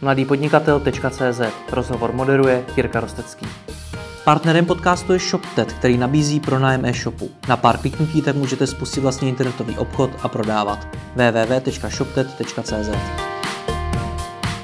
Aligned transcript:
mladýpodnikatel.cz 0.00 1.40
Rozhovor 1.72 2.12
moderuje 2.12 2.64
Jirka 2.76 3.00
Rostecký. 3.00 3.46
Partnerem 4.24 4.66
podcastu 4.66 5.12
je 5.12 5.18
ShopTet, 5.18 5.72
který 5.72 5.98
nabízí 5.98 6.40
pronájem 6.40 6.84
e-shopu. 6.84 7.30
Na 7.48 7.56
pár 7.56 7.78
kliknutí 7.78 8.22
tak 8.22 8.36
můžete 8.36 8.66
spustit 8.66 9.00
vlastní 9.00 9.28
internetový 9.28 9.78
obchod 9.78 10.10
a 10.22 10.28
prodávat. 10.28 10.88
www.shoptet.cz 11.14 12.90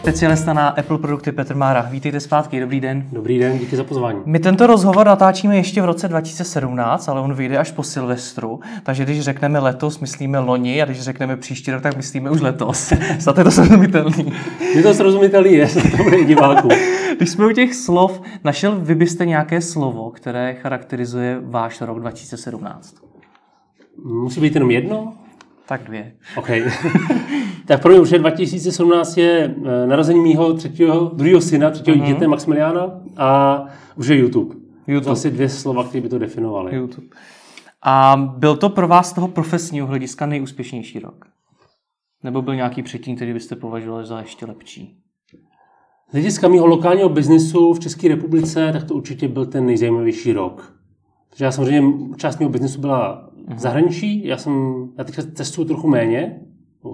Specialista 0.04 0.53
na 0.53 0.69
Apple 0.69 0.98
produkty 0.98 1.32
Petr 1.32 1.55
Mára. 1.57 1.89
Vítejte 1.91 2.20
zpátky, 2.20 2.61
dobrý 2.61 2.80
den. 2.80 3.07
Dobrý 3.12 3.39
den, 3.39 3.59
díky 3.59 3.77
za 3.77 3.84
pozvání. 3.84 4.20
My 4.25 4.38
tento 4.38 4.66
rozhovor 4.66 5.07
natáčíme 5.07 5.57
ještě 5.57 5.82
v 5.82 5.84
roce 5.84 6.09
2017, 6.09 7.09
ale 7.09 7.20
on 7.20 7.34
vyjde 7.34 7.59
až 7.59 7.70
po 7.70 7.82
Silvestru, 7.82 8.61
takže 8.82 9.05
když 9.05 9.20
řekneme 9.20 9.59
letos, 9.59 10.01
myslíme 10.01 10.38
loni 10.38 10.82
a 10.82 10.84
když 10.84 11.01
řekneme 11.01 11.37
příští 11.37 11.70
rok, 11.70 11.82
tak 11.82 11.96
myslíme 11.96 12.30
už 12.30 12.41
letos. 12.41 12.93
Snad 13.19 13.38
je 13.38 13.45
to 13.45 13.51
srozumitelný. 13.51 14.32
Je 14.75 14.82
to 14.82 14.95
srozumitelný, 14.95 15.52
je, 15.52 15.69
to 15.96 16.02
bude 16.02 16.25
diváků. 16.25 16.68
Když 17.16 17.30
jsme 17.30 17.47
u 17.47 17.50
těch 17.50 17.75
slov, 17.75 18.23
našel 18.45 18.80
vy 18.80 18.95
byste 18.95 19.27
nějaké 19.27 19.61
slovo, 19.61 20.11
které 20.11 20.55
charakterizuje 20.55 21.39
váš 21.42 21.80
rok 21.80 22.00
2017? 22.00 22.95
Musí 24.05 24.41
být 24.41 24.55
jenom 24.55 24.70
jedno? 24.70 25.14
Tak 25.66 25.83
dvě. 25.84 26.12
OK. 26.36 26.48
tak 27.66 27.82
pro 27.82 27.91
mě 27.91 28.00
už 28.00 28.10
je 28.10 28.18
2017 28.18 29.16
je 29.16 29.54
eh, 29.64 29.86
narození 29.86 30.20
mýho 30.20 30.55
třetího, 30.55 31.10
druhého 31.14 31.41
syna, 31.41 31.70
třetího 31.70 31.96
mm-hmm. 31.96 32.06
dítěte 32.06 32.28
Maximiliana 32.28 33.00
a 33.16 33.64
už 33.96 34.06
je 34.06 34.16
YouTube. 34.16 34.55
YouTube. 34.86 35.05
To 35.05 35.10
asi 35.10 35.30
dvě 35.30 35.48
slova, 35.48 35.84
které 35.84 36.02
by 36.02 36.08
to 36.08 36.19
definovaly. 36.19 36.77
YouTube. 36.77 37.06
A 37.82 38.16
byl 38.36 38.56
to 38.56 38.69
pro 38.69 38.88
vás 38.88 39.10
z 39.10 39.12
toho 39.12 39.28
profesního 39.28 39.86
hlediska 39.86 40.27
nejúspěšnější 40.27 40.98
rok? 40.98 41.24
Nebo 42.22 42.42
byl 42.42 42.55
nějaký 42.55 42.82
předtím, 42.82 43.16
který 43.16 43.32
byste 43.32 43.56
považovali 43.56 44.06
za 44.06 44.20
ještě 44.20 44.46
lepší? 44.46 44.98
Z 46.08 46.12
hlediska 46.12 46.48
mého 46.48 46.66
lokálního 46.66 47.08
biznesu 47.08 47.72
v 47.72 47.80
České 47.80 48.08
republice, 48.08 48.72
tak 48.72 48.84
to 48.84 48.94
určitě 48.94 49.28
byl 49.28 49.46
ten 49.46 49.67
nejzajímavější 49.67 50.33
rok. 50.33 50.74
Protože 51.30 51.44
já 51.44 51.50
samozřejmě 51.50 51.92
část 52.17 52.41
mého 52.41 52.50
biznesu 52.50 52.80
byla 52.80 53.30
v 53.55 53.58
zahraničí. 53.58 54.27
Já 54.27 54.36
jsem, 54.36 54.86
já 54.98 55.05
teď 55.05 55.14
cestuju 55.34 55.69
trochu 55.69 55.89
méně, 55.89 56.41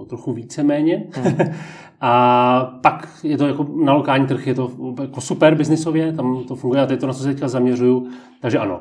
trochu 0.07 0.33
více 0.33 0.63
méně. 0.63 1.07
Hmm. 1.11 1.37
a 2.01 2.79
pak 2.81 3.09
je 3.23 3.37
to 3.37 3.47
jako 3.47 3.67
na 3.83 3.93
lokální 3.93 4.27
trh, 4.27 4.47
je 4.47 4.55
to 4.55 4.71
jako 5.01 5.21
super 5.21 5.55
biznisově, 5.55 6.13
tam 6.13 6.43
to 6.47 6.55
funguje 6.55 6.81
a 6.81 6.85
to 6.85 6.93
je 6.93 6.97
to, 6.97 7.07
na 7.07 7.13
co 7.13 7.19
se 7.19 7.27
teďka 7.27 7.47
zaměřuju. 7.47 8.07
Takže 8.41 8.57
ano. 8.57 8.79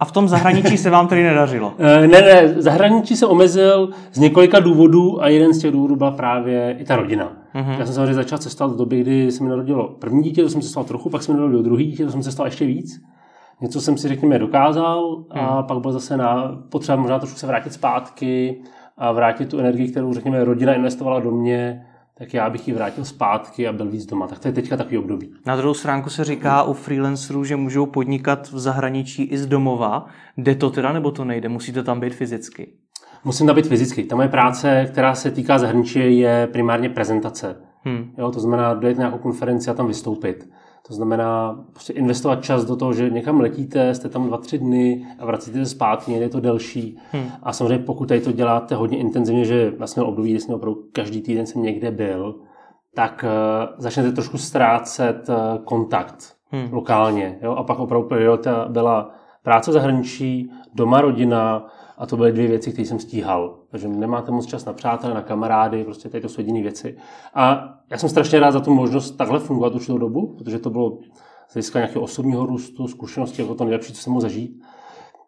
A 0.00 0.04
v 0.04 0.12
tom 0.12 0.28
zahraničí 0.28 0.78
se 0.78 0.90
vám 0.90 1.08
tedy 1.08 1.22
nedařilo? 1.22 1.74
Eh, 1.78 2.08
ne, 2.08 2.20
ne, 2.20 2.62
zahraničí 2.62 3.16
se 3.16 3.26
omezil 3.26 3.90
z 4.12 4.18
několika 4.18 4.60
důvodů 4.60 5.22
a 5.22 5.28
jeden 5.28 5.54
z 5.54 5.58
těch 5.58 5.72
důvodů 5.72 5.96
byla 5.96 6.10
právě 6.10 6.76
i 6.80 6.84
ta 6.84 6.96
rodina. 6.96 7.32
Uh-huh. 7.54 7.78
Já 7.78 7.86
jsem 7.86 7.94
samozřejmě 7.94 8.14
začal 8.14 8.38
cestovat 8.38 8.74
v 8.74 8.78
době, 8.78 9.00
kdy 9.00 9.32
se 9.32 9.44
mi 9.44 9.50
narodilo 9.50 9.88
první 9.88 10.22
dítě, 10.22 10.42
to 10.42 10.48
jsem 10.50 10.60
cestoval 10.60 10.84
trochu, 10.84 11.10
pak 11.10 11.22
se 11.22 11.32
mi 11.32 11.38
narodilo 11.38 11.62
druhý 11.62 11.84
dítě, 11.84 12.04
to 12.04 12.10
jsem 12.12 12.22
cestoval 12.22 12.46
ještě 12.46 12.66
víc 12.66 13.02
něco 13.62 13.80
jsem 13.80 13.98
si, 13.98 14.08
řekněme, 14.08 14.38
dokázal 14.38 15.24
a 15.30 15.54
hmm. 15.54 15.64
pak 15.64 15.78
byl 15.78 15.92
zase 15.92 16.16
na, 16.16 16.58
potřeba 16.68 16.96
možná 16.96 17.18
trošku 17.18 17.38
se 17.38 17.46
vrátit 17.46 17.72
zpátky 17.72 18.62
a 18.98 19.12
vrátit 19.12 19.48
tu 19.48 19.58
energii, 19.58 19.88
kterou, 19.88 20.12
řekněme, 20.14 20.44
rodina 20.44 20.74
investovala 20.74 21.20
do 21.20 21.30
mě, 21.30 21.86
tak 22.14 22.34
já 22.34 22.50
bych 22.50 22.68
ji 22.68 22.74
vrátil 22.74 23.04
zpátky 23.04 23.68
a 23.68 23.72
byl 23.72 23.90
víc 23.90 24.06
doma. 24.06 24.26
Tak 24.26 24.38
to 24.38 24.48
je 24.48 24.54
teďka 24.54 24.76
takový 24.76 24.98
období. 24.98 25.32
Na 25.46 25.56
druhou 25.56 25.74
stránku 25.74 26.10
se 26.10 26.24
říká 26.24 26.62
u 26.62 26.72
freelancerů, 26.72 27.44
že 27.44 27.56
můžou 27.56 27.86
podnikat 27.86 28.50
v 28.52 28.58
zahraničí 28.58 29.22
i 29.22 29.38
z 29.38 29.46
domova. 29.46 30.06
Jde 30.36 30.54
to 30.54 30.70
teda, 30.70 30.92
nebo 30.92 31.10
to 31.10 31.24
nejde? 31.24 31.48
Musíte 31.48 31.82
tam 31.82 32.00
být 32.00 32.14
fyzicky? 32.14 32.68
Musím 33.24 33.46
tam 33.46 33.56
být 33.56 33.66
fyzicky. 33.66 34.04
Ta 34.04 34.16
moje 34.16 34.28
práce, 34.28 34.88
která 34.92 35.14
se 35.14 35.30
týká 35.30 35.58
zahraničí, 35.58 36.18
je 36.18 36.48
primárně 36.52 36.88
prezentace. 36.88 37.56
Hmm. 37.84 38.14
Jo, 38.18 38.30
to 38.30 38.40
znamená 38.40 38.74
dojet 38.74 38.98
na 38.98 39.00
nějakou 39.00 39.18
konferenci 39.18 39.70
a 39.70 39.74
tam 39.74 39.86
vystoupit. 39.86 40.48
To 40.88 40.94
znamená 40.94 41.64
prostě 41.72 41.92
investovat 41.92 42.44
čas 42.44 42.64
do 42.64 42.76
toho, 42.76 42.92
že 42.92 43.10
někam 43.10 43.40
letíte, 43.40 43.94
jste 43.94 44.08
tam 44.08 44.26
dva, 44.26 44.38
tři 44.38 44.58
dny 44.58 45.06
a 45.18 45.26
vracíte 45.26 45.58
se 45.58 45.70
zpátky, 45.70 46.12
je 46.12 46.28
to 46.28 46.40
delší. 46.40 46.98
Hmm. 47.12 47.24
A 47.42 47.52
samozřejmě 47.52 47.84
pokud 47.84 48.08
tady 48.08 48.20
to 48.20 48.32
děláte 48.32 48.74
hodně 48.74 48.98
intenzivně, 48.98 49.44
že 49.44 49.70
vlastně 49.70 50.02
období, 50.02 50.30
kdy 50.30 50.40
jsem 50.40 50.54
opravdu 50.54 50.82
každý 50.92 51.22
týden 51.22 51.46
jsem 51.46 51.62
někde 51.62 51.90
byl, 51.90 52.34
tak 52.94 53.24
uh, 53.24 53.74
začnete 53.78 54.12
trošku 54.12 54.38
ztrácet 54.38 55.28
uh, 55.28 55.64
kontakt 55.64 56.36
hmm. 56.50 56.68
lokálně. 56.72 57.38
Jo? 57.42 57.54
A 57.54 57.62
pak 57.62 57.78
opravdu 57.78 58.08
priorita 58.08 58.66
byla 58.68 59.10
práce 59.42 59.70
v 59.70 59.74
zahraničí, 59.74 60.50
doma 60.74 61.00
rodina, 61.00 61.66
a 62.02 62.06
to 62.06 62.16
byly 62.16 62.32
dvě 62.32 62.46
věci, 62.46 62.72
které 62.72 62.86
jsem 62.86 62.98
stíhal. 62.98 63.54
Takže 63.70 63.88
nemáte 63.88 64.32
moc 64.32 64.46
čas 64.46 64.64
na 64.64 64.72
přátelé, 64.72 65.14
na 65.14 65.22
kamarády, 65.22 65.84
prostě 65.84 66.08
tady 66.08 66.20
to 66.22 66.28
jsou 66.28 66.40
jediné 66.40 66.62
věci. 66.62 66.96
A 67.34 67.74
já 67.90 67.98
jsem 67.98 68.08
strašně 68.08 68.40
rád 68.40 68.50
za 68.50 68.60
tu 68.60 68.74
možnost 68.74 69.10
takhle 69.10 69.38
fungovat 69.38 69.74
určitou 69.74 69.98
dobu, 69.98 70.34
protože 70.38 70.58
to 70.58 70.70
bylo 70.70 70.98
z 71.48 71.54
hlediska 71.54 71.78
nějakého 71.78 72.04
osobního 72.04 72.46
růstu, 72.46 72.88
zkušenosti, 72.88 73.42
jako 73.42 73.54
to 73.54 73.64
nejlepší, 73.64 73.92
co 73.92 74.02
jsem 74.02 74.12
mohl 74.12 74.20
zažít. 74.20 74.62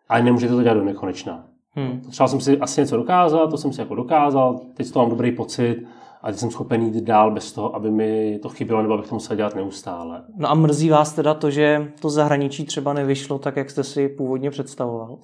Ale 0.08 0.22
nemůžete 0.22 0.54
to 0.54 0.62
dělat 0.62 0.74
do 0.74 0.84
nekonečna. 0.84 1.44
Hmm. 1.70 2.00
Třeba 2.10 2.28
jsem 2.28 2.40
si 2.40 2.58
asi 2.58 2.80
něco 2.80 2.96
dokázal, 2.96 3.50
to 3.50 3.58
jsem 3.58 3.72
si 3.72 3.80
jako 3.80 3.94
dokázal, 3.94 4.60
teď 4.74 4.90
to 4.90 4.98
mám 4.98 5.10
dobrý 5.10 5.32
pocit 5.32 5.86
a 6.22 6.26
teď 6.26 6.36
jsem 6.36 6.50
schopen 6.50 6.82
jít 6.82 7.04
dál 7.04 7.30
bez 7.30 7.52
toho, 7.52 7.76
aby 7.76 7.90
mi 7.90 8.38
to 8.42 8.48
chybělo 8.48 8.82
nebo 8.82 8.94
abych 8.94 9.08
to 9.08 9.14
musel 9.14 9.36
dělat 9.36 9.54
neustále. 9.54 10.22
No 10.36 10.50
a 10.50 10.54
mrzí 10.54 10.90
vás 10.90 11.12
teda 11.12 11.34
to, 11.34 11.50
že 11.50 11.92
to 12.00 12.10
zahraničí 12.10 12.64
třeba 12.64 12.92
nevyšlo 12.92 13.38
tak, 13.38 13.56
jak 13.56 13.70
jste 13.70 13.84
si 13.84 14.08
původně 14.08 14.50
představoval? 14.50 15.18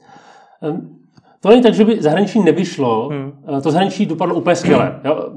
To 1.43 1.49
není 1.49 1.62
tak, 1.62 1.75
že 1.75 1.84
by 1.84 2.03
zahraničí 2.03 2.41
nevyšlo. 2.41 3.09
Hmm. 3.09 3.33
Eh, 3.59 3.61
to 3.61 3.71
zahraničí 3.71 4.06
dopadlo 4.06 4.34
úplně 4.34 4.56
skvěle. 4.56 5.01
Jo? 5.05 5.31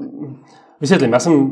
Vysvětlím, 0.80 1.12
já 1.12 1.18
jsem 1.18 1.50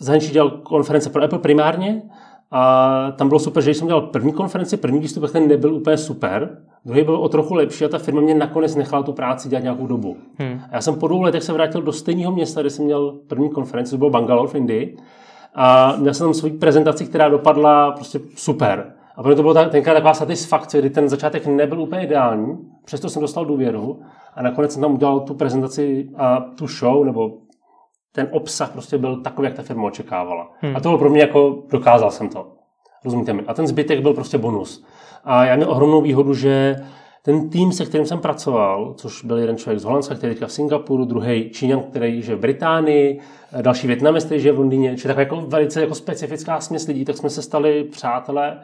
v 0.00 0.04
zahraničí 0.04 0.32
dělal 0.32 0.50
konference 0.50 1.10
pro 1.10 1.24
Apple 1.24 1.38
primárně 1.38 2.02
a 2.50 3.12
tam 3.16 3.28
bylo 3.28 3.40
super, 3.40 3.62
že 3.62 3.74
jsem 3.74 3.86
dělal 3.86 4.02
první 4.02 4.32
konferenci, 4.32 4.76
první 4.76 5.00
výstup, 5.00 5.30
ten 5.32 5.48
nebyl 5.48 5.74
úplně 5.74 5.96
super. 5.96 6.58
Druhý 6.84 7.02
byl 7.02 7.16
o 7.16 7.28
trochu 7.28 7.54
lepší 7.54 7.84
a 7.84 7.88
ta 7.88 7.98
firma 7.98 8.20
mě 8.20 8.34
nakonec 8.34 8.76
nechala 8.76 9.02
tu 9.02 9.12
práci 9.12 9.48
dělat 9.48 9.62
nějakou 9.62 9.86
dobu. 9.86 10.16
Hmm. 10.38 10.60
A 10.70 10.74
já 10.74 10.80
jsem 10.80 10.94
po 10.94 11.08
dvou 11.08 11.22
letech 11.22 11.42
se 11.42 11.52
vrátil 11.52 11.82
do 11.82 11.92
stejného 11.92 12.32
města, 12.32 12.60
kde 12.60 12.70
jsem 12.70 12.84
měl 12.84 13.18
první 13.26 13.50
konferenci, 13.50 13.90
to 13.90 13.98
bylo 13.98 14.10
Bangalore 14.10 14.48
v 14.48 14.54
Indii. 14.54 14.96
A 15.54 15.96
měl 15.96 16.14
jsem 16.14 16.26
tam 16.26 16.34
svoji 16.34 16.52
prezentaci, 16.52 17.06
která 17.06 17.28
dopadla 17.28 17.90
prostě 17.90 18.20
super. 18.36 18.92
A 19.18 19.22
pro 19.22 19.36
to 19.36 19.42
byla 19.42 19.68
tenkrát 19.68 19.94
taková 19.94 20.14
satisfakce, 20.14 20.78
kdy 20.78 20.90
ten 20.90 21.08
začátek 21.08 21.46
nebyl 21.46 21.80
úplně 21.80 22.04
ideální, 22.04 22.58
přesto 22.84 23.08
jsem 23.08 23.22
dostal 23.22 23.44
důvěru 23.44 24.00
a 24.34 24.42
nakonec 24.42 24.72
jsem 24.72 24.82
tam 24.82 24.94
udělal 24.94 25.20
tu 25.20 25.34
prezentaci 25.34 26.08
a 26.16 26.40
tu 26.40 26.66
show, 26.66 27.04
nebo 27.04 27.32
ten 28.12 28.28
obsah 28.32 28.72
prostě 28.72 28.98
byl 28.98 29.22
takový, 29.22 29.46
jak 29.46 29.56
ta 29.56 29.62
firma 29.62 29.82
očekávala. 29.82 30.50
Hmm. 30.60 30.76
A 30.76 30.80
to 30.80 30.88
bylo 30.88 30.98
pro 30.98 31.10
mě 31.10 31.20
jako, 31.20 31.62
dokázal 31.70 32.10
jsem 32.10 32.28
to. 32.28 32.46
Rozumíte 33.04 33.32
mi? 33.32 33.42
A 33.46 33.54
ten 33.54 33.66
zbytek 33.66 34.00
byl 34.00 34.14
prostě 34.14 34.38
bonus. 34.38 34.84
A 35.24 35.44
já 35.44 35.56
měl 35.56 35.70
ohromnou 35.70 36.00
výhodu, 36.00 36.34
že 36.34 36.76
ten 37.22 37.50
tým, 37.50 37.72
se 37.72 37.86
kterým 37.86 38.06
jsem 38.06 38.18
pracoval, 38.18 38.94
což 38.96 39.24
byl 39.24 39.38
jeden 39.38 39.56
člověk 39.56 39.80
z 39.80 39.84
Holandska, 39.84 40.14
který 40.14 40.36
je 40.40 40.46
v 40.46 40.52
Singapuru, 40.52 41.04
druhý 41.04 41.50
Číňan, 41.50 41.82
který 41.82 42.28
je 42.28 42.36
v 42.36 42.40
Británii, 42.40 43.20
další 43.62 43.86
Větnamec, 43.86 44.24
který 44.24 44.44
je 44.44 44.52
v 44.52 44.58
Londýně, 44.58 44.96
čili 44.96 45.14
taková 45.14 45.22
jako 45.22 45.48
velice 45.48 45.80
jako 45.80 45.94
specifická 45.94 46.60
směs 46.60 46.86
lidí, 46.86 47.04
tak 47.04 47.16
jsme 47.16 47.30
se 47.30 47.42
stali 47.42 47.84
přátelé 47.84 48.58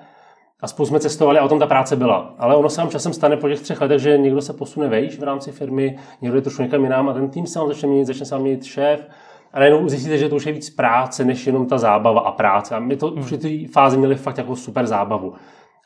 a 0.64 0.66
spolu 0.66 0.86
jsme 0.86 1.00
cestovali 1.00 1.38
a 1.38 1.44
o 1.44 1.48
tom 1.48 1.58
ta 1.58 1.66
práce 1.66 1.96
byla. 1.96 2.34
Ale 2.38 2.56
ono 2.56 2.68
se 2.68 2.80
vám 2.80 2.90
časem 2.90 3.12
stane 3.12 3.36
po 3.36 3.48
těch 3.48 3.60
třech 3.60 3.80
letech, 3.80 3.98
že 3.98 4.18
někdo 4.18 4.40
se 4.40 4.52
posune 4.52 4.88
vejš 4.88 5.18
v 5.18 5.22
rámci 5.22 5.52
firmy, 5.52 5.98
někdo 6.20 6.38
je 6.38 6.42
trošku 6.42 6.62
někam 6.62 6.82
jinam 6.82 7.08
a 7.08 7.12
ten 7.12 7.30
tým 7.30 7.46
se 7.46 7.58
vám 7.58 7.68
začne 7.68 7.88
měnit, 7.88 8.04
začne 8.04 8.26
se 8.26 8.34
vám 8.34 8.42
měnit 8.42 8.64
šéf 8.64 9.08
a 9.52 9.58
najednou 9.60 9.88
zjistíte, 9.88 10.18
že 10.18 10.28
to 10.28 10.36
už 10.36 10.46
je 10.46 10.52
víc 10.52 10.70
práce, 10.70 11.24
než 11.24 11.46
jenom 11.46 11.66
ta 11.66 11.78
zábava 11.78 12.20
a 12.20 12.32
práce. 12.32 12.74
A 12.74 12.78
my 12.78 12.96
to 12.96 13.06
hmm. 13.06 13.22
v 13.22 13.36
té 13.36 13.72
fázi 13.72 13.96
měli 13.96 14.14
fakt 14.14 14.38
jako 14.38 14.56
super 14.56 14.86
zábavu. 14.86 15.34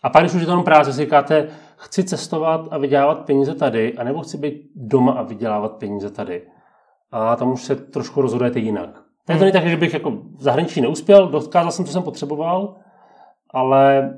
A 0.02 0.10
pak, 0.10 0.22
když 0.22 0.34
už 0.34 0.40
je 0.40 0.46
to 0.46 0.52
jenom 0.52 0.64
práce, 0.64 0.92
si 0.92 1.00
říkáte, 1.00 1.48
chci 1.76 2.04
cestovat 2.04 2.68
a 2.70 2.78
vydělávat 2.78 3.18
peníze 3.18 3.54
tady, 3.54 3.94
anebo 3.94 4.20
chci 4.20 4.38
být 4.38 4.70
doma 4.74 5.12
a 5.12 5.22
vydělávat 5.22 5.72
peníze 5.72 6.10
tady. 6.10 6.42
A 7.12 7.36
tam 7.36 7.52
už 7.52 7.64
se 7.64 7.76
trošku 7.76 8.22
rozhodujete 8.22 8.58
jinak. 8.58 9.02
Hmm. 9.28 9.38
to 9.38 9.44
není 9.44 9.52
tak, 9.52 9.66
že 9.66 9.76
bych 9.76 9.94
jako 9.94 10.10
v 10.10 10.42
zahraničí 10.42 10.80
neuspěl, 10.80 11.28
dokázal 11.28 11.70
jsem, 11.70 11.84
co 11.84 11.92
jsem 11.92 12.02
potřeboval, 12.02 12.76
ale 13.50 14.14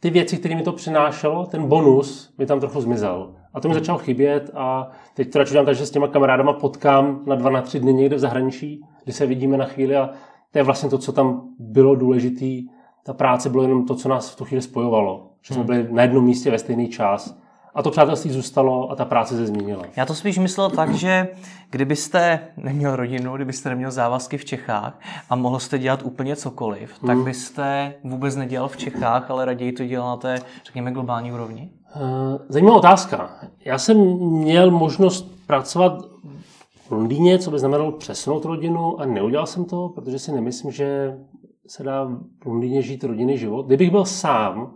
ty 0.00 0.10
věci, 0.10 0.36
které 0.36 0.54
mi 0.54 0.62
to 0.62 0.72
přinášelo, 0.72 1.46
ten 1.46 1.68
bonus 1.68 2.34
mi 2.38 2.46
tam 2.46 2.60
trochu 2.60 2.80
zmizel. 2.80 3.34
A 3.54 3.60
to 3.60 3.68
mi 3.68 3.74
začalo 3.74 3.98
chybět 3.98 4.50
a 4.54 4.90
teď 5.14 5.32
to 5.32 5.38
radši 5.38 5.52
dělám 5.52 5.66
tak, 5.66 5.74
že 5.74 5.86
s 5.86 5.90
těma 5.90 6.08
kamarádama 6.08 6.52
potkám 6.52 7.22
na 7.26 7.34
dva, 7.34 7.50
na 7.50 7.62
tři 7.62 7.80
dny 7.80 7.94
někde 7.94 8.16
v 8.16 8.18
zahraničí, 8.18 8.80
kdy 9.04 9.12
se 9.12 9.26
vidíme 9.26 9.56
na 9.56 9.64
chvíli 9.64 9.96
a 9.96 10.10
to 10.50 10.58
je 10.58 10.62
vlastně 10.62 10.88
to, 10.88 10.98
co 10.98 11.12
tam 11.12 11.48
bylo 11.58 11.94
důležité. 11.94 12.72
Ta 13.04 13.12
práce 13.12 13.50
bylo 13.50 13.62
jenom 13.62 13.86
to, 13.86 13.94
co 13.94 14.08
nás 14.08 14.30
v 14.30 14.36
tu 14.36 14.44
chvíli 14.44 14.62
spojovalo. 14.62 15.30
Že 15.42 15.54
jsme 15.54 15.62
hmm. 15.62 15.66
byli 15.66 15.92
na 15.92 16.02
jednom 16.02 16.24
místě 16.24 16.50
ve 16.50 16.58
stejný 16.58 16.88
čas 16.88 17.38
a 17.76 17.82
to 17.82 17.90
přátelství 17.90 18.30
zůstalo 18.30 18.90
a 18.90 18.96
ta 18.96 19.04
práce 19.04 19.36
se 19.36 19.46
změnila. 19.46 19.82
Já 19.96 20.06
to 20.06 20.14
spíš 20.14 20.38
myslel 20.38 20.70
tak, 20.70 20.94
že 20.94 21.28
kdybyste 21.70 22.40
neměl 22.56 22.96
rodinu, 22.96 23.36
kdybyste 23.36 23.68
neměl 23.68 23.90
závazky 23.90 24.38
v 24.38 24.44
Čechách 24.44 25.00
a 25.30 25.36
mohl 25.36 25.58
jste 25.58 25.78
dělat 25.78 26.02
úplně 26.02 26.36
cokoliv, 26.36 27.02
hmm. 27.02 27.06
tak 27.06 27.18
byste 27.18 27.94
vůbec 28.04 28.36
nedělal 28.36 28.68
v 28.68 28.76
Čechách, 28.76 29.30
ale 29.30 29.44
raději 29.44 29.72
to 29.72 29.84
dělal 29.84 30.08
na 30.08 30.16
té, 30.16 30.38
řekněme, 30.64 30.92
globální 30.92 31.32
úrovni? 31.32 31.70
Eh, 31.96 32.00
zajímavá 32.48 32.76
otázka. 32.76 33.30
Já 33.64 33.78
jsem 33.78 33.96
měl 34.20 34.70
možnost 34.70 35.46
pracovat 35.46 36.04
v 36.88 36.90
Londýně, 36.90 37.38
co 37.38 37.50
by 37.50 37.58
znamenalo 37.58 37.92
přesunout 37.92 38.44
rodinu 38.44 39.00
a 39.00 39.06
neudělal 39.06 39.46
jsem 39.46 39.64
to, 39.64 39.88
protože 39.88 40.18
si 40.18 40.32
nemyslím, 40.32 40.72
že 40.72 41.18
se 41.66 41.82
dá 41.82 42.04
v 42.42 42.46
Londýně 42.46 42.82
žít 42.82 43.04
rodinný 43.04 43.38
život. 43.38 43.66
Kdybych 43.66 43.90
byl 43.90 44.04
sám, 44.04 44.74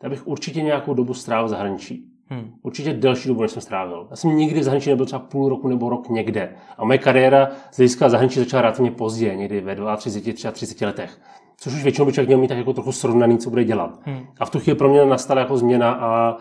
tak 0.00 0.10
bych 0.10 0.26
určitě 0.26 0.62
nějakou 0.62 0.94
dobu 0.94 1.14
strávil 1.14 1.46
v 1.46 1.50
zahraničí. 1.50 2.13
Hmm. 2.28 2.54
Určitě 2.62 2.92
delší 2.92 3.28
dobu, 3.28 3.42
než 3.42 3.50
jsem 3.50 3.62
strávil. 3.62 4.06
Já 4.10 4.16
jsem 4.16 4.36
nikdy 4.36 4.60
v 4.60 4.62
zahraničí 4.62 4.90
nebyl 4.90 5.06
třeba 5.06 5.18
půl 5.18 5.48
roku 5.48 5.68
nebo 5.68 5.88
rok 5.88 6.08
někde. 6.08 6.56
A 6.78 6.84
moje 6.84 6.98
kariéra 6.98 7.48
z 7.70 7.76
hlediska 7.76 8.08
zahraničí 8.08 8.38
začala 8.38 8.62
relativně 8.62 8.90
pozdě, 8.90 9.36
někdy 9.36 9.60
ve 9.60 9.76
32, 9.96 10.52
33 10.52 10.86
letech. 10.86 11.20
Což 11.56 11.74
už 11.74 11.82
většinou 11.82 12.06
by 12.06 12.12
člověk 12.12 12.28
měl 12.28 12.38
mít 12.38 12.48
tak 12.48 12.58
jako 12.58 12.72
trochu 12.72 12.92
srovnaný, 12.92 13.38
co 13.38 13.50
bude 13.50 13.64
dělat. 13.64 14.00
Hmm. 14.02 14.26
A 14.40 14.44
v 14.44 14.50
tu 14.50 14.60
chvíli 14.60 14.78
pro 14.78 14.88
mě 14.88 15.04
nastala 15.04 15.40
jako 15.40 15.56
změna 15.56 15.92
a 15.92 16.36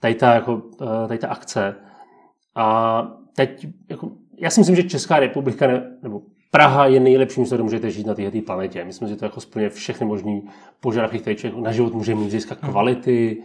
tady 0.00 0.14
ta, 0.14 0.34
jako, 0.34 0.62
eh, 0.82 1.08
tady 1.08 1.18
ta 1.18 1.28
akce. 1.28 1.74
A 2.54 3.02
teď, 3.36 3.66
jako, 3.88 4.10
já 4.38 4.50
si 4.50 4.60
myslím, 4.60 4.76
že 4.76 4.82
Česká 4.82 5.18
republika 5.18 5.66
ne, 5.66 5.96
nebo 6.02 6.22
Praha 6.50 6.86
je 6.86 7.00
nejlepší 7.00 7.40
místo, 7.40 7.56
kde 7.56 7.62
můžete 7.62 7.90
žít 7.90 8.06
na 8.06 8.14
této 8.14 8.40
planetě. 8.46 8.84
Myslím, 8.84 9.08
že 9.08 9.16
to 9.16 9.24
jako 9.24 9.40
splně 9.40 9.70
všechny 9.70 10.06
možné 10.06 10.40
požadavky, 10.80 11.18
které 11.18 11.36
člověk 11.36 11.64
na 11.64 11.72
život 11.72 11.94
může 11.94 12.14
mít, 12.14 12.30
získat 12.30 12.62
hmm. 12.62 12.70
kvality, 12.70 13.42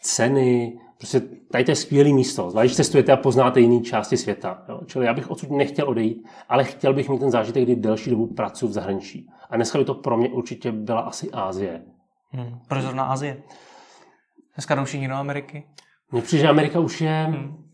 ceny, 0.00 0.78
Prostě 1.00 1.20
tady 1.50 1.64
to 1.64 1.70
je 1.70 1.76
skvělé 1.76 2.12
místo, 2.12 2.50
zvlášť 2.50 2.74
cestujete 2.74 3.12
a 3.12 3.16
poznáte 3.16 3.60
jiné 3.60 3.80
části 3.80 4.16
světa. 4.16 4.62
Jo? 4.68 4.80
Čili 4.86 5.06
já 5.06 5.14
bych 5.14 5.30
odsud 5.30 5.50
nechtěl 5.50 5.88
odejít, 5.88 6.28
ale 6.48 6.64
chtěl 6.64 6.94
bych 6.94 7.08
mít 7.08 7.18
ten 7.18 7.30
zážitek, 7.30 7.64
kdy 7.64 7.76
delší 7.76 8.10
dobu 8.10 8.26
pracuji 8.26 8.68
v 8.68 8.72
zahraničí. 8.72 9.30
A 9.50 9.56
dneska 9.56 9.78
by 9.78 9.84
to 9.84 9.94
pro 9.94 10.16
mě 10.16 10.28
určitě 10.28 10.72
byla 10.72 11.00
asi 11.00 11.30
Ázie. 11.30 11.82
Hmm. 12.30 12.58
Proč 12.68 12.82
zrovna 12.82 13.04
Ázie? 13.04 13.42
Dneska 14.54 14.74
jdou 14.74 14.84
všichni 14.84 15.08
do 15.08 15.14
Ameriky? 15.14 15.64
Mně 16.12 16.22
přijde, 16.22 16.42
že 16.42 16.48
Amerika 16.48 16.80
už 16.80 17.00
je... 17.00 17.26
Hmm. 17.28 17.64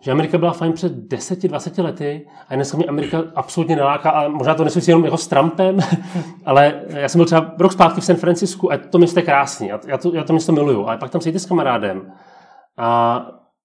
Že 0.00 0.12
Amerika 0.12 0.38
byla 0.38 0.52
fajn 0.52 0.72
před 0.72 0.92
10-20 1.12 1.84
lety 1.84 2.26
a 2.48 2.54
dneska 2.54 2.76
mě 2.76 2.86
Amerika 2.86 3.22
absolutně 3.34 3.76
neláká 3.76 4.10
a 4.10 4.28
možná 4.28 4.54
to 4.54 4.64
nesouvisí 4.64 4.90
jenom 4.90 5.04
jako 5.04 5.16
s 5.16 5.26
Trumpem, 5.26 5.78
ale 6.44 6.82
já 6.88 7.08
jsem 7.08 7.18
byl 7.18 7.26
třeba 7.26 7.54
rok 7.58 7.72
zpátky 7.72 8.00
v 8.00 8.04
San 8.04 8.16
Francisku 8.16 8.72
a 8.72 8.76
to 8.76 8.98
město 8.98 9.20
je 9.20 9.24
krásný, 9.24 9.68
já 9.68 9.98
to, 9.98 10.14
já 10.14 10.24
to 10.24 10.32
město 10.32 10.52
miluju, 10.52 10.86
ale 10.86 10.98
pak 10.98 11.10
tam 11.10 11.20
sejte 11.20 11.38
s 11.38 11.46
kamarádem 11.46 12.12
a 12.78 13.20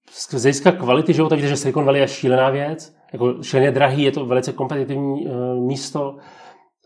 z 0.09 0.31
hlediska 0.31 0.71
kvality 0.71 1.13
života 1.13 1.35
víte, 1.35 1.47
že 1.47 1.57
Silicon 1.57 1.85
Valley 1.85 2.01
je 2.01 2.07
šílená 2.07 2.49
věc, 2.49 2.95
jako 3.13 3.43
šíleně 3.43 3.71
drahý, 3.71 4.03
je 4.03 4.11
to 4.11 4.25
velice 4.25 4.53
kompetitivní 4.53 5.27
uh, 5.27 5.33
místo 5.67 6.17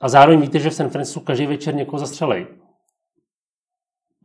a 0.01 0.09
zároveň 0.09 0.41
víte, 0.41 0.59
že 0.59 0.69
v 0.69 0.73
San 0.73 0.89
Francisku 0.89 1.19
každý 1.19 1.45
večer 1.45 1.75
někoho 1.75 1.99
zastřelej. 1.99 2.47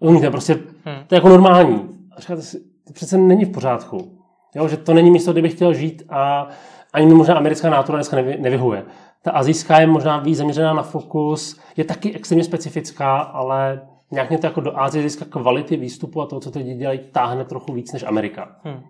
Umíte, 0.01 0.31
prostě 0.31 0.53
hmm. 0.55 1.07
to 1.07 1.15
je 1.15 1.17
jako 1.17 1.29
normální. 1.29 1.89
A 2.17 2.21
říkáte 2.21 2.43
si, 2.43 2.61
to 2.87 2.93
přece 2.93 3.19
není 3.19 3.45
v 3.45 3.53
pořádku. 3.53 4.19
Jo, 4.55 4.69
že 4.69 4.77
to 4.77 4.95
není 4.95 5.11
místo, 5.11 5.33
kde 5.33 5.43
bych 5.43 5.53
chtěl 5.55 5.75
žít 5.75 6.03
a 6.09 6.49
ani 6.93 7.07
mi 7.07 7.15
možná 7.15 7.35
americká 7.35 7.71
nátura 7.71 7.99
dneska 7.99 8.17
nevy, 8.17 8.37
nevyhuje. 8.41 8.85
Ta 9.23 9.31
azijská 9.31 9.81
je 9.81 9.87
možná 9.87 10.19
víc 10.19 10.39
zaměřená 10.39 10.75
na 10.75 10.83
fokus, 10.83 11.61
je 11.77 11.85
taky 11.85 12.15
extrémně 12.15 12.45
specifická, 12.45 13.19
ale 13.19 13.89
nějak 14.11 14.29
mě 14.29 14.39
to 14.39 14.47
jako 14.47 14.61
do 14.61 14.81
Ázie 14.81 15.03
získá 15.03 15.25
kvality 15.25 15.77
výstupu 15.77 16.23
a 16.23 16.27
toho, 16.27 16.41
co 16.41 16.51
teď 16.51 16.67
dělají, 16.67 17.01
táhne 17.13 17.45
trochu 17.45 17.73
víc 17.73 17.93
než 17.93 18.03
Amerika. 18.03 18.57
Hmm. 18.65 18.83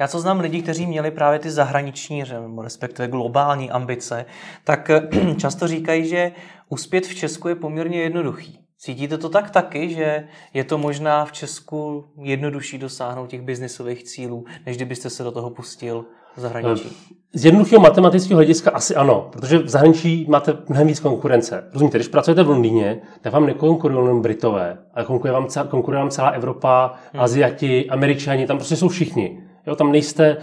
Já 0.00 0.08
co 0.08 0.20
znám 0.20 0.40
lidi, 0.40 0.62
kteří 0.62 0.86
měli 0.86 1.10
právě 1.10 1.38
ty 1.38 1.50
zahraniční, 1.50 2.24
respektive 2.62 3.08
globální 3.08 3.70
ambice, 3.70 4.26
tak 4.64 4.90
často 5.38 5.68
říkají, 5.68 6.08
že 6.08 6.32
uspět 6.68 7.06
v 7.06 7.14
Česku 7.14 7.48
je 7.48 7.54
poměrně 7.54 8.00
jednoduchý. 8.00 8.66
Cítíte 8.78 9.18
to 9.18 9.28
tak 9.28 9.50
taky, 9.50 9.90
že 9.94 10.28
je 10.54 10.64
to 10.64 10.78
možná 10.78 11.24
v 11.24 11.32
Česku 11.32 12.04
jednodušší 12.22 12.78
dosáhnout 12.78 13.26
těch 13.26 13.42
biznisových 13.42 14.04
cílů, 14.04 14.44
než 14.66 14.76
kdybyste 14.76 15.10
se 15.10 15.24
do 15.24 15.32
toho 15.32 15.50
pustil 15.50 16.06
zahraničí? 16.40 16.96
Z 17.32 17.44
jednoduchého 17.44 17.82
matematického 17.82 18.38
hlediska 18.38 18.70
asi 18.70 18.94
ano, 18.94 19.28
protože 19.32 19.58
v 19.58 19.68
zahraničí 19.68 20.26
máte 20.28 20.56
mnohem 20.68 20.86
víc 20.86 21.00
konkurence. 21.00 21.64
Rozumíte, 21.72 21.98
když 21.98 22.08
pracujete 22.08 22.42
v 22.42 22.48
Londýně, 22.48 23.00
tak 23.20 23.32
vám 23.32 23.46
nekonkurují 23.46 24.04
jenom 24.04 24.22
Britové, 24.22 24.78
ale 24.94 25.04
konkuruje 25.04 25.32
vám, 25.32 25.46
celá, 25.46 25.66
konkuruje 25.66 26.00
vám 26.00 26.10
celá 26.10 26.28
Evropa, 26.28 26.94
hmm. 27.12 27.22
Aziati, 27.22 27.86
Američani, 27.90 28.46
tam 28.46 28.56
prostě 28.56 28.76
jsou 28.76 28.88
všichni. 28.88 29.42
Jo, 29.66 29.76
tam 29.76 29.92
nejste 29.92 30.36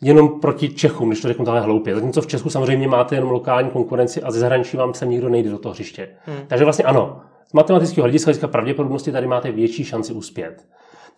jenom 0.00 0.40
proti 0.40 0.68
Čechům, 0.68 1.08
když 1.08 1.20
to 1.22 1.28
řeknu 1.28 1.44
takhle 1.44 1.60
hloupě. 1.60 1.94
Zatímco 1.94 2.22
v 2.22 2.26
Česku 2.26 2.50
samozřejmě 2.50 2.88
máte 2.88 3.14
jenom 3.14 3.30
lokální 3.30 3.70
konkurenci 3.70 4.22
a 4.22 4.30
ze 4.30 4.40
zahraničí 4.40 4.76
vám 4.76 4.94
sem 4.94 5.10
nikdo 5.10 5.28
nejde 5.28 5.50
do 5.50 5.58
toho 5.58 5.72
hřiště. 5.72 6.08
Hmm. 6.24 6.36
Takže 6.46 6.64
vlastně 6.64 6.84
ano, 6.84 7.20
z 7.48 7.52
matematického 7.52 8.02
hlediska, 8.02 8.28
hlediska 8.28 8.48
pravděpodobnosti 8.48 9.12
tady 9.12 9.26
máte 9.26 9.52
větší 9.52 9.84
šanci 9.84 10.12
uspět. 10.12 10.66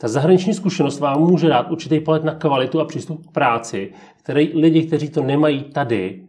Ta 0.01 0.09
zahraniční 0.09 0.55
zkušenost 0.55 1.01
vám 1.01 1.21
může 1.21 1.49
dát 1.49 1.71
určitý 1.71 2.01
pohled 2.01 2.25
na 2.25 2.35
kvalitu 2.35 2.81
a 2.81 2.85
přístup 2.85 3.27
k 3.27 3.31
práci, 3.31 3.93
který 4.23 4.53
lidi, 4.55 4.83
kteří 4.87 5.11
to 5.11 5.23
nemají 5.23 5.63
tady, 5.63 6.23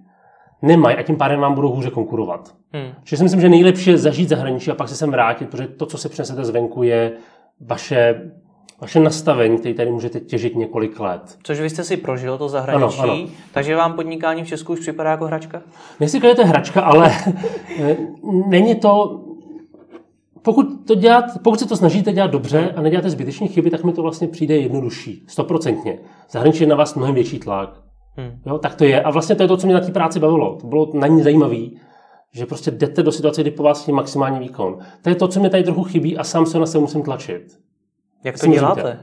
nemají 0.62 0.98
a 0.98 1.02
tím 1.02 1.16
pádem 1.16 1.40
vám 1.40 1.54
budou 1.54 1.72
hůře 1.72 1.90
konkurovat. 1.90 2.56
Hmm. 2.74 2.92
Čiže 3.04 3.18
si 3.18 3.24
myslím, 3.24 3.42
že 3.42 3.50
nejlepší 3.50 3.90
je 3.90 3.98
zažít 3.98 4.30
zahraničí 4.30 4.72
a 4.72 4.76
pak 4.76 4.90
se 4.90 4.96
sem 4.96 5.12
vrátit, 5.12 5.50
protože 5.50 5.68
to, 5.68 5.86
co 5.86 5.98
se 5.98 6.10
přinesete 6.10 6.46
zvenku, 6.46 6.84
je 6.84 7.12
vaše, 7.62 8.32
vaše 8.82 9.00
nastavení, 9.00 9.58
které 9.58 9.76
tady 9.76 9.92
můžete 9.92 10.20
těžit 10.20 10.56
několik 10.56 11.00
let. 11.00 11.38
Což 11.44 11.60
vy 11.60 11.70
jste 11.70 11.84
si 11.84 11.98
prožil 11.98 12.38
to 12.38 12.50
zahraničí, 12.50 13.00
ano, 13.00 13.14
ano. 13.14 13.28
takže 13.52 13.76
vám 13.76 13.94
podnikání 13.94 14.44
v 14.44 14.48
Česku 14.48 14.74
už 14.74 14.80
připadá 14.80 15.12
jako 15.12 15.26
hračka? 15.26 15.62
Nechci 16.00 16.20
to 16.20 16.28
je 16.28 16.48
hračka, 16.48 16.82
ale 16.82 17.12
eh, 17.80 17.98
není 18.48 18.76
to, 18.76 19.22
pokud, 20.50 20.88
to 20.88 20.96
dělat, 20.96 21.26
pokud 21.44 21.60
se 21.60 21.68
to 21.68 21.76
snažíte 21.76 22.14
dělat 22.14 22.32
dobře 22.32 22.74
a 22.76 22.82
neděláte 22.82 23.10
zbytečné 23.10 23.48
chyby, 23.48 23.70
tak 23.70 23.84
mi 23.84 23.94
to 23.94 24.02
vlastně 24.02 24.28
přijde 24.28 24.58
jednodušší, 24.58 25.24
stoprocentně. 25.28 26.00
Zahraničí 26.30 26.64
je 26.64 26.68
na 26.68 26.76
vás 26.76 26.96
mnohem 26.96 27.16
větší 27.16 27.40
tlak. 27.40 27.82
Hmm. 28.18 28.32
Jo, 28.46 28.58
tak 28.58 28.76
to 28.76 28.84
je. 28.84 29.02
A 29.02 29.12
vlastně 29.12 29.36
to 29.36 29.44
je 29.44 29.48
to, 29.48 29.58
co 29.58 29.68
mě 29.68 29.74
na 29.74 29.80
té 29.80 29.92
práci 29.92 30.20
bavilo. 30.20 30.58
To 30.62 30.68
bylo 30.68 30.92
na 30.94 31.08
ní 31.08 31.24
zajímavé, 31.24 31.56
že 32.32 32.46
prostě 32.46 32.72
jdete 32.72 33.04
do 33.04 33.12
situace, 33.12 33.42
kdy 33.42 33.52
po 33.52 33.64
vás 33.64 33.88
je 33.88 33.94
maximální 33.94 34.40
výkon. 34.40 34.78
To 35.02 35.10
je 35.10 35.16
to, 35.16 35.28
co 35.28 35.40
mi 35.40 35.50
tady 35.50 35.64
trochu 35.64 35.84
chybí 35.84 36.18
a 36.18 36.24
sám 36.24 36.46
se 36.46 36.60
na 36.60 36.66
sebe 36.66 36.82
musím 36.82 37.04
tlačit. 37.04 37.44
Jak 38.24 38.40
to 38.40 38.48
děláte? 38.48 39.00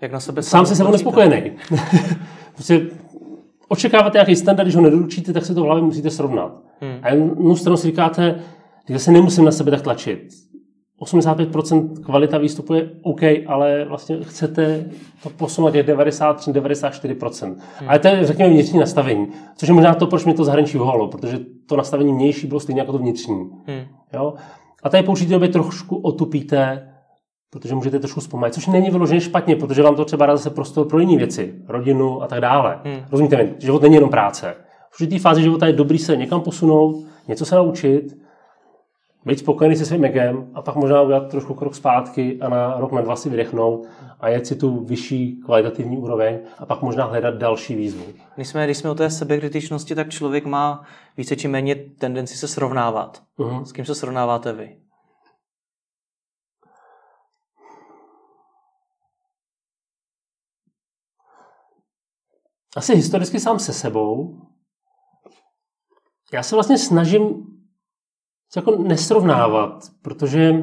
Jak 0.00 0.12
na 0.12 0.20
sebe 0.20 0.42
sám 0.42 0.66
se 0.66 0.76
sebou 0.76 0.92
nespokojený. 0.92 1.52
prostě 2.54 2.86
očekáváte 3.68 4.18
nějaký 4.18 4.36
standard, 4.36 4.64
když 4.64 4.76
ho 4.76 4.82
nedoručíte, 4.82 5.32
tak 5.32 5.46
se 5.46 5.54
to 5.54 5.60
v 5.60 5.64
hlavě 5.64 5.82
musíte 5.82 6.10
srovnat. 6.10 6.52
Hmm. 6.80 6.98
A 7.02 7.08
jednu 7.08 7.56
stranu 7.56 7.76
si 7.76 7.86
říkáte, 7.86 8.40
takže 8.86 8.98
se 8.98 9.12
nemusím 9.12 9.44
na 9.44 9.52
sebe 9.52 9.70
tak 9.70 9.82
tlačit. 9.82 10.49
85% 11.00 12.02
kvalita 12.02 12.38
výstupu 12.38 12.74
je 12.74 12.90
OK, 13.02 13.20
ale 13.46 13.84
vlastně 13.84 14.18
chcete 14.22 14.84
to 15.22 15.30
posunout 15.30 15.74
je 15.74 15.82
93, 15.82 16.50
94%. 16.50 17.46
Hmm. 17.46 17.88
Ale 17.88 17.98
to 17.98 18.08
je, 18.08 18.24
řekněme, 18.24 18.50
vnitřní 18.50 18.78
nastavení. 18.78 19.28
Což 19.56 19.68
je 19.68 19.74
možná 19.74 19.94
to, 19.94 20.06
proč 20.06 20.24
mi 20.24 20.34
to 20.34 20.44
zahraničí 20.44 20.72
vyhovalo, 20.72 21.08
protože 21.08 21.38
to 21.66 21.76
nastavení 21.76 22.12
vnější 22.12 22.46
bylo 22.46 22.60
stejně 22.60 22.80
jako 22.80 22.92
to 22.92 22.98
vnitřní. 22.98 23.50
Hmm. 23.66 23.84
Jo? 24.12 24.34
A 24.82 24.88
tady 24.88 25.02
po 25.02 25.12
určitě 25.12 25.30
době 25.30 25.48
trošku 25.48 25.96
otupíte, 25.96 26.88
protože 27.50 27.74
můžete 27.74 27.98
trošku 27.98 28.20
zpomalit, 28.20 28.54
což 28.54 28.66
není 28.66 28.90
vyloženě 28.90 29.20
špatně, 29.20 29.56
protože 29.56 29.82
vám 29.82 29.96
to 29.96 30.04
třeba 30.04 30.26
dá 30.26 30.36
zase 30.36 30.50
prostor 30.50 30.88
pro 30.88 30.98
jiné 30.98 31.16
věci, 31.16 31.54
rodinu 31.68 32.22
a 32.22 32.26
tak 32.26 32.40
dále. 32.40 32.78
Hmm. 32.84 33.00
Rozumíte 33.10 33.36
mi? 33.36 33.54
Život 33.58 33.82
není 33.82 33.94
jenom 33.94 34.10
práce. 34.10 34.54
V 34.90 35.00
určitý 35.00 35.18
fázi 35.18 35.42
života 35.42 35.66
je 35.66 35.72
dobrý 35.72 35.98
se 35.98 36.16
někam 36.16 36.40
posunout, 36.40 37.04
něco 37.28 37.44
se 37.44 37.54
naučit, 37.54 38.19
být 39.24 39.38
spokojený 39.38 39.76
se 39.76 39.86
svým 39.86 40.04
egem 40.04 40.50
a 40.54 40.62
pak 40.62 40.76
možná 40.76 41.02
udělat 41.02 41.30
trošku 41.30 41.54
krok 41.54 41.74
zpátky 41.74 42.40
a 42.40 42.48
na 42.48 42.80
rok, 42.80 42.92
na 42.92 43.00
dva 43.00 43.16
si 43.16 43.30
vydechnout 43.30 43.86
a 44.20 44.28
jet 44.28 44.46
si 44.46 44.56
tu 44.56 44.84
vyšší 44.84 45.40
kvalitativní 45.44 45.98
úroveň 45.98 46.38
a 46.58 46.66
pak 46.66 46.82
možná 46.82 47.04
hledat 47.04 47.34
další 47.34 47.74
výzvu. 47.74 48.04
Když 48.36 48.48
jsme, 48.48 48.64
když 48.64 48.78
jsme 48.78 48.90
o 48.90 48.94
té 48.94 49.10
sebekritičnosti, 49.10 49.94
tak 49.94 50.10
člověk 50.10 50.46
má 50.46 50.86
více 51.16 51.36
či 51.36 51.48
méně 51.48 51.74
tendenci 51.74 52.36
se 52.36 52.48
srovnávat. 52.48 53.22
Uh-huh. 53.38 53.64
S 53.64 53.72
kým 53.72 53.84
se 53.84 53.94
srovnáváte 53.94 54.52
vy? 54.52 54.76
Asi 62.76 62.94
historicky 62.94 63.40
sám 63.40 63.58
se 63.58 63.72
sebou. 63.72 64.40
Já 66.32 66.42
se 66.42 66.56
vlastně 66.56 66.78
snažím 66.78 67.46
jako 68.56 68.82
nesrovnávat, 68.82 69.88
protože 70.02 70.54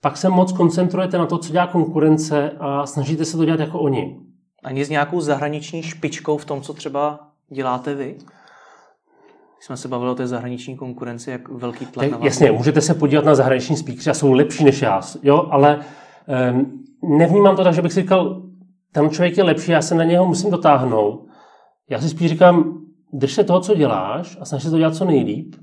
pak 0.00 0.16
se 0.16 0.28
moc 0.28 0.52
koncentrujete 0.52 1.18
na 1.18 1.26
to, 1.26 1.38
co 1.38 1.52
dělá 1.52 1.66
konkurence 1.66 2.50
a 2.60 2.86
snažíte 2.86 3.24
se 3.24 3.36
to 3.36 3.44
dělat 3.44 3.60
jako 3.60 3.80
oni. 3.80 4.20
Ani 4.64 4.84
s 4.84 4.88
nějakou 4.88 5.20
zahraniční 5.20 5.82
špičkou 5.82 6.36
v 6.36 6.44
tom, 6.44 6.62
co 6.62 6.74
třeba 6.74 7.20
děláte 7.48 7.94
vy? 7.94 8.14
Když 8.14 9.66
jsme 9.66 9.76
se 9.76 9.88
bavili 9.88 10.10
o 10.10 10.14
té 10.14 10.26
zahraniční 10.26 10.76
konkurenci, 10.76 11.30
jak 11.30 11.48
velký 11.48 11.86
tlak 11.86 12.04
tak, 12.04 12.10
na 12.10 12.18
vás 12.18 12.24
Jasně, 12.24 12.52
můžete 12.52 12.80
se 12.80 12.94
podívat 12.94 13.24
na 13.24 13.34
zahraniční 13.34 13.76
speakery 13.76 14.10
a 14.10 14.14
jsou 14.14 14.32
lepší 14.32 14.64
než 14.64 14.82
já, 14.82 15.00
jo, 15.22 15.46
ale 15.50 15.80
um, 16.52 16.84
nevnímám 17.18 17.56
to 17.56 17.64
tak, 17.64 17.74
že 17.74 17.82
bych 17.82 17.92
si 17.92 18.00
říkal, 18.00 18.42
ten 18.92 19.10
člověk 19.10 19.36
je 19.36 19.44
lepší, 19.44 19.70
já 19.70 19.82
se 19.82 19.94
na 19.94 20.04
něho 20.04 20.26
musím 20.26 20.50
dotáhnout. 20.50 21.26
Já 21.90 22.00
si 22.00 22.08
spíš 22.08 22.30
říkám, 22.30 22.82
drž 23.12 23.32
se 23.32 23.44
toho, 23.44 23.60
co 23.60 23.74
děláš 23.74 24.38
a 24.40 24.44
snaž 24.44 24.62
se 24.62 24.70
to 24.70 24.78
dělat 24.78 24.94
co 24.94 25.04
nejlíp 25.04 25.54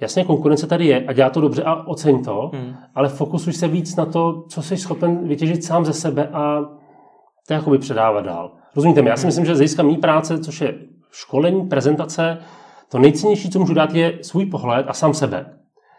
Jasně, 0.00 0.24
konkurence 0.24 0.66
tady 0.66 0.86
je 0.86 1.04
a 1.06 1.12
dělá 1.12 1.30
to 1.30 1.40
dobře 1.40 1.62
a 1.62 1.86
oceň 1.86 2.24
to, 2.24 2.50
hmm. 2.54 2.74
ale 2.94 3.08
fokusuj 3.08 3.52
se 3.52 3.68
víc 3.68 3.96
na 3.96 4.06
to, 4.06 4.44
co 4.48 4.62
jsi 4.62 4.76
schopen 4.76 5.28
vytěžit 5.28 5.64
sám 5.64 5.84
ze 5.84 5.92
sebe 5.92 6.28
a 6.32 6.60
to 7.46 7.54
jakoby 7.54 7.78
předávat 7.78 8.24
dál. 8.24 8.52
Rozumíte 8.76 9.02
mi? 9.02 9.08
Já 9.08 9.16
si 9.16 9.22
hmm. 9.22 9.28
myslím, 9.28 9.44
že 9.44 9.56
získá 9.56 9.82
mý 9.82 9.96
práce, 9.96 10.38
což 10.38 10.60
je 10.60 10.74
školení, 11.10 11.68
prezentace, 11.68 12.38
to 12.88 12.98
nejcennější, 12.98 13.50
co 13.50 13.58
můžu 13.58 13.74
dát, 13.74 13.94
je 13.94 14.18
svůj 14.22 14.46
pohled 14.46 14.86
a 14.88 14.92
sám 14.92 15.14
sebe. 15.14 15.46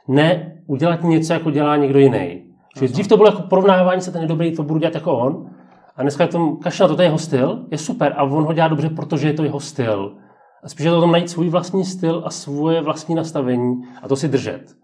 Ne 0.08 0.56
udělat 0.68 1.04
něco, 1.04 1.34
jako 1.34 1.52
dělá 1.52 1.76
někdo 1.76 2.00
jiný. 2.00 2.44
Že 2.80 2.88
dřív 2.88 3.08
to 3.08 3.18
bylo 3.18 3.30
jako 3.30 3.42
porovnávání 3.42 4.02
se, 4.02 4.12
ten 4.12 4.22
je 4.22 4.28
dobrý, 4.28 4.56
to 4.56 4.64
budu 4.64 4.80
dělat 4.80 4.96
jako 4.96 5.18
on. 5.18 5.50
A 5.96 6.02
dneska 6.02 6.24
je 6.24 6.28
to, 6.28 6.58
to, 6.88 6.96
to 6.96 7.02
je 7.02 7.08
jeho 7.08 7.18
styl, 7.18 7.66
je 7.72 7.78
super 7.78 8.14
a 8.18 8.24
on 8.24 8.44
ho 8.44 8.54
dělá 8.54 8.68
dobře, 8.68 8.90
protože 8.90 9.28
je 9.28 9.34
to 9.34 9.44
jeho 9.44 9.60
styl. 9.60 10.16
A 10.64 10.70
spíš 10.70 10.86
je 10.86 10.92
to 10.92 10.98
o 10.98 11.02
tom 11.02 11.12
najít 11.12 11.30
svůj 11.30 11.50
vlastní 11.50 11.86
styl 11.86 12.24
a 12.26 12.30
svoje 12.30 12.82
vlastní 12.82 13.16
nastavení 13.16 13.82
a 14.02 14.08
to 14.08 14.16
si 14.16 14.28
držet. 14.28 14.76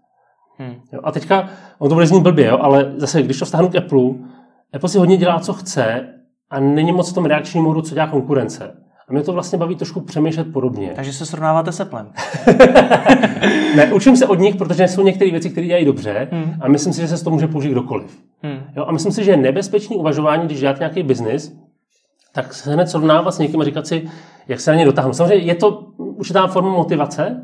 Hmm. 0.58 0.74
Jo, 0.92 1.00
a 1.04 1.12
teďka, 1.12 1.48
on 1.78 1.88
to 1.88 1.94
bude 1.94 2.06
znít 2.06 2.22
blbě, 2.22 2.46
jo, 2.46 2.58
ale 2.60 2.92
zase, 2.96 3.22
když 3.22 3.38
to 3.38 3.44
vztáhnu 3.44 3.68
k 3.68 3.76
Apple, 3.76 4.10
Apple 4.74 4.88
si 4.88 4.98
hodně 4.98 5.16
dělá, 5.16 5.40
co 5.40 5.52
chce 5.52 6.08
a 6.50 6.60
není 6.60 6.92
moc 6.92 7.10
v 7.10 7.14
tom 7.14 7.24
reakčním 7.24 7.64
modu, 7.64 7.82
co 7.82 7.94
dělá 7.94 8.06
konkurence. 8.06 8.76
A 9.08 9.12
mě 9.12 9.22
to 9.22 9.32
vlastně 9.32 9.58
baví 9.58 9.76
trošku 9.76 10.00
přemýšlet 10.00 10.52
podobně. 10.52 10.92
Takže 10.96 11.12
se 11.12 11.26
srovnáváte 11.26 11.72
s 11.72 11.80
Applem. 11.80 12.12
ne, 13.76 13.92
učím 13.92 14.16
se 14.16 14.26
od 14.26 14.38
nich, 14.38 14.56
protože 14.56 14.88
jsou 14.88 15.02
některé 15.02 15.30
věci, 15.30 15.50
které 15.50 15.66
dělají 15.66 15.84
dobře 15.84 16.28
hmm. 16.32 16.54
a 16.60 16.68
myslím 16.68 16.92
si, 16.92 17.00
že 17.00 17.08
se 17.08 17.16
z 17.16 17.22
toho 17.22 17.34
může 17.34 17.46
použít 17.46 17.70
kdokoliv. 17.70 18.18
Hmm. 18.42 18.60
Jo, 18.76 18.84
a 18.88 18.92
myslím 18.92 19.12
si, 19.12 19.24
že 19.24 19.30
je 19.30 19.36
nebezpečný 19.36 19.96
uvažování, 19.96 20.46
když 20.46 20.60
děláte 20.60 20.78
nějaký 20.78 21.02
biznis, 21.02 21.56
tak 22.36 22.54
se 22.54 22.72
hned 22.72 22.88
srovnávat 22.88 23.34
s 23.34 23.38
někým 23.38 23.60
a 23.60 23.64
říkat 23.64 23.86
si, 23.86 24.08
jak 24.48 24.60
se 24.60 24.70
na 24.70 24.76
ně 24.76 24.84
dotáhnu. 24.84 25.12
Samozřejmě 25.12 25.46
je 25.46 25.54
to 25.54 25.70
určitá 25.96 26.46
forma 26.46 26.68
motivace, 26.68 27.42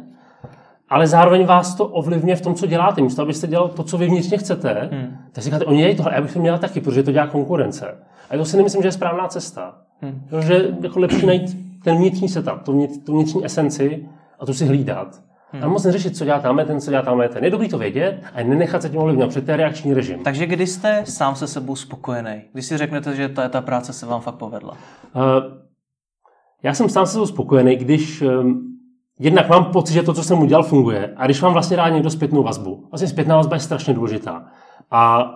ale 0.88 1.06
zároveň 1.06 1.46
vás 1.46 1.74
to 1.74 1.86
ovlivňuje 1.86 2.36
v 2.36 2.40
tom, 2.40 2.54
co 2.54 2.66
děláte. 2.66 3.00
Místo, 3.00 3.22
abyste 3.22 3.46
dělal 3.46 3.68
to, 3.68 3.82
co 3.82 3.98
vy 3.98 4.06
vnitřně 4.06 4.38
chcete, 4.38 4.88
hmm. 4.92 5.16
tak 5.32 5.44
říkáte, 5.44 5.64
oni 5.64 5.78
dělají 5.78 5.96
tohle, 5.96 6.12
já 6.14 6.20
bych 6.20 6.32
to 6.32 6.40
měl 6.40 6.58
taky, 6.58 6.80
protože 6.80 7.02
to 7.02 7.12
dělá 7.12 7.26
konkurence. 7.26 7.94
A 8.30 8.36
to 8.36 8.44
si 8.44 8.56
nemyslím, 8.56 8.82
že 8.82 8.88
je 8.88 8.92
správná 8.92 9.28
cesta. 9.28 9.74
Hmm. 10.00 10.22
Protože 10.30 10.68
jako 10.82 11.00
lepší 11.00 11.26
najít 11.26 11.56
ten 11.84 11.96
vnitřní 11.96 12.28
setup, 12.28 12.62
tu, 12.62 12.72
vnitř, 12.72 12.98
tu 13.04 13.12
vnitřní 13.12 13.44
esenci 13.44 14.08
a 14.40 14.46
tu 14.46 14.54
si 14.54 14.66
hlídat. 14.66 15.20
Hmm. 15.52 15.64
A 15.64 15.68
moc 15.68 15.84
neřešit, 15.84 16.16
co 16.16 16.24
dělá 16.24 16.38
tamhle 16.40 16.64
ten, 16.64 16.80
co 16.80 16.90
dělá 16.90 17.02
tamhle 17.02 17.28
ten. 17.28 17.44
Je 17.44 17.50
dobrý 17.50 17.68
to 17.68 17.78
vědět 17.78 18.22
a 18.34 18.42
nenechat 18.42 18.82
se 18.82 18.88
tím 18.88 19.00
ovlivňovat, 19.00 19.28
protože 19.28 19.40
to 19.40 19.50
je 19.50 19.56
reakční 19.56 19.94
režim. 19.94 20.18
Takže 20.24 20.46
kdy 20.46 20.66
jste 20.66 21.02
sám 21.06 21.34
se 21.34 21.46
sebou 21.46 21.76
spokojený? 21.76 22.42
Když 22.52 22.66
si 22.66 22.76
řeknete, 22.76 23.16
že 23.16 23.28
ta, 23.28 23.48
ta 23.48 23.60
práce 23.60 23.92
se 23.92 24.06
vám 24.06 24.20
fakt 24.20 24.34
povedla? 24.34 24.76
Uh, 25.14 25.22
já 26.62 26.74
jsem 26.74 26.88
sám 26.88 27.06
se 27.06 27.12
sebou 27.12 27.26
spokojený, 27.26 27.76
když 27.76 28.22
um, 28.22 28.60
jednak 29.18 29.48
mám 29.48 29.64
pocit, 29.64 29.92
že 29.92 30.02
to, 30.02 30.14
co 30.14 30.22
jsem 30.22 30.42
udělal, 30.42 30.62
funguje. 30.62 31.14
A 31.16 31.24
když 31.24 31.42
vám 31.42 31.52
vlastně 31.52 31.76
dá 31.76 31.88
někdo 31.88 32.10
zpětnou 32.10 32.42
vazbu. 32.42 32.86
Vlastně 32.90 33.08
zpětná 33.08 33.36
vazba 33.36 33.56
je 33.56 33.60
strašně 33.60 33.94
důležitá. 33.94 34.44
A 34.90 35.30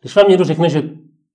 když 0.00 0.16
vám 0.16 0.28
někdo 0.28 0.44
řekne, 0.44 0.68
že 0.68 0.82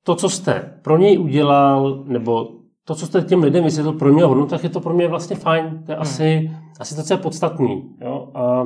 to, 0.03 0.15
co 0.15 0.29
jste 0.29 0.79
pro 0.81 0.97
něj 0.97 1.19
udělal, 1.19 2.03
nebo 2.07 2.47
to, 2.85 2.95
co 2.95 3.05
jste 3.05 3.21
těm 3.21 3.43
lidem 3.43 3.63
vysvětlil, 3.63 3.93
pro 3.93 4.13
mě 4.13 4.23
hodnotu, 4.23 4.49
tak 4.49 4.63
je 4.63 4.69
to 4.69 4.79
pro 4.79 4.93
mě 4.93 5.07
vlastně 5.07 5.35
fajn. 5.35 5.83
To 5.85 5.91
je 5.91 5.95
hmm. 5.95 6.01
asi, 6.01 6.51
asi 6.79 6.95
to, 6.95 7.03
co 7.03 7.13
je 7.13 7.17
podstatný. 7.17 7.95
Jo? 8.01 8.31
A, 8.33 8.63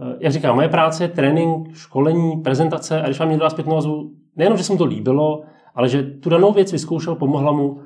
e, 0.00 0.16
jak 0.20 0.32
říkám, 0.32 0.54
moje 0.54 0.68
práce 0.68 1.04
je 1.04 1.08
trénink, 1.08 1.74
školení, 1.74 2.36
prezentace 2.36 3.02
a 3.02 3.06
když 3.06 3.18
vám 3.18 3.28
někdo 3.28 3.44
dá 3.44 3.50
zpětnou 3.50 3.74
vazbu, 3.74 4.10
nejenom, 4.36 4.58
že 4.58 4.64
se 4.64 4.72
mu 4.72 4.78
to 4.78 4.84
líbilo, 4.84 5.42
ale 5.74 5.88
že 5.88 6.02
tu 6.02 6.30
danou 6.30 6.52
věc 6.52 6.72
vyzkoušel, 6.72 7.14
pomohla 7.14 7.52
mu, 7.52 7.80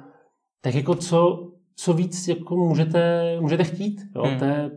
tak 0.61 0.75
jako 0.75 0.95
co, 0.95 1.49
co 1.77 1.93
víc 1.93 2.29
jako 2.29 2.57
můžete, 2.57 3.23
můžete 3.41 3.65
chtít. 3.65 4.01
Jo? 4.17 4.23
Hmm. 4.23 4.39
To, 4.39 4.45
je, 4.45 4.71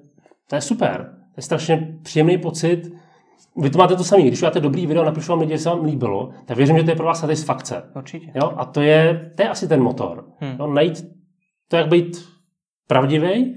to 0.50 0.56
je 0.56 0.62
super. 0.62 1.16
To 1.18 1.34
je 1.38 1.44
strašně 1.44 2.00
příjemný 2.04 2.38
pocit. 2.38 2.94
Vy 3.58 3.70
to 3.70 3.78
máte 3.78 3.96
to 3.96 4.04
samé. 4.04 4.24
Když 4.24 4.42
máte 4.42 4.60
dobrý 4.60 4.88
video, 4.88 5.06
napíšu 5.06 5.32
vám 5.32 5.40
lidi, 5.40 5.52
že 5.52 5.58
se 5.58 5.70
vám 5.70 5.86
líbilo, 5.86 6.30
tak 6.46 6.58
věřím, 6.58 6.78
že 6.78 6.84
to 6.84 6.90
je 6.90 6.96
pro 6.96 7.06
vás 7.06 7.20
satisfakce. 7.20 7.84
Určitě. 7.96 8.32
Jo? 8.36 8.54
A 8.58 8.66
to 8.66 8.82
je, 8.82 9.32
to 9.36 9.42
je 9.42 9.50
asi 9.50 9.68
ten 9.68 9.82
motor. 9.84 10.26
Hmm. 10.40 10.56
Jo? 10.60 10.68
Najít 10.68 11.06
to, 11.68 11.76
jak 11.76 11.88
být 11.88 12.26
pravdivý 12.88 13.56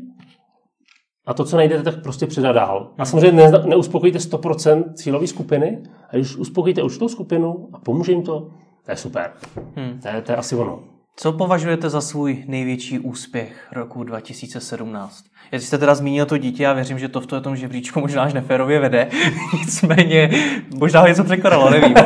a 1.26 1.34
to, 1.34 1.44
co 1.44 1.56
najdete, 1.56 1.82
tak 1.82 2.02
prostě 2.02 2.26
předat 2.26 2.54
dál. 2.54 2.90
A 2.98 3.04
samozřejmě 3.04 3.50
ne, 3.50 3.58
neuspokojíte 3.66 4.18
100% 4.18 4.92
cílové 4.94 5.26
skupiny, 5.26 5.78
a 6.10 6.16
když 6.16 6.36
uspokojíte 6.36 6.82
určitou 6.82 7.08
skupinu 7.08 7.68
a 7.72 7.78
pomůže 7.78 8.12
jim 8.12 8.22
to, 8.22 8.50
to 8.84 8.90
je 8.90 8.96
super. 8.96 9.30
Hmm. 9.76 10.00
To, 10.02 10.08
je, 10.08 10.22
to 10.22 10.32
je 10.32 10.36
asi 10.36 10.56
ono. 10.56 10.78
Co 11.16 11.32
považujete 11.32 11.90
za 11.90 12.00
svůj 12.00 12.44
největší 12.46 12.98
úspěch 12.98 13.68
roku 13.72 14.04
2017? 14.04 15.24
Jestli 15.52 15.66
jste 15.66 15.78
teda 15.78 15.94
zmínil 15.94 16.26
to 16.26 16.38
dítě, 16.38 16.62
já 16.62 16.72
věřím, 16.72 16.98
že 16.98 17.08
to 17.08 17.20
v 17.20 17.26
tom 17.26 17.56
žebříčku 17.56 18.00
možná 18.00 18.22
až 18.22 18.32
neférově 18.32 18.80
vede. 18.80 19.08
Nicméně, 19.58 20.30
možná 20.78 21.00
ho 21.00 21.08
něco 21.08 21.24
překonalo, 21.24 21.70
nevím. 21.70 21.94
uh, 21.94 21.98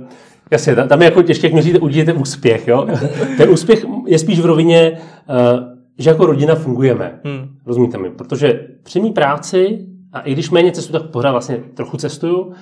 jasně, 0.50 0.76
tam 0.76 1.02
je 1.02 1.04
jako 1.04 1.22
těžké, 1.22 1.46
jak 1.46 1.52
měříte 1.52 1.78
u 1.78 1.88
dítěte 1.88 2.12
úspěch. 2.12 2.68
Jo? 2.68 2.88
Ten 3.36 3.50
úspěch 3.50 3.84
je 4.06 4.18
spíš 4.18 4.40
v 4.40 4.46
rovině, 4.46 4.98
uh, 5.28 5.77
že 5.98 6.10
jako 6.10 6.26
rodina 6.26 6.54
fungujeme. 6.54 7.20
Hmm. 7.24 7.48
Rozumíte 7.66 7.98
mi? 7.98 8.10
Protože 8.10 8.68
při 8.82 9.00
mý 9.00 9.12
práci, 9.12 9.86
a 10.12 10.20
i 10.20 10.32
když 10.32 10.50
méně 10.50 10.72
cestuju, 10.72 11.02
tak 11.02 11.10
pořád 11.10 11.30
vlastně 11.30 11.56
trochu 11.56 11.96
cestuju, 11.96 12.52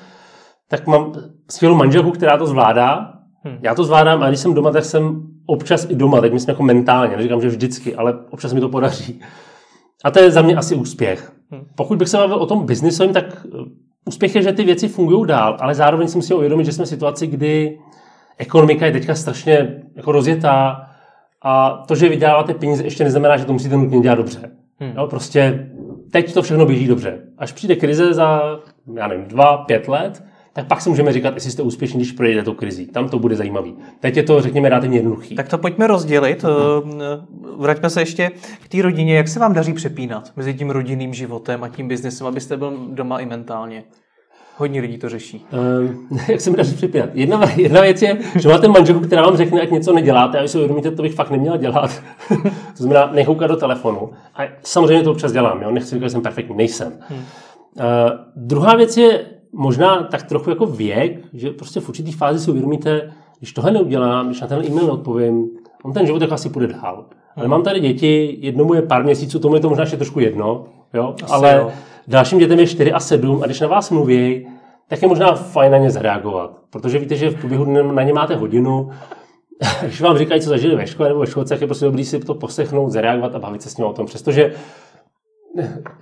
tak 0.69 0.87
mám 0.87 1.13
skvělou 1.51 1.77
manželku, 1.77 2.11
která 2.11 2.37
to 2.37 2.47
zvládá, 2.47 3.17
Hmm. 3.47 3.59
Já 3.63 3.75
to 3.75 3.85
zvládám 3.85 4.23
a 4.23 4.29
když 4.29 4.41
jsem 4.41 4.55
doma, 4.55 4.71
tak 4.71 4.85
jsem 4.85 5.23
občas 5.47 5.87
i 5.91 5.95
doma, 5.95 6.21
teď 6.21 6.33
myslím 6.33 6.53
jako 6.53 6.63
mentálně, 6.63 7.17
neříkám, 7.17 7.41
že 7.41 7.49
vždycky, 7.49 7.95
ale 7.95 8.15
občas 8.31 8.53
mi 8.53 8.61
to 8.61 8.69
podaří. 8.69 9.21
A 10.05 10.11
to 10.11 10.19
je 10.19 10.31
za 10.31 10.43
mě 10.43 10.57
asi 10.57 10.75
úspěch. 10.75 11.33
Hmm. 11.51 11.65
Pokud 11.77 11.99
bych 11.99 12.09
se 12.09 12.17
bavil 12.17 12.37
o 12.37 12.47
tom 12.47 12.67
biznisovém, 12.67 13.13
tak 13.13 13.47
eh, 13.47 13.59
úspěch 14.05 14.35
je, 14.35 14.43
že 14.43 14.53
ty 14.53 14.65
věci 14.65 14.89
fungují 14.89 15.27
dál, 15.27 15.57
ale 15.61 15.75
zároveň 15.75 16.09
si 16.09 16.17
musím 16.17 16.37
uvědomit, 16.37 16.65
že 16.65 16.73
jsme 16.73 16.85
v 16.85 16.89
situaci, 16.89 17.27
kdy 17.27 17.79
ekonomika 18.39 18.87
je 18.87 18.93
teďka 18.93 19.15
strašně 19.15 19.83
jako 19.97 20.13
rozjetá 20.13 20.86
a 21.49 21.85
to, 21.89 21.95
že 21.95 22.09
vyděláváte 22.09 22.55
peníze, 22.55 22.85
ještě 22.85 23.05
neznamená, 23.05 23.37
že 23.37 23.45
to 23.45 23.53
musíte 23.53 23.77
nutně 23.77 24.01
dělat 24.01 24.15
dobře. 24.15 24.51
Hmm. 24.81 24.93
Jo, 24.97 25.07
prostě 25.07 25.71
teď 26.11 26.35
to 26.35 26.43
všechno 26.43 26.67
běží 26.67 26.87
dobře. 26.87 27.19
Až 27.39 27.53
přijde 27.53 27.77
krize 27.77 28.15
za, 28.15 28.43
já 28.95 29.09
nevím, 29.09 29.25
dva, 29.25 29.57
pět 29.57 29.89
let, 29.89 30.25
tak 30.53 30.67
pak 30.67 30.81
si 30.81 30.89
můžeme 30.89 31.13
říkat, 31.13 31.35
jestli 31.35 31.51
jste 31.51 31.63
úspěšní, 31.63 32.01
když 32.01 32.13
projdete 32.13 32.45
tou 32.45 32.55
krizi. 32.55 32.87
Tam 32.87 33.09
to 33.09 33.19
bude 33.19 33.37
zajímavý. 33.37 33.75
Teď 34.01 34.17
je 34.17 34.23
to, 34.23 34.41
řekněme, 34.41 34.69
relativně 34.69 34.99
jednoduchý. 34.99 35.35
Tak 35.35 35.49
to 35.49 35.59
pojďme 35.59 35.87
rozdělit. 35.87 36.45
Hmm. 36.45 37.01
Vraťme 37.59 37.91
se 37.91 38.01
ještě 38.01 38.31
k 38.65 38.69
té 38.69 38.83
rodině. 38.83 39.17
Jak 39.17 39.29
se 39.29 39.41
vám 39.41 39.53
daří 39.53 39.73
přepínat 39.73 40.33
mezi 40.37 40.55
tím 40.55 40.71
rodinným 40.71 41.15
životem 41.15 41.65
a 41.65 41.69
tím 41.69 41.89
biznesem, 41.89 42.27
abyste 42.27 42.57
byl 42.57 42.79
doma 42.91 43.19
i 43.19 43.27
mentálně? 43.27 43.85
Hodně 44.59 44.81
lidí 44.81 44.99
to 44.99 45.09
řeší. 45.09 45.47
Uh, 46.11 46.19
jak 46.29 46.41
se 46.41 46.51
mi 46.51 46.57
daří 46.57 46.77
přepínat? 46.77 47.11
Jedna, 47.15 47.51
jedna 47.57 47.81
věc 47.81 48.03
je, 48.03 48.19
že 48.37 48.49
máte 48.49 48.69
manželku, 48.69 49.01
která 49.01 49.23
vám 49.23 49.37
řekne, 49.37 49.61
ať 49.61 49.71
něco 49.71 49.93
neděláte 49.93 50.39
a 50.39 50.43
vy 50.43 50.49
si 50.49 50.59
uvědomíte, 50.59 50.91
to 50.91 51.03
bych 51.03 51.15
fakt 51.15 51.31
neměla 51.31 51.57
dělat. 51.57 52.03
to 52.77 52.83
znamená, 52.83 53.11
nechoukat 53.13 53.51
do 53.51 53.57
telefonu. 53.57 54.11
A 54.35 54.43
samozřejmě 54.63 55.05
to 55.05 55.11
občas 55.11 55.33
dělám, 55.33 55.63
jo? 55.63 55.71
nechci 55.71 55.95
říkat, 55.95 56.07
že 56.07 56.11
jsem 56.11 56.23
perfektní, 56.23 56.57
nejsem. 56.57 56.93
Hmm. 57.09 57.19
Uh, 57.19 57.85
druhá 58.37 58.77
věc 58.77 58.97
je 58.97 59.27
možná 59.53 60.03
tak 60.03 60.23
trochu 60.23 60.51
jako 60.51 60.67
věk, 60.67 61.21
že 61.33 61.51
prostě 61.51 61.81
v 61.81 61.89
určitý 61.89 62.13
fázi 62.13 62.41
si 62.41 62.51
uvědomíte, 62.51 63.13
když 63.39 63.53
tohle 63.53 63.71
neudělám, 63.71 64.27
když 64.27 64.41
na 64.41 64.47
ten 64.47 64.65
e-mail 64.67 64.87
neodpovím, 64.87 65.49
on 65.83 65.93
ten 65.93 66.07
život 66.07 66.23
jako 66.23 66.35
asi 66.35 66.49
půjde 66.49 66.67
dál. 66.67 67.05
Ale 67.37 67.49
mám 67.49 67.63
tady 67.63 67.81
děti, 67.81 68.39
jednomu 68.41 68.75
je 68.75 68.83
pár 68.83 69.05
měsíců, 69.05 69.39
tomu 69.39 69.55
je 69.55 69.61
to 69.61 69.69
možná 69.69 69.83
ještě 69.83 69.97
trošku 69.97 70.21
jedno, 70.21 70.65
jo? 70.95 71.15
ale 71.29 71.57
jo. 71.57 71.71
Dalším 72.09 72.39
dětem 72.39 72.59
je 72.59 72.67
4 72.67 72.93
a 72.93 73.01
7 73.01 73.43
a 73.43 73.47
když 73.47 73.61
na 73.61 73.69
vás 73.69 73.91
mluví, 73.91 74.49
tak 74.89 75.03
je 75.03 75.09
možná 75.09 75.35
fajn 75.35 75.73
na 75.73 75.79
ně 75.79 75.91
zareagovat. 75.91 76.61
Protože 76.71 76.99
víte, 76.99 77.17
že 77.17 77.31
v 77.31 77.41
průběhu 77.41 77.65
na 77.93 78.03
ně 78.03 78.13
máte 78.13 78.37
hodinu, 78.37 78.91
když 79.83 80.01
vám 80.01 80.19
říkají, 80.19 80.41
co 80.41 80.49
zažili 80.49 80.77
ve 80.77 80.87
škole 80.87 81.09
nebo 81.09 81.21
ve 81.21 81.27
školce, 81.27 81.55
je 81.55 81.67
prostě 81.67 81.85
dobrý 81.85 82.05
si 82.05 82.19
to 82.19 82.35
poslechnout, 82.35 82.91
zareagovat 82.91 83.35
a 83.35 83.39
bavit 83.39 83.63
se 83.63 83.71
s 83.71 83.77
ním 83.77 83.87
o 83.87 83.93
tom. 83.93 84.07
Přestože 84.07 84.53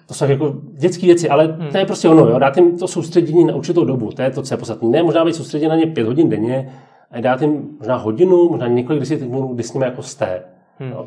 to 0.06 0.14
jsou 0.14 0.24
jako 0.24 0.54
dětské 0.72 1.06
věci, 1.06 1.28
ale 1.28 1.44
hmm. 1.46 1.68
to 1.68 1.78
je 1.78 1.86
prostě 1.86 2.08
ono, 2.08 2.28
jo, 2.28 2.38
dát 2.38 2.56
jim 2.56 2.78
to 2.78 2.88
soustředění 2.88 3.44
na 3.44 3.54
určitou 3.54 3.84
dobu, 3.84 4.12
to 4.12 4.22
je 4.22 4.30
to, 4.30 4.42
co 4.42 4.54
je 4.54 4.58
podstatné. 4.58 4.88
Ne, 4.88 5.02
možná 5.02 5.24
být 5.24 5.34
soustředěn 5.34 5.70
na 5.70 5.76
ně 5.76 5.86
pět 5.86 6.06
hodin 6.06 6.28
denně, 6.28 6.72
a 7.10 7.20
dát 7.20 7.42
jim 7.42 7.76
možná 7.78 7.96
hodinu, 7.96 8.48
možná 8.48 8.66
několik 8.66 9.00
desítek 9.00 9.30
minut, 9.30 9.54
kdy 9.54 9.62
s 9.62 9.72
nimi 9.72 9.84
jako 9.84 10.02
jste. 10.02 10.42
Hmm. 10.78 10.90
Jo. 10.90 11.06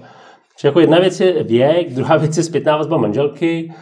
Čili 0.58 0.70
jako 0.70 0.80
jedna 0.80 1.00
věc 1.00 1.20
je 1.20 1.44
věk, 1.44 1.94
druhá 1.94 2.18
věc 2.18 2.38
je 2.38 2.44
zpětná 2.44 2.78
vazba 2.78 2.98
manželky, 2.98 3.74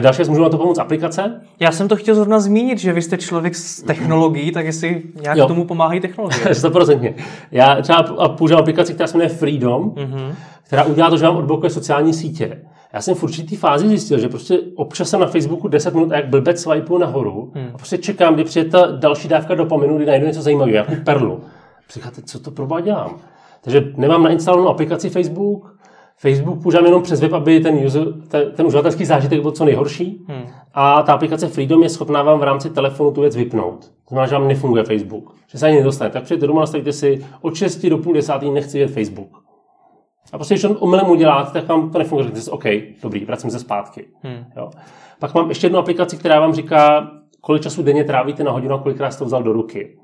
Další 0.00 0.16
věc, 0.16 0.28
můžu 0.28 0.42
na 0.42 0.48
to 0.48 0.58
pomoct 0.58 0.78
aplikace? 0.78 1.40
Já 1.60 1.72
jsem 1.72 1.88
to 1.88 1.96
chtěl 1.96 2.14
zrovna 2.14 2.40
zmínit, 2.40 2.78
že 2.78 2.92
vy 2.92 3.02
jste 3.02 3.16
člověk 3.16 3.54
z 3.54 3.82
technologií, 3.82 4.52
tak 4.52 4.66
jestli 4.66 5.02
nějak 5.22 5.38
jo. 5.38 5.46
tomu 5.46 5.64
pomáhají 5.64 6.00
technologie. 6.00 6.44
100%. 6.50 7.14
Já 7.50 7.82
třeba 7.82 8.28
používám 8.28 8.62
aplikaci, 8.62 8.94
která 8.94 9.06
se 9.06 9.18
jmenuje 9.18 9.36
Freedom, 9.36 9.90
mm-hmm. 9.90 10.34
která 10.62 10.84
udělá 10.84 11.10
to, 11.10 11.16
že 11.16 11.24
vám 11.24 11.36
odblokuje 11.36 11.70
sociální 11.70 12.14
sítě. 12.14 12.58
Já 12.92 13.00
jsem 13.00 13.14
v 13.14 13.22
určitý 13.22 13.56
fázi 13.56 13.88
zjistil, 13.88 14.18
že 14.18 14.28
prostě 14.28 14.58
občas 14.76 15.10
jsem 15.10 15.20
na 15.20 15.26
Facebooku 15.26 15.68
10 15.68 15.94
minut 15.94 16.12
a 16.12 16.16
jak 16.16 16.28
blbec 16.28 16.60
swipe 16.60 16.98
nahoru 16.98 17.52
hmm. 17.54 17.70
a 17.74 17.76
prostě 17.76 17.98
čekám, 17.98 18.34
kdy 18.34 18.44
přijde 18.44 18.70
ta 18.70 18.86
další 18.86 19.28
dávka 19.28 19.54
dopaminu, 19.54 19.96
kdy 19.96 20.06
najdu 20.06 20.26
něco 20.26 20.42
zajímavého, 20.42 20.76
jako 20.76 20.92
perlu. 21.04 21.40
Říkáte, 21.94 22.22
co 22.22 22.40
to 22.40 22.50
proba 22.50 22.80
dělám? 22.80 23.16
Takže 23.60 23.92
nemám 23.96 24.22
nainstalovanou 24.22 24.70
aplikaci 24.70 25.10
Facebook, 25.10 25.77
Facebook 26.20 26.62
používám 26.62 26.84
jenom 26.84 27.02
přes 27.02 27.20
web, 27.20 27.32
aby 27.32 27.60
ten, 27.60 27.74
user, 27.86 28.06
ten, 28.28 28.52
ten 28.52 28.66
uživatelský 28.66 29.04
zážitek 29.04 29.42
byl 29.42 29.50
co 29.50 29.64
nejhorší. 29.64 30.24
Hmm. 30.28 30.42
A 30.74 31.02
ta 31.02 31.12
aplikace 31.12 31.48
Freedom 31.48 31.82
je 31.82 31.88
schopná 31.88 32.22
vám 32.22 32.38
v 32.38 32.42
rámci 32.42 32.70
telefonu 32.70 33.10
tu 33.10 33.20
věc 33.20 33.36
vypnout. 33.36 33.78
To 33.84 34.08
znamená, 34.08 34.26
že 34.26 34.34
vám 34.34 34.48
nefunguje 34.48 34.84
Facebook. 34.84 35.34
Že 35.46 35.58
se 35.58 35.66
ani 35.66 35.76
nedostane. 35.76 36.10
Tak 36.10 36.22
přijďte 36.22 36.46
domů, 36.46 36.60
nastavíte 36.60 36.92
si 36.92 37.26
od 37.40 37.54
6 37.54 37.86
do 37.86 37.98
půl 37.98 38.14
desátý 38.14 38.50
nechci 38.50 38.78
vidět 38.78 38.94
Facebook. 38.94 39.42
A 40.32 40.38
prostě, 40.38 40.54
když 40.54 40.62
to 40.62 40.70
omylem 40.70 41.10
uděláte, 41.10 41.52
tak 41.52 41.68
vám 41.68 41.90
to 41.90 41.98
nefunguje. 41.98 42.24
Řeknete 42.24 42.44
si, 42.44 42.50
OK, 42.50 42.64
dobrý, 43.02 43.24
vracím 43.24 43.50
se 43.50 43.58
zpátky. 43.58 44.06
Hmm. 44.22 44.44
Jo. 44.56 44.70
Pak 45.18 45.34
mám 45.34 45.48
ještě 45.48 45.66
jednu 45.66 45.78
aplikaci, 45.78 46.16
která 46.16 46.40
vám 46.40 46.54
říká, 46.54 47.10
kolik 47.40 47.62
času 47.62 47.82
denně 47.82 48.04
trávíte 48.04 48.44
na 48.44 48.50
hodinu 48.50 48.74
a 48.74 48.78
kolikrát 48.78 49.10
jste 49.10 49.18
to 49.18 49.24
vzal 49.24 49.42
do 49.42 49.52
ruky. 49.52 49.98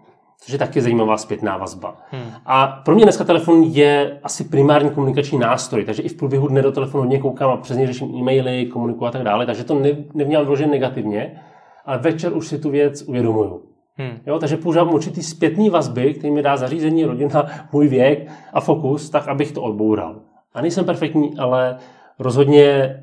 Což 0.45 0.53
je 0.53 0.59
taky 0.59 0.81
zajímavá 0.81 1.17
zpětná 1.17 1.57
vazba. 1.57 1.97
Hmm. 2.11 2.31
A 2.47 2.67
pro 2.67 2.95
mě 2.95 3.05
dneska 3.05 3.25
telefon 3.25 3.63
je 3.63 4.21
asi 4.23 4.45
primární 4.45 4.91
komunikační 4.91 5.39
nástroj, 5.39 5.85
takže 5.85 6.03
i 6.03 6.09
v 6.09 6.17
průběhu 6.17 6.49
dne 6.49 6.63
do 6.63 6.73
telefonu 6.73 7.03
hodně 7.03 7.19
koukám 7.19 7.51
a 7.51 7.57
přes 7.57 7.77
něj 7.77 7.87
řeším 7.87 8.15
e-maily, 8.15 8.67
komunikuji 8.67 9.07
a 9.07 9.11
tak 9.11 9.23
dále, 9.23 9.47
takže 9.47 9.65
to 9.65 9.75
ne, 9.75 9.91
nevnímám 10.15 10.45
vložen 10.45 10.71
negativně, 10.71 11.41
ale 11.85 11.99
večer 11.99 12.37
už 12.37 12.49
si 12.49 12.59
tu 12.59 12.71
věc 12.71 13.03
uvědomuju. 13.03 13.63
Hmm. 13.97 14.19
Jo, 14.27 14.39
takže 14.39 14.57
používám 14.57 14.95
určitý 14.95 15.23
zpětný 15.23 15.71
vazby, 15.71 16.15
který 16.15 16.33
mi 16.33 16.43
dá 16.43 16.57
zařízení, 16.57 17.05
rodina, 17.05 17.47
můj 17.73 17.89
věk 17.89 18.31
a 18.53 18.61
fokus, 18.61 19.11
tak 19.11 19.29
abych 19.29 19.53
to 19.53 19.63
odboural. 19.63 20.21
A 20.55 20.61
nejsem 20.61 20.85
perfektní, 20.85 21.39
ale 21.39 21.77
rozhodně 22.19 22.97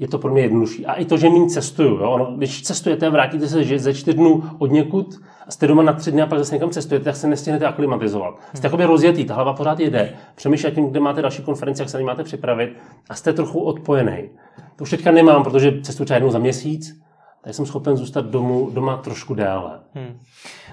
je 0.00 0.08
to 0.08 0.18
pro 0.18 0.32
mě 0.32 0.42
jednodušší. 0.42 0.86
A 0.86 0.92
i 0.92 1.04
to, 1.04 1.16
že 1.16 1.30
méně 1.30 1.48
cestuju. 1.48 1.96
Jo? 1.96 2.10
Ono, 2.10 2.36
když 2.36 2.62
cestujete, 2.62 3.10
vrátíte 3.10 3.48
se 3.48 3.64
že 3.64 3.78
ze 3.78 3.94
čtyř 3.94 4.14
dnů 4.14 4.42
od 4.58 4.70
někud, 4.70 5.20
jste 5.50 5.66
doma 5.66 5.82
na 5.82 5.92
tři 5.92 6.12
dny 6.12 6.22
a 6.22 6.26
pak 6.26 6.38
zase 6.38 6.54
někam 6.54 6.70
cestujete, 6.70 7.04
tak 7.04 7.16
se 7.16 7.28
nestihnete 7.28 7.66
aklimatizovat. 7.66 8.34
Jste 8.54 8.66
jakoby 8.66 8.84
rozjetý, 8.84 9.24
ta 9.24 9.34
hlava 9.34 9.52
pořád 9.52 9.80
jede. 9.80 10.12
Přemýšlíte 10.34 10.74
tím, 10.74 10.90
kde 10.90 11.00
máte 11.00 11.22
další 11.22 11.42
konferenci, 11.42 11.82
jak 11.82 11.88
se 11.88 11.98
na 11.98 12.04
máte 12.04 12.24
připravit 12.24 12.76
a 13.08 13.14
jste 13.14 13.32
trochu 13.32 13.60
odpojený. 13.60 14.30
To 14.76 14.82
už 14.82 14.90
teďka 14.90 15.10
nemám, 15.10 15.44
protože 15.44 15.80
cestuju 15.82 16.04
třeba 16.04 16.16
jednou 16.16 16.30
za 16.30 16.38
měsíc, 16.38 17.00
tak 17.44 17.54
jsem 17.54 17.66
schopen 17.66 17.96
zůstat 17.96 18.26
domů, 18.26 18.70
doma 18.72 18.96
trošku 18.96 19.34
déle. 19.34 19.80
Hmm. 19.94 20.20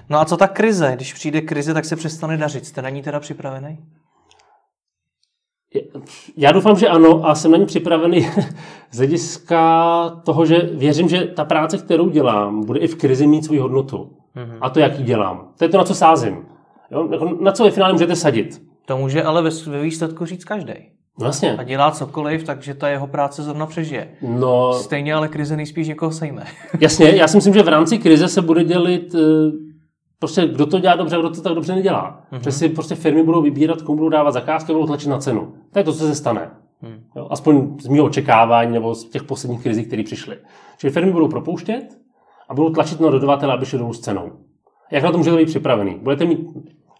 No 0.08 0.18
a 0.18 0.24
co 0.24 0.36
ta 0.36 0.46
krize? 0.46 0.92
Když 0.94 1.12
přijde 1.12 1.40
krize, 1.40 1.74
tak 1.74 1.84
se 1.84 1.96
přestane 1.96 2.36
dařit. 2.36 2.66
Jste 2.66 2.82
na 2.82 2.88
ní 2.88 3.02
teda 3.02 3.20
připravený? 3.20 3.78
Já 6.36 6.52
doufám, 6.52 6.76
že 6.76 6.88
ano 6.88 7.26
a 7.26 7.34
jsem 7.34 7.50
na 7.50 7.58
ní 7.58 7.66
připravený 7.66 8.26
z 8.90 8.96
hlediska 8.96 10.20
toho, 10.24 10.46
že 10.46 10.58
věřím, 10.72 11.08
že 11.08 11.24
ta 11.24 11.44
práce, 11.44 11.78
kterou 11.78 12.08
dělám, 12.08 12.64
bude 12.64 12.80
i 12.80 12.86
v 12.86 12.96
krizi 12.96 13.26
mít 13.26 13.44
svou 13.44 13.60
hodnotu. 13.60 14.10
Mm-hmm. 14.36 14.58
A 14.60 14.70
to, 14.70 14.80
jak 14.80 14.98
ji 14.98 15.04
dělám. 15.04 15.48
To 15.58 15.64
je 15.64 15.68
to, 15.68 15.78
na 15.78 15.84
co 15.84 15.94
sázím. 15.94 16.46
Jo? 16.90 17.08
Jako 17.12 17.36
na 17.40 17.52
co 17.52 17.64
ve 17.64 17.70
finále 17.70 17.92
můžete 17.92 18.16
sadit. 18.16 18.62
To 18.86 18.98
může 18.98 19.22
ale 19.22 19.42
ve, 19.42 19.50
ve 19.66 19.82
výsledku 19.82 20.24
říct 20.24 20.44
každý. 20.44 20.74
No 21.20 21.26
jasně. 21.26 21.56
A 21.56 21.62
dělá 21.62 21.90
cokoliv, 21.90 22.44
takže 22.44 22.74
ta 22.74 22.88
jeho 22.88 23.06
práce 23.06 23.42
zrovna 23.42 23.66
přežije. 23.66 24.08
No, 24.22 24.72
Stejně 24.72 25.14
ale 25.14 25.28
krize 25.28 25.56
nejspíš 25.56 25.88
někoho 25.88 26.12
sejme. 26.12 26.44
jasně, 26.80 27.10
já 27.10 27.28
si 27.28 27.36
myslím, 27.36 27.54
že 27.54 27.62
v 27.62 27.68
rámci 27.68 27.98
krize 27.98 28.28
se 28.28 28.42
bude 28.42 28.64
dělit 28.64 29.14
eh, 29.14 29.18
prostě 30.18 30.46
kdo 30.46 30.66
to 30.66 30.78
dělá 30.78 30.96
dobře 30.96 31.16
a 31.16 31.18
kdo 31.18 31.30
to 31.30 31.42
tak 31.42 31.54
dobře 31.54 31.74
nedělá. 31.74 32.20
Mm-hmm. 32.32 32.40
Že 32.40 32.52
si 32.52 32.68
prostě 32.68 32.94
firmy 32.94 33.22
budou 33.22 33.42
vybírat, 33.42 33.82
komu 33.82 33.98
budou 33.98 34.08
dávat 34.08 34.30
zakázky 34.30 34.72
a 34.72 34.74
budou 34.74 34.86
tlačit 34.86 35.08
na 35.08 35.18
cenu. 35.18 35.52
To 35.72 35.78
je 35.78 35.84
to, 35.84 35.92
co 35.92 36.06
se 36.06 36.14
stane. 36.14 36.50
Mm. 36.82 37.04
Jo, 37.16 37.28
aspoň 37.30 37.78
z 37.80 37.88
mého 37.88 38.06
očekávání 38.06 38.72
nebo 38.72 38.94
z 38.94 39.04
těch 39.04 39.22
posledních 39.22 39.62
krizí, 39.62 39.84
které 39.84 40.02
přišly. 40.02 40.36
Čili 40.78 40.90
firmy 40.90 41.12
budou 41.12 41.28
propouštět 41.28 41.98
a 42.48 42.54
budou 42.54 42.70
tlačit 42.70 43.00
na 43.00 43.10
dodavatele, 43.10 43.54
aby 43.54 43.66
šli 43.66 43.78
dolů 43.78 43.92
s 43.92 44.00
cenou. 44.00 44.32
Jak 44.92 45.04
na 45.04 45.12
to 45.12 45.18
můžete 45.18 45.36
být 45.36 45.46
připravený? 45.46 45.98
Budete 46.02 46.24
mít 46.24 46.38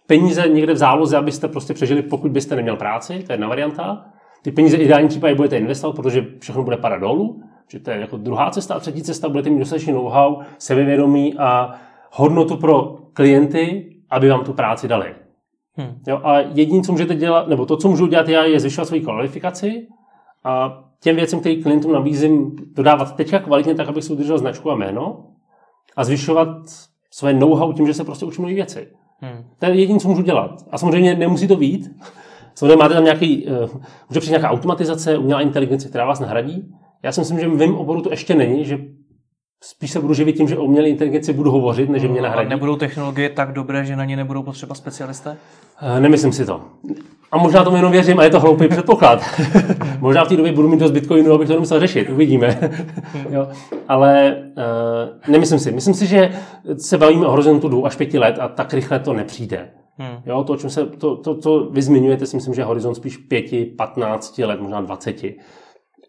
peníze 0.07 0.49
někde 0.49 0.73
v 0.73 0.77
záloze, 0.77 1.17
abyste 1.17 1.47
prostě 1.47 1.73
přežili, 1.73 2.01
pokud 2.01 2.31
byste 2.31 2.55
neměl 2.55 2.75
práci, 2.75 3.23
to 3.27 3.31
je 3.31 3.33
jedna 3.33 3.47
varianta. 3.47 4.05
Ty 4.41 4.51
peníze 4.51 4.77
v 4.77 4.81
ideálním 4.81 5.09
případě 5.09 5.35
budete 5.35 5.57
investovat, 5.57 5.95
protože 5.95 6.27
všechno 6.39 6.63
bude 6.63 6.77
padat 6.77 6.99
dolů. 6.99 7.43
Že 7.67 7.79
to 7.79 7.91
je 7.91 7.99
jako 7.99 8.17
druhá 8.17 8.51
cesta. 8.51 8.73
A 8.75 8.79
třetí 8.79 9.01
cesta, 9.01 9.29
budete 9.29 9.49
mít 9.49 9.59
dostatečný 9.59 9.93
know-how, 9.93 10.37
sebevědomí 10.57 11.37
a 11.37 11.73
hodnotu 12.11 12.57
pro 12.57 12.97
klienty, 13.19 13.95
aby 14.09 14.29
vám 14.29 14.43
tu 14.43 14.53
práci 14.53 14.87
dali. 14.87 15.15
Hmm. 15.75 15.99
Jo, 16.07 16.21
a 16.23 16.39
jediné, 16.39 16.81
co 16.81 16.91
můžete 16.91 17.15
dělat, 17.15 17.47
nebo 17.47 17.65
to, 17.65 17.77
co 17.77 17.89
můžu 17.89 18.07
dělat 18.07 18.29
já, 18.29 18.43
je 18.43 18.59
zvyšovat 18.59 18.85
svoji 18.85 19.01
kvalifikaci 19.01 19.87
a 20.43 20.83
těm 21.01 21.15
věcem, 21.15 21.39
které 21.39 21.55
klientům 21.55 21.91
nabízím, 21.91 22.55
dodávat 22.75 23.15
teďka 23.15 23.39
kvalitně 23.39 23.75
tak, 23.75 23.87
abych 23.87 24.03
si 24.03 24.13
udržel 24.13 24.37
značku 24.37 24.71
a 24.71 24.75
jméno 24.75 25.25
a 25.95 26.03
zvyšovat 26.03 26.47
své 27.11 27.33
know-how 27.33 27.73
tím, 27.73 27.87
že 27.87 27.93
se 27.93 28.03
prostě 28.03 28.25
učím 28.25 28.41
nové 28.43 28.55
věci. 28.55 28.87
Hmm. 29.19 29.43
To 29.59 29.65
je 29.65 29.75
jediné, 29.75 29.99
co 29.99 30.07
můžu 30.07 30.21
dělat. 30.21 30.65
A 30.71 30.77
samozřejmě 30.77 31.15
nemusí 31.15 31.47
to 31.47 31.55
být. 31.55 31.91
Samozřejmě 32.55 32.75
máte 32.75 32.93
tam 32.93 33.03
nějaký, 33.03 33.45
uh, 33.45 33.53
může 34.09 34.19
přijít 34.19 34.31
nějaká 34.31 34.49
automatizace, 34.49 35.17
umělá 35.17 35.41
inteligence, 35.41 35.89
která 35.89 36.05
vás 36.05 36.19
nahradí. 36.19 36.75
Já 37.03 37.11
si 37.11 37.21
myslím, 37.21 37.39
že 37.39 37.47
v 37.47 37.57
mém 37.57 37.75
oboru 37.75 38.01
to 38.01 38.09
ještě 38.09 38.35
není, 38.35 38.65
že 38.65 38.79
spíš 39.63 39.91
se 39.91 39.99
budu 39.99 40.13
živit 40.13 40.33
tím, 40.33 40.47
že 40.47 40.57
o 40.57 40.63
umělé 40.63 40.89
inteligenci 40.89 41.33
budu 41.33 41.51
hovořit, 41.51 41.89
než 41.89 42.03
mě 42.03 42.21
nahradí. 42.21 42.47
A 42.47 42.49
nebudou 42.49 42.75
technologie 42.75 43.29
tak 43.29 43.53
dobré, 43.53 43.85
že 43.85 43.95
na 43.95 44.05
ně 44.05 44.17
nebudou 44.17 44.43
potřeba 44.43 44.75
specialisté? 44.75 45.37
Eh, 45.81 45.99
nemyslím 45.99 46.33
si 46.33 46.45
to. 46.45 46.61
A 47.31 47.37
možná 47.37 47.63
tomu 47.63 47.75
jenom 47.75 47.91
věřím 47.91 48.19
a 48.19 48.23
je 48.23 48.29
to 48.29 48.39
hloupý 48.39 48.67
předpoklad. 48.67 49.21
možná 49.99 50.25
v 50.25 50.27
té 50.27 50.35
době 50.35 50.51
budu 50.51 50.69
mít 50.69 50.79
dost 50.79 50.91
bitcoinu, 50.91 51.33
abych 51.33 51.47
to 51.47 51.53
nemusel 51.53 51.79
řešit. 51.79 52.09
Uvidíme. 52.09 52.59
jo. 53.29 53.47
Ale 53.87 54.37
uh, 54.57 55.31
nemyslím 55.31 55.59
si. 55.59 55.71
Myslím 55.71 55.93
si, 55.93 56.07
že 56.07 56.31
se 56.77 56.97
bavíme 56.97 57.25
o 57.25 57.31
horizontu 57.31 57.69
dvou 57.69 57.85
až 57.85 57.95
pěti 57.95 58.19
let 58.19 58.37
a 58.39 58.47
tak 58.47 58.73
rychle 58.73 58.99
to 58.99 59.13
nepřijde. 59.13 59.69
Hmm. 59.97 60.17
Jo, 60.25 60.43
to, 60.43 60.57
čem 60.57 60.69
se, 60.69 60.85
to, 60.85 61.17
to, 61.17 61.35
to 61.35 61.69
vy 61.69 61.81
zmiňujete, 61.81 62.25
si 62.25 62.35
myslím, 62.35 62.53
že 62.53 62.61
je 62.61 62.65
horizont 62.65 62.95
spíš 62.95 63.17
pěti, 63.17 63.65
patnácti 63.65 64.45
let, 64.45 64.61
možná 64.61 64.81
dvaceti. 64.81 65.35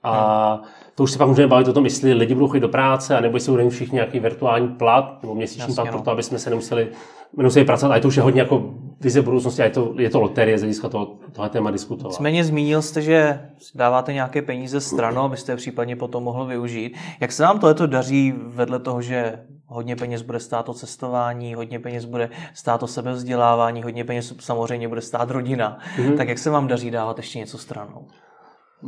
A 0.02 0.52
hmm 0.54 0.64
to 0.94 1.02
už 1.02 1.10
se 1.10 1.18
pak 1.18 1.28
můžeme 1.28 1.48
bavit 1.48 1.68
o 1.68 1.72
tom, 1.72 1.84
jestli 1.84 2.12
lidi 2.12 2.34
budou 2.34 2.48
chodit 2.48 2.60
do 2.60 2.68
práce, 2.68 3.20
nebo 3.20 3.36
jestli 3.36 3.52
budou 3.52 3.68
všichni 3.68 3.96
nějaký 3.96 4.20
virtuální 4.20 4.68
plat 4.68 5.18
nebo 5.22 5.34
měsíční 5.34 5.60
Jasně, 5.60 5.74
plat, 5.74 5.84
no. 5.84 5.92
proto 5.92 6.10
aby 6.10 6.22
jsme 6.22 6.38
se 6.38 6.50
nemuseli, 6.50 6.88
nemuseli 7.36 7.64
pracovat. 7.64 7.92
A 7.92 7.96
je 7.96 8.00
to 8.02 8.08
už 8.08 8.16
je 8.16 8.22
hodně 8.22 8.40
jako 8.40 8.74
vize 9.00 9.22
budoucnosti 9.22 9.62
a 9.62 9.64
je 9.64 9.70
to, 9.70 9.94
je 9.98 10.10
to 10.10 10.20
loterie 10.20 10.58
z 10.58 10.60
hlediska 10.60 10.88
toho, 10.88 11.16
tohle 11.32 11.48
téma 11.48 11.70
diskutovat. 11.70 12.10
Nicméně 12.10 12.44
zmínil 12.44 12.82
jste, 12.82 13.02
že 13.02 13.40
dáváte 13.74 14.12
nějaké 14.12 14.42
peníze 14.42 14.80
stranou, 14.80 15.22
abyste 15.22 15.52
je 15.52 15.56
případně 15.56 15.96
potom 15.96 16.22
mohl 16.22 16.46
využít. 16.46 16.96
Jak 17.20 17.32
se 17.32 17.42
vám 17.42 17.58
tohleto 17.58 17.86
daří 17.86 18.34
vedle 18.46 18.78
toho, 18.78 19.02
že 19.02 19.38
hodně 19.66 19.96
peněz 19.96 20.22
bude 20.22 20.40
stát 20.40 20.68
o 20.68 20.74
cestování, 20.74 21.54
hodně 21.54 21.78
peněz 21.78 22.04
bude 22.04 22.30
stát 22.54 22.82
o 22.82 22.86
sebevzdělávání, 22.86 23.82
hodně 23.82 24.04
peněz 24.04 24.34
samozřejmě 24.40 24.88
bude 24.88 25.00
stát 25.00 25.30
rodina. 25.30 25.78
Mm-hmm. 25.96 26.16
Tak 26.16 26.28
jak 26.28 26.38
se 26.38 26.50
vám 26.50 26.68
daří 26.68 26.90
dávat 26.90 27.16
ještě 27.16 27.38
něco 27.38 27.58
stranou? 27.58 28.06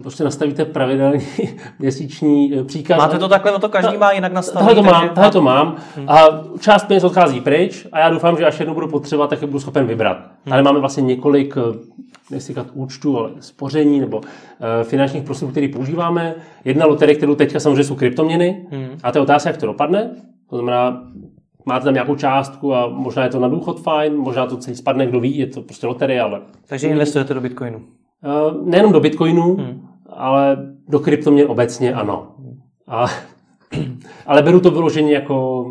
Prostě 0.02 0.24
nastavíte 0.24 0.64
pravidelný 0.64 1.18
měsíční 1.78 2.58
eh, 2.58 2.64
příkaz. 2.64 2.98
Máte 2.98 3.18
to 3.18 3.28
takhle, 3.28 3.52
no 3.52 3.58
to 3.58 3.68
každý 3.68 3.96
má 3.96 4.12
jinak 4.12 4.32
nastavené. 4.32 4.74
Tohle 4.74 4.82
to 4.82 4.90
mám, 4.92 5.08
tohle 5.08 5.30
to 5.30 5.42
mám. 5.42 5.76
Hmm. 5.96 6.08
A 6.08 6.24
část 6.60 6.84
peněz 6.84 7.04
odchází 7.04 7.40
pryč 7.40 7.86
a 7.92 7.98
já 7.98 8.10
doufám, 8.10 8.36
že 8.36 8.46
až 8.46 8.60
jednou 8.60 8.74
budu 8.74 8.88
potřebovat, 8.88 9.30
tak 9.30 9.42
je 9.42 9.46
budu 9.46 9.60
schopen 9.60 9.86
vybrat. 9.86 10.16
Hmm. 10.16 10.50
Tady 10.50 10.62
máme 10.62 10.80
vlastně 10.80 11.02
několik 11.02 11.54
eh, 11.56 11.92
nechci 12.30 12.54
účtů, 12.72 13.18
ale 13.18 13.30
spoření 13.40 14.00
nebo 14.00 14.16
uh, 14.16 14.24
finančních 14.82 15.22
prostředků, 15.22 15.50
které 15.50 15.68
používáme. 15.68 16.34
Jedna 16.64 16.86
loterie, 16.86 17.16
kterou 17.16 17.34
teďka 17.34 17.60
samozřejmě 17.60 17.84
jsou 17.84 17.94
kryptoměny. 17.94 18.66
Hmm. 18.70 18.88
A 19.02 19.12
to 19.12 19.18
je 19.18 19.22
otázka, 19.22 19.50
jak 19.50 19.56
to 19.56 19.66
dopadne. 19.66 20.10
To 20.50 20.56
znamená, 20.56 21.02
máte 21.66 21.84
tam 21.84 21.94
nějakou 21.94 22.16
částku 22.16 22.74
a 22.74 22.88
možná 22.88 23.24
je 23.24 23.30
to 23.30 23.40
na 23.40 23.48
důchod 23.48 23.80
fajn, 23.80 24.16
možná 24.16 24.46
to 24.46 24.56
celý 24.56 24.76
spadne, 24.76 25.06
kdo 25.06 25.20
ví, 25.20 25.38
je 25.38 25.46
to 25.46 25.62
prostě 25.62 25.86
loterie, 25.86 26.20
ale... 26.20 26.40
Takže 26.66 26.88
investujete 26.88 27.34
do 27.34 27.40
Bitcoinu? 27.40 27.82
Uh, 28.24 28.66
nejenom 28.68 28.92
do 28.92 29.00
Bitcoinu, 29.00 29.56
hmm. 29.56 29.88
ale 30.08 30.56
do 30.88 30.98
kryptoměn 30.98 31.50
obecně 31.50 31.94
ano. 31.94 32.34
A, 32.88 33.06
ale 34.26 34.42
beru 34.42 34.60
to 34.60 34.70
vyloženě 34.70 35.12
jako 35.12 35.66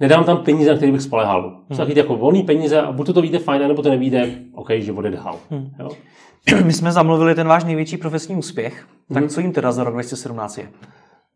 nedám 0.00 0.24
tam 0.24 0.36
peníze, 0.36 0.70
na 0.70 0.76
které 0.76 0.92
bych 0.92 1.02
spolehal. 1.02 1.60
Hmm. 1.70 1.76
Jsou 1.76 1.96
jako 1.96 2.16
volný 2.16 2.42
peníze 2.42 2.80
a 2.80 2.92
buď 2.92 3.06
to, 3.06 3.12
to 3.12 3.22
vyjde 3.22 3.38
fajn, 3.38 3.68
nebo 3.68 3.82
to 3.82 3.90
nevíde, 3.90 4.30
OK, 4.54 4.70
že 4.70 4.92
bude 4.92 5.10
dál. 5.10 5.36
Hmm. 5.50 5.70
Jo? 5.78 5.88
My 6.64 6.72
jsme 6.72 6.92
zamluvili 6.92 7.34
ten 7.34 7.48
váš 7.48 7.64
největší 7.64 7.96
profesní 7.96 8.36
úspěch, 8.36 8.86
tak 9.08 9.22
hmm. 9.22 9.28
co 9.28 9.40
jim 9.40 9.52
teda 9.52 9.72
za 9.72 9.84
rok 9.84 9.94
2017 9.94 10.58
je? 10.58 10.68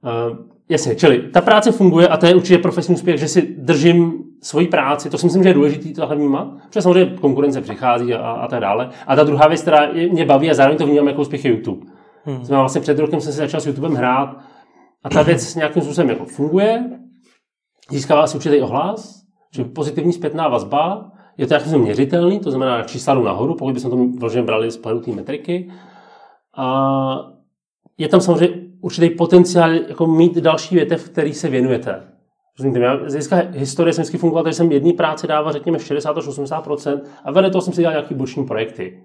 Uh, 0.05 0.37
jasně, 0.69 0.95
čili 0.95 1.19
ta 1.19 1.41
práce 1.41 1.73
funguje 1.73 2.09
a 2.09 2.17
to 2.17 2.27
je 2.27 2.35
určitě 2.35 2.59
profesní 2.59 2.95
úspěch, 2.95 3.21
že 3.21 3.29
si 3.29 3.57
držím 3.59 4.25
svoji 4.43 4.67
práci, 4.67 5.11
to 5.11 5.19
si 5.19 5.27
myslím, 5.27 5.43
že 5.43 5.49
je 5.49 5.55
důležité 5.55 6.01
tohle 6.01 6.17
vnímat, 6.17 6.49
protože 6.67 6.83
samozřejmě 6.83 7.17
konkurence 7.17 7.61
přichází 7.61 8.15
a, 8.15 8.31
a 8.31 8.49
tak 8.49 8.61
dále. 8.61 8.91
A 9.07 9.17
ta 9.17 9.25
druhá 9.25 9.49
věc, 9.49 9.63
která 9.63 9.93
mě 10.13 10.25
baví 10.25 10.51
a 10.51 10.55
zároveň 10.55 10.79
to 10.79 10.87
vnímám 10.87 11.09
jako 11.09 11.21
úspěch 11.21 11.45
je 11.45 11.51
YouTube. 11.51 11.87
Hmm. 12.25 12.45
Znamená, 12.45 12.63
vlastně 12.63 12.81
před 12.81 12.99
rokem 12.99 13.21
jsem 13.21 13.33
se 13.33 13.39
začal 13.39 13.61
s 13.61 13.67
YouTubem 13.67 13.95
hrát 13.95 14.37
a 15.05 15.11
ta 15.11 15.23
věc 15.23 15.55
nějakým 15.55 15.83
způsobem 15.83 16.11
jako 16.11 16.25
funguje, 16.25 16.91
získává 17.91 18.27
si 18.27 18.37
určitý 18.37 18.61
ohlas, 18.61 19.23
že 19.55 19.65
pozitivní 19.65 20.13
zpětná 20.13 20.49
vazba, 20.49 21.11
je 21.37 21.47
to 21.47 21.55
nějakým 21.55 21.79
měřitelný, 21.79 22.41
to 22.41 22.51
znamená 22.51 22.83
čísla 22.83 23.15
nahoru, 23.15 23.55
pokud 23.55 23.75
bychom 23.75 23.91
to 23.91 24.19
vloženě 24.19 24.43
brali 24.43 24.71
z 24.71 24.77
pohledu 24.77 25.01
té 25.01 25.11
metriky. 25.11 25.71
A 26.57 27.17
je 27.99 28.09
tam 28.09 28.21
samozřejmě 28.21 28.68
určitý 28.81 29.11
potenciál 29.11 29.73
jako 29.73 30.07
mít 30.07 30.37
další 30.37 30.75
větev, 30.75 31.09
který 31.11 31.35
se 31.35 31.49
věnujete. 31.49 32.03
Rozumíte, 32.59 32.81
já 32.81 32.97
z 32.97 33.01
hlediska 33.01 33.37
historie 33.37 33.93
jsem 33.93 34.03
vždycky 34.03 34.19
fungoval, 34.19 34.45
takže 34.45 34.57
jsem 34.57 34.73
jedné 34.73 34.93
práci 34.93 35.27
dával, 35.27 35.53
řekněme, 35.53 35.79
60 35.79 36.19
až 36.19 36.25
80% 36.25 37.01
a 37.25 37.33
vedle 37.33 37.51
toho 37.51 37.63
jsem 37.63 37.73
si 37.73 37.81
dělal 37.81 37.93
nějaké 37.93 38.15
boční 38.15 38.47
projekty. 38.47 39.03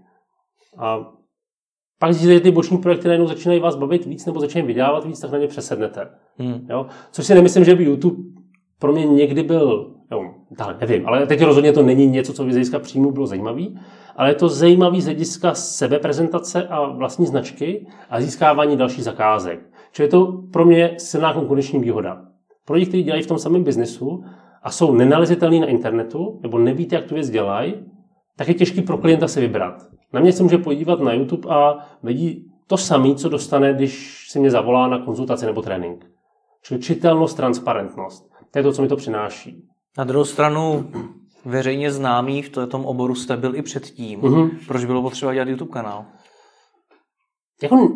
A 0.78 1.12
pak 2.00 2.16
když 2.16 2.42
ty 2.42 2.52
boční 2.52 2.78
projekty 2.78 3.08
najednou 3.08 3.28
začínají 3.28 3.60
vás 3.60 3.76
bavit 3.76 4.06
víc 4.06 4.26
nebo 4.26 4.40
začínají 4.40 4.68
vydávat 4.68 5.06
víc, 5.06 5.20
tak 5.20 5.32
na 5.32 5.38
ně 5.38 5.48
přesednete. 5.48 6.10
Hmm. 6.38 6.68
Jo? 6.70 6.86
Což 7.12 7.26
si 7.26 7.36
nemyslím, 7.36 7.66
že 7.66 7.76
by 7.76 7.84
YouTube 7.84 8.18
pro 8.84 8.94
mě 8.94 9.06
někdy 9.06 9.44
byl 9.44 9.90
Jo, 10.12 10.32
nevím, 10.80 11.08
ale 11.08 11.28
teď 11.28 11.42
rozhodně 11.42 11.72
to 11.74 11.84
není 11.84 12.08
něco, 12.08 12.34
co 12.34 12.44
by 12.44 12.52
z 12.52 12.54
hlediska 12.54 12.80
příjmu 12.80 13.12
bylo 13.12 13.28
zajímavé, 13.28 13.62
ale 14.16 14.30
je 14.30 14.36
to 14.36 14.50
zajímavé 14.50 15.02
z 15.02 15.06
hlediska 15.06 15.54
sebeprezentace 15.54 16.68
a 16.68 16.86
vlastní 16.86 17.26
značky 17.26 17.88
a 18.10 18.22
získávání 18.22 18.78
dalších 18.78 19.04
zakázek. 19.04 19.60
Čili 19.92 20.06
je 20.06 20.10
to 20.10 20.44
pro 20.54 20.66
mě 20.66 20.96
silná 20.98 21.34
konkurenční 21.34 21.80
výhoda. 21.80 22.22
Pro 22.66 22.74
lidi, 22.74 22.86
kteří 22.86 23.04
dělají 23.04 23.24
v 23.24 23.28
tom 23.28 23.38
samém 23.38 23.64
biznesu 23.64 24.24
a 24.64 24.72
jsou 24.72 24.94
nenalezitelní 24.94 25.60
na 25.60 25.68
internetu, 25.68 26.40
nebo 26.42 26.58
nevíte, 26.58 26.96
jak 26.96 27.06
tu 27.06 27.16
věc 27.16 27.30
dělají, 27.30 27.74
tak 28.36 28.48
je 28.48 28.54
těžký 28.54 28.82
pro 28.82 28.98
klienta 28.98 29.28
se 29.28 29.42
vybrat. 29.42 29.88
Na 30.14 30.20
mě 30.20 30.32
se 30.32 30.44
může 30.44 30.58
podívat 30.58 31.00
na 31.00 31.14
YouTube 31.14 31.50
a 31.50 31.78
vidí 32.04 32.52
to 32.68 32.78
samé, 32.78 33.16
co 33.16 33.30
dostane, 33.30 33.74
když 33.74 34.26
si 34.30 34.40
mě 34.40 34.52
zavolá 34.52 34.88
na 34.88 35.00
konzultaci 35.00 35.46
nebo 35.46 35.62
trénink. 35.62 36.06
Čili 36.64 36.80
čitelnost, 36.80 37.38
transparentnost. 37.38 38.33
To 38.54 38.60
je 38.60 38.64
to, 38.64 38.74
co 38.74 38.82
mi 38.82 38.88
to 38.88 38.96
přináší. 38.96 39.68
Na 39.98 40.04
druhou 40.04 40.26
stranu 40.26 40.92
veřejně 41.46 41.92
známý 41.92 42.42
v 42.42 42.50
tom 42.50 42.86
oboru 42.86 43.16
jste 43.16 43.38
byl 43.38 43.56
i 43.56 43.62
předtím. 43.62 44.22
Mm-hmm. 44.22 44.50
Proč 44.68 44.86
bylo 44.86 45.02
potřeba 45.02 45.34
dělat 45.34 45.48
YouTube 45.50 45.72
kanál? 45.72 46.06
Jako, 47.64 47.76
uh, 47.76 47.92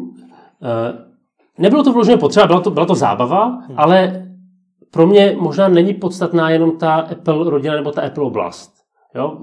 nebylo 1.57 1.83
to 1.83 1.93
vloženě 1.93 2.17
potřeba, 2.17 2.47
byla 2.47 2.61
to, 2.61 2.71
byla 2.71 2.85
to 2.85 2.95
zábava, 2.95 3.45
hmm. 3.45 3.79
ale 3.79 4.27
pro 4.91 5.07
mě 5.07 5.35
možná 5.39 5.67
není 5.67 5.93
podstatná 5.93 6.49
jenom 6.49 6.77
ta 6.77 6.95
Apple 6.95 7.49
rodina 7.49 7.75
nebo 7.75 7.91
ta 7.91 8.01
Apple 8.01 8.23
oblast. 8.23 8.73
Jo? 9.15 9.37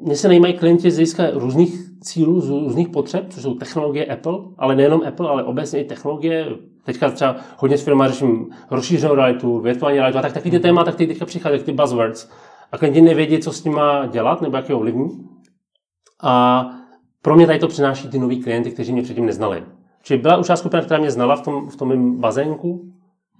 Mně 0.00 0.16
se 0.16 0.28
najímají 0.28 0.58
klienti 0.58 0.90
z 0.90 0.94
hlediska 0.94 1.30
různých 1.32 1.74
cílů, 2.02 2.40
z 2.40 2.50
různých 2.50 2.88
potřeb, 2.88 3.26
což 3.28 3.42
jsou 3.42 3.54
technologie 3.54 4.06
Apple, 4.06 4.38
ale 4.58 4.76
nejenom 4.76 5.02
Apple, 5.06 5.28
ale 5.28 5.44
obecně 5.44 5.80
i 5.80 5.84
technologie. 5.84 6.46
Teďka 6.84 7.10
třeba 7.10 7.36
hodně 7.56 7.78
s 7.78 7.84
firma 7.84 8.08
řeším 8.08 8.50
rozšířenou 8.70 9.14
realitu, 9.14 9.60
virtuální 9.60 9.98
realitu 9.98 10.18
a 10.18 10.22
tak 10.22 10.32
takový 10.32 10.50
ty 10.50 10.56
hmm. 10.56 10.62
témata, 10.62 10.92
které 10.92 11.08
teďka 11.08 11.24
přicházejí, 11.24 11.62
ty 11.62 11.72
buzzwords. 11.72 12.30
A 12.72 12.78
klienti 12.78 13.00
nevědí, 13.00 13.38
co 13.38 13.52
s 13.52 13.64
nima 13.64 14.06
dělat 14.06 14.42
nebo 14.42 14.56
jak 14.56 14.68
je 14.68 14.74
ovlivní. 14.74 15.28
A 16.22 16.66
pro 17.22 17.36
mě 17.36 17.46
tady 17.46 17.58
to 17.58 17.68
přináší 17.68 18.08
ty 18.08 18.18
noví 18.18 18.42
klienty, 18.42 18.70
kteří 18.70 18.92
mě 18.92 19.02
předtím 19.02 19.26
neznali. 19.26 19.64
Čili 20.02 20.20
byla 20.20 20.36
už 20.36 20.46
skupina, 20.54 20.82
která 20.82 21.00
mě 21.00 21.10
znala 21.10 21.36
v 21.36 21.42
tom, 21.42 21.68
v 21.68 21.76
tom 21.76 21.88
mém 21.88 22.20
bazénku, 22.20 22.92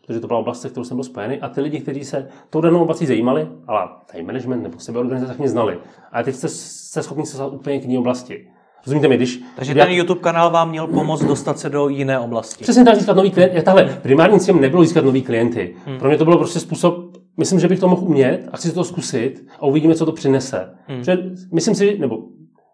protože 0.07 0.21
to 0.21 0.27
byla 0.27 0.39
oblast, 0.39 0.61
se 0.61 0.69
kterou 0.69 0.85
jsem 0.85 0.97
byl 0.97 1.05
spojený, 1.05 1.41
a 1.41 1.49
ty 1.49 1.61
lidi, 1.61 1.81
kteří 1.81 2.05
se 2.05 2.29
tou 2.51 2.61
danou 2.61 2.83
oblastí 2.83 3.07
zajímali, 3.07 3.49
ale 3.67 3.89
time 4.13 4.27
management 4.27 4.63
nebo 4.63 4.79
sebeorganizace, 4.79 5.33
tak 5.33 5.39
mě 5.39 5.49
znali. 5.49 5.79
A 6.13 6.23
teď 6.23 6.35
jste, 6.35 6.49
jste 6.49 7.03
schopni 7.03 7.27
se 7.27 7.47
úplně 7.47 7.81
k 7.81 7.85
jiné 7.85 7.99
oblasti. 7.99 8.49
Rozumíte 8.87 9.09
mi, 9.09 9.17
když... 9.17 9.41
Takže 9.57 9.75
ten 9.75 9.91
YouTube 9.91 10.21
kanál 10.21 10.51
vám 10.51 10.71
měl 10.71 10.87
pomoct 10.87 11.25
dostat 11.25 11.59
se 11.59 11.71
do 11.71 11.89
jiné 11.89 12.19
oblasti. 12.19 12.63
Přesně 12.63 12.85
tak, 12.85 12.97
získat 12.97 13.17
nový 13.17 13.31
klient. 13.31 13.63
Tahle 13.63 13.99
primární 14.03 14.41
cílem 14.41 14.61
nebylo 14.61 14.85
získat 14.85 15.05
nový 15.05 15.23
klienty. 15.23 15.77
Hmm. 15.87 15.99
Pro 15.99 16.09
mě 16.09 16.19
to 16.19 16.25
bylo 16.25 16.39
prostě 16.39 16.61
způsob, 16.61 16.95
myslím, 17.37 17.61
že 17.61 17.69
bych 17.69 17.81
to 17.81 17.89
mohl 17.89 18.03
umět 18.03 18.49
a 18.53 18.57
chci 18.57 18.73
to 18.73 18.85
zkusit 18.85 19.47
a 19.61 19.67
uvidíme, 19.67 19.95
co 19.95 20.07
to 20.07 20.13
přinese. 20.13 20.75
Hmm. 20.87 21.05
Že 21.05 21.19
myslím 21.53 21.75
si, 21.75 21.99
nebo 21.99 22.19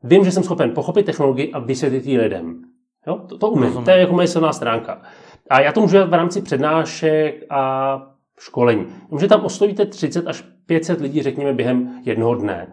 vím, 0.03 0.25
že 0.25 0.31
jsem 0.33 0.43
schopen 0.43 0.71
pochopit 0.71 1.07
technologii 1.07 1.53
a 1.53 1.59
vysvětlit 1.59 2.07
ji 2.07 2.19
lidem. 2.19 2.63
Jo? 3.07 3.19
To, 3.29 3.39
to 3.39 3.51
umím. 3.51 3.65
Rozumím. 3.65 3.85
To 3.85 3.91
je 3.91 3.99
jako 3.99 4.15
moje 4.15 4.29
silná 4.29 4.53
stránka. 4.53 5.03
A 5.51 5.61
já 5.61 5.73
to 5.73 5.81
můžu 5.81 5.99
v 5.99 6.15
rámci 6.15 6.43
přednášek 6.43 7.45
a 7.51 8.03
školení. 8.41 8.87
Může 9.11 9.29
tam 9.29 9.45
oslovíte 9.45 9.87
30 9.87 10.27
až 10.27 10.45
500 10.67 11.01
lidí, 11.01 11.23
řekněme, 11.23 11.53
během 11.53 12.01
jednoho 12.05 12.35
dne. 12.35 12.67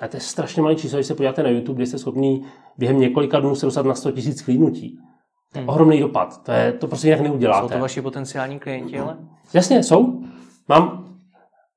A 0.00 0.08
to 0.08 0.16
je 0.16 0.20
strašně 0.20 0.62
malý 0.62 0.76
číslo, 0.76 0.98
když 0.98 1.06
se 1.06 1.14
podíváte 1.14 1.42
na 1.42 1.48
YouTube, 1.48 1.76
kde 1.76 1.86
jste 1.86 1.98
schopni 1.98 2.42
během 2.78 3.00
několika 3.00 3.40
dnů 3.40 3.54
se 3.54 3.66
dostat 3.66 3.86
na 3.86 3.94
100 3.94 4.08
000 4.08 4.22
klínutí. 4.44 4.98
Hmm. 5.54 5.68
Ohromný 5.68 6.00
dopad. 6.00 6.42
To, 6.42 6.52
je, 6.52 6.72
to 6.72 6.86
prostě 6.86 7.08
jinak 7.08 7.20
neuděláte. 7.20 7.68
Jsou 7.68 7.74
to 7.74 7.78
vaši 7.78 8.02
potenciální 8.02 8.58
klienti, 8.58 8.98
ale? 8.98 9.16
Jasně, 9.54 9.82
jsou. 9.82 10.22
Mám 10.68 11.10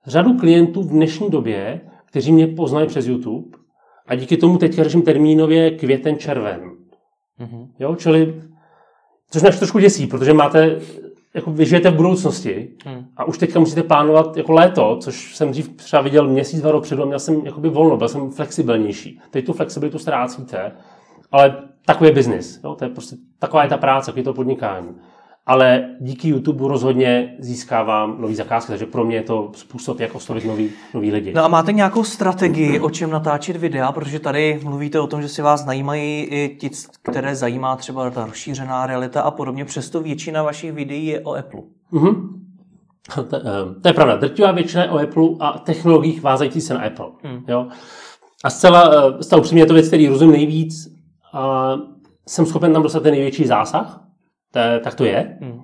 řadu 0.06 0.38
klientů 0.38 0.84
v 0.84 0.90
dnešní 0.90 1.30
době, 1.30 1.82
kteří 2.06 2.32
mě 2.32 2.48
poznají 2.48 2.88
přes 2.88 3.08
YouTube 3.08 3.58
a 4.08 4.16
díky 4.16 4.38
tomu 4.38 4.58
teď 4.58 4.74
řeším 4.74 5.02
termínově 5.02 5.72
květen, 5.72 6.18
červen. 6.18 6.72
Mm-hmm. 7.40 7.68
Jo, 7.80 7.96
čili, 7.96 8.42
což 9.32 9.42
mě 9.42 9.52
trošku 9.52 9.80
děsí, 9.80 10.08
protože 10.08 10.34
máte, 10.34 10.80
jako 11.34 11.52
vy 11.52 11.66
žijete 11.66 11.92
v 11.92 11.96
budoucnosti 11.96 12.70
mm. 12.86 13.06
a 13.18 13.24
už 13.24 13.38
teďka 13.38 13.60
musíte 13.60 13.84
plánovat 13.84 14.38
jako 14.38 14.52
léto, 14.52 14.98
což 15.02 15.36
jsem 15.36 15.52
dřív 15.52 15.76
třeba 15.76 16.02
viděl 16.02 16.28
měsíc, 16.28 16.62
dva 16.62 16.72
dopředu 16.72 17.04
a 17.04 17.06
měl 17.06 17.20
jsem 17.20 17.46
jakoby 17.46 17.70
volno, 17.70 17.98
byl 17.98 18.08
jsem 18.08 18.32
flexibilnější. 18.32 19.20
Teď 19.32 19.46
tu 19.46 19.54
flexibilitu 19.54 20.00
ztrácíte, 20.00 20.72
ale 21.32 21.56
takový 21.86 22.10
je 22.10 22.14
biznis. 22.14 22.62
To 22.62 22.78
je 22.82 22.90
prostě, 22.90 23.16
taková 23.40 23.64
je 23.64 23.70
ta 23.70 23.78
práce, 23.78 24.06
takový 24.06 24.20
je 24.20 24.24
to 24.24 24.34
podnikání 24.34 24.90
ale 25.46 25.90
díky 26.00 26.30
YouTube 26.30 26.68
rozhodně 26.68 27.36
získávám 27.40 28.22
nový 28.22 28.36
zakázky, 28.36 28.72
takže 28.72 28.86
pro 28.86 29.06
mě 29.06 29.16
je 29.16 29.24
to 29.24 29.52
způsob, 29.56 30.00
jak 30.00 30.16
oslovit 30.16 30.46
nový, 30.46 30.70
nový 30.94 31.12
lidi. 31.12 31.34
No 31.34 31.44
a 31.44 31.48
máte 31.48 31.72
nějakou 31.74 32.04
strategii, 32.04 32.80
o 32.80 32.90
čem 32.90 33.10
natáčet 33.10 33.58
videa, 33.58 33.92
protože 33.92 34.20
tady 34.20 34.60
mluvíte 34.64 35.00
o 35.00 35.08
tom, 35.08 35.22
že 35.22 35.30
si 35.30 35.42
vás 35.42 35.66
najímají 35.66 36.24
i 36.24 36.58
ti, 36.60 36.70
které 37.02 37.36
zajímá 37.36 37.76
třeba 37.76 38.10
ta 38.10 38.26
rozšířená 38.26 38.86
realita 38.88 39.22
a 39.22 39.32
podobně, 39.32 39.66
přesto 39.66 40.02
většina 40.02 40.44
vašich 40.44 40.74
videí 40.74 41.06
je 41.06 41.22
o 41.22 41.34
Apple. 41.34 41.62
Mm-hmm. 41.94 42.30
To, 43.16 43.24
to 43.82 43.88
je 43.88 43.94
pravda, 43.94 44.16
drtivá 44.16 44.52
většina 44.52 44.84
je 44.84 44.90
o 44.90 44.98
Apple 44.98 45.30
a 45.40 45.60
technologiích 45.60 46.22
vázající 46.22 46.62
se 46.62 46.74
na 46.74 46.82
Apple. 46.82 47.06
Mm. 47.24 47.44
Jo? 47.48 47.68
A 48.44 48.50
zcela, 48.50 48.92
eh, 48.94 49.24
zcela 49.24 49.40
upřímně 49.40 49.62
je 49.62 49.66
to 49.66 49.74
věc, 49.74 49.88
který 49.88 50.08
rozumím 50.08 50.34
nejvíc 50.34 50.88
a 51.34 51.74
jsem 52.28 52.46
schopen 52.46 52.74
tam 52.74 52.84
dostat 52.84 53.04
ten 53.04 53.12
největší 53.12 53.46
zásah, 53.46 54.03
to, 54.54 54.84
tak 54.84 54.96
to 54.96 55.06
je. 55.06 55.38
Hmm. 55.42 55.62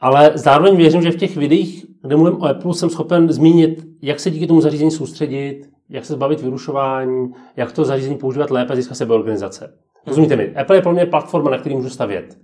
Ale 0.00 0.32
zároveň 0.34 0.76
věřím, 0.76 1.02
že 1.02 1.10
v 1.10 1.16
těch 1.16 1.36
videích, 1.36 1.86
kde 2.02 2.16
mluvím 2.16 2.42
o 2.42 2.46
Apple, 2.46 2.74
jsem 2.74 2.90
schopen 2.90 3.32
zmínit, 3.32 3.86
jak 4.02 4.20
se 4.20 4.30
díky 4.30 4.46
tomu 4.46 4.60
zařízení 4.60 4.90
soustředit, 4.90 5.70
jak 5.88 6.04
se 6.04 6.12
zbavit 6.12 6.40
vyrušování, 6.40 7.32
jak 7.56 7.72
to 7.72 7.84
zařízení 7.84 8.18
používat 8.18 8.50
lépe, 8.50 8.76
získat 8.76 8.94
sebeorganizace. 8.94 9.64
Hmm. 9.64 9.74
Rozumíte 10.06 10.36
mi? 10.36 10.54
Apple 10.56 10.76
je 10.76 10.82
pro 10.82 10.92
mě 10.92 11.06
platforma, 11.06 11.50
na 11.50 11.58
který 11.58 11.74
můžu 11.74 11.88
stavět. 11.88 12.38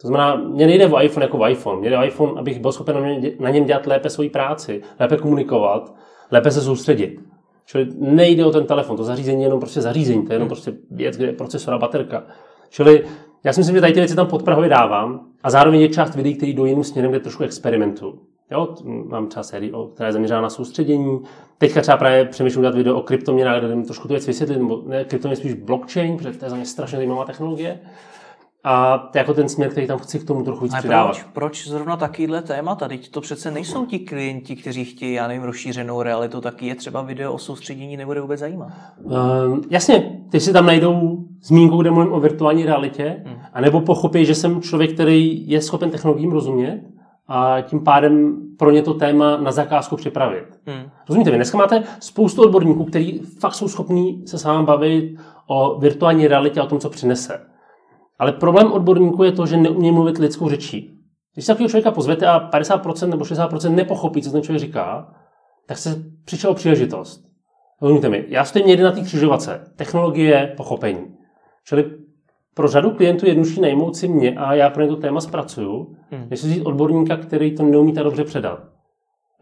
To 0.00 0.08
znamená, 0.08 0.36
mě 0.36 0.66
nejde 0.66 0.86
o 0.86 1.02
iPhone 1.02 1.26
jako 1.26 1.38
o 1.38 1.48
iPhone. 1.48 1.80
Mě 1.80 1.90
jde 1.90 1.98
o 1.98 2.04
iPhone, 2.04 2.40
abych 2.40 2.60
byl 2.60 2.72
schopen 2.72 3.20
na, 3.40 3.50
něm 3.50 3.64
dělat 3.64 3.86
lépe 3.86 4.10
svoji 4.10 4.30
práci, 4.30 4.82
lépe 5.00 5.16
komunikovat, 5.16 5.94
lépe 6.30 6.50
se 6.50 6.60
soustředit. 6.60 7.20
Čili 7.66 7.86
nejde 7.98 8.44
o 8.44 8.50
ten 8.50 8.66
telefon, 8.66 8.96
to 8.96 9.04
zařízení 9.04 9.42
je 9.42 9.46
jenom 9.46 9.60
prostě 9.60 9.80
zařízení, 9.80 10.26
to 10.26 10.32
je 10.32 10.34
jenom 10.34 10.48
hmm. 10.48 10.56
prostě 10.56 10.72
věc, 10.90 11.16
kde 11.16 11.26
je 11.26 11.32
procesor 11.32 11.74
a 11.74 11.78
baterka. 11.78 12.24
Čili 12.70 13.04
já 13.44 13.52
si 13.52 13.60
myslím, 13.60 13.76
že 13.76 13.80
tady 13.80 13.92
ty 13.92 14.00
věci 14.00 14.16
tam 14.16 14.26
podprahově 14.26 14.68
dávám 14.68 15.20
a 15.42 15.50
zároveň 15.50 15.80
je 15.80 15.88
část 15.88 16.14
videí, 16.14 16.34
který 16.34 16.54
jdou 16.54 16.64
jiným 16.64 16.84
směrem, 16.84 17.10
kde 17.10 17.20
trošku 17.20 17.42
experimentu. 17.42 18.18
Jo, 18.50 18.74
mám 18.84 19.26
třeba 19.26 19.42
sérii, 19.42 19.72
která 19.94 20.06
je 20.06 20.12
zaměřená 20.12 20.40
na 20.40 20.50
soustředění. 20.50 21.20
Teďka 21.58 21.80
třeba 21.80 21.96
právě 21.96 22.24
přemýšlím 22.24 22.62
dát 22.62 22.74
video 22.74 22.96
o 22.96 23.02
kryptoměnách, 23.02 23.58
kde 23.58 23.68
jim 23.68 23.84
trošku 23.84 24.08
tu 24.08 24.14
věc 24.14 24.26
vysvětlit, 24.26 24.58
nebo 24.58 24.82
ne, 24.86 25.04
kryptoměny 25.04 25.36
spíš 25.36 25.52
blockchain, 25.52 26.16
protože 26.16 26.38
to 26.38 26.44
je 26.44 26.50
za 26.50 26.56
mě 26.56 26.66
strašně 26.66 26.96
zajímavá 26.96 27.24
technologie. 27.24 27.80
A 28.64 28.98
to 28.98 29.18
je 29.18 29.20
jako 29.20 29.34
ten 29.34 29.48
směr, 29.48 29.70
který 29.70 29.86
tam 29.86 29.98
chci 29.98 30.18
k 30.18 30.26
tomu 30.26 30.44
trochu 30.44 30.64
víc 30.64 30.74
přidávat. 30.78 31.10
Proč, 31.10 31.26
proč 31.32 31.68
zrovna 31.68 31.96
takovýhle 31.96 32.42
téma? 32.42 32.74
Tady 32.74 32.98
to 32.98 33.20
přece 33.20 33.50
nejsou 33.50 33.86
ti 33.86 33.98
klienti, 33.98 34.56
kteří 34.56 34.84
chtějí, 34.84 35.12
já 35.12 35.28
nevím, 35.28 35.42
rozšířenou 35.42 36.02
realitu, 36.02 36.40
taky 36.40 36.66
je 36.66 36.74
třeba 36.74 37.02
video 37.02 37.32
o 37.32 37.38
soustředění 37.38 37.96
nebude 37.96 38.20
vůbec 38.20 38.40
zajímat. 38.40 38.72
Um, 39.02 39.62
jasně, 39.70 40.20
ty 40.30 40.40
si 40.40 40.52
tam 40.52 40.66
najdou 40.66 41.18
zmínku, 41.42 41.76
kde 41.76 41.90
mluvím 41.90 42.12
o 42.12 42.20
virtuální 42.20 42.66
realitě, 42.66 43.22
hmm. 43.26 43.36
anebo 43.52 43.80
pochopí, 43.80 44.24
že 44.24 44.34
jsem 44.34 44.62
člověk, 44.62 44.94
který 44.94 45.50
je 45.50 45.62
schopen 45.62 45.90
technologiím 45.90 46.32
rozumět 46.32 46.80
a 47.28 47.60
tím 47.60 47.80
pádem 47.80 48.36
pro 48.58 48.70
ně 48.70 48.82
to 48.82 48.94
téma 48.94 49.36
na 49.36 49.52
zakázku 49.52 49.96
připravit. 49.96 50.44
Hmm. 50.66 50.90
Rozumíte 51.08 51.30
mi? 51.30 51.36
Dneska 51.36 51.58
máte 51.58 51.82
spoustu 52.00 52.42
odborníků, 52.42 52.84
kteří 52.84 53.22
fakt 53.38 53.54
jsou 53.54 53.68
schopní 53.68 54.22
se 54.26 54.38
s 54.38 54.44
vámi 54.44 54.66
bavit 54.66 55.16
o 55.46 55.78
virtuální 55.78 56.28
realitě 56.28 56.60
a 56.60 56.64
o 56.64 56.66
tom, 56.66 56.78
co 56.78 56.90
přinese. 56.90 57.49
Ale 58.20 58.32
problém 58.32 58.72
odborníků 58.72 59.24
je 59.24 59.32
to, 59.32 59.46
že 59.46 59.56
neumí 59.56 59.92
mluvit 59.92 60.18
lidskou 60.18 60.48
řečí. 60.48 60.90
Když 61.34 61.44
se 61.44 61.52
takového 61.52 61.68
člověka 61.68 61.90
pozvete 61.90 62.26
a 62.26 62.50
50% 62.50 63.08
nebo 63.08 63.24
60% 63.24 63.74
nepochopí, 63.74 64.22
co 64.22 64.32
ten 64.32 64.42
člověk 64.42 64.60
říká, 64.60 65.14
tak 65.66 65.78
se 65.78 66.04
přišel 66.24 66.54
příležitost. 66.54 67.24
Rozumíte 67.82 68.08
mi? 68.08 68.24
Já 68.28 68.44
stojím 68.44 68.68
někde 68.68 68.84
na 68.84 68.92
té 68.92 69.00
křižovatce. 69.00 69.60
Technologie, 69.76 70.54
pochopení. 70.56 71.00
Čili 71.64 71.84
pro 72.54 72.68
řadu 72.68 72.90
klientů 72.90 73.26
je 73.26 73.30
jednodušší 73.30 73.60
najmout 73.60 73.96
si 73.96 74.08
mě 74.08 74.34
a 74.36 74.54
já 74.54 74.70
pro 74.70 74.82
ně 74.82 74.88
to 74.88 74.96
téma 74.96 75.20
zpracuju, 75.20 75.96
hmm. 76.10 76.26
než 76.30 76.40
si 76.40 76.46
vzít 76.46 76.62
odborníka, 76.62 77.16
který 77.16 77.54
to 77.54 77.62
neumí 77.62 77.92
tak 77.92 78.04
dobře 78.04 78.24
předat. 78.24 78.60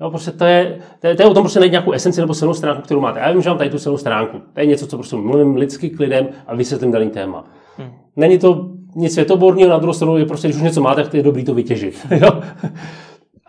Jo, 0.01 0.11
prostě 0.11 0.31
to 0.31 0.45
je, 0.45 0.79
to 1.01 1.07
je, 1.07 1.15
to 1.15 1.23
je 1.23 1.29
o 1.29 1.35
tom 1.35 1.43
prostě 1.43 1.59
najít 1.59 1.73
nějakou 1.73 1.93
esenci 1.93 2.21
nebo 2.21 2.35
silnou 2.35 2.55
stránku, 2.55 2.83
kterou 2.83 3.01
máte. 3.01 3.21
Já 3.21 3.33
vím, 3.33 3.43
že 3.43 3.49
mám 3.49 3.59
tady 3.59 3.71
tu 3.71 3.79
silnou 3.79 3.99
stránku. 3.99 4.39
To 4.53 4.61
je 4.61 4.67
něco, 4.67 4.87
co 4.87 4.97
prostě 4.97 5.17
mluvím 5.17 5.57
lidsky 5.57 5.91
k 5.91 6.01
lidem 6.01 6.29
a 6.47 6.55
vysvětlím 6.55 6.93
daný 6.93 7.11
téma. 7.11 7.45
Hmm. 7.79 7.91
Není 8.17 8.39
to 8.39 8.71
nic 8.97 9.13
světoborného, 9.13 9.71
na 9.71 9.79
druhou 9.79 9.93
stranu 9.93 10.17
je 10.17 10.27
prostě, 10.27 10.49
když 10.49 10.57
už 10.57 10.63
něco 10.63 10.81
máte, 10.81 11.03
tak 11.03 11.15
je 11.15 11.23
dobrý 11.23 11.45
to 11.45 11.55
vytěžit. 11.55 12.07
Jo? 12.11 12.41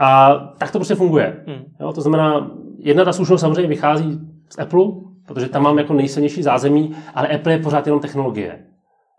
A 0.01 0.35
tak 0.57 0.71
to 0.71 0.77
prostě 0.77 0.95
funguje. 0.95 1.43
Hmm. 1.47 1.63
Jo? 1.79 1.93
To 1.93 2.01
znamená, 2.01 2.51
jedna 2.77 3.05
ta 3.05 3.13
slušnost 3.13 3.41
samozřejmě 3.41 3.67
vychází 3.67 4.19
z 4.49 4.59
Apple, 4.59 4.85
protože 5.27 5.49
tam 5.49 5.63
mám 5.63 5.77
jako 5.77 5.93
nejsilnější 5.93 6.43
zázemí, 6.43 6.95
ale 7.13 7.27
Apple 7.27 7.53
je 7.53 7.59
pořád 7.59 7.87
jenom 7.87 7.99
technologie. 7.99 8.59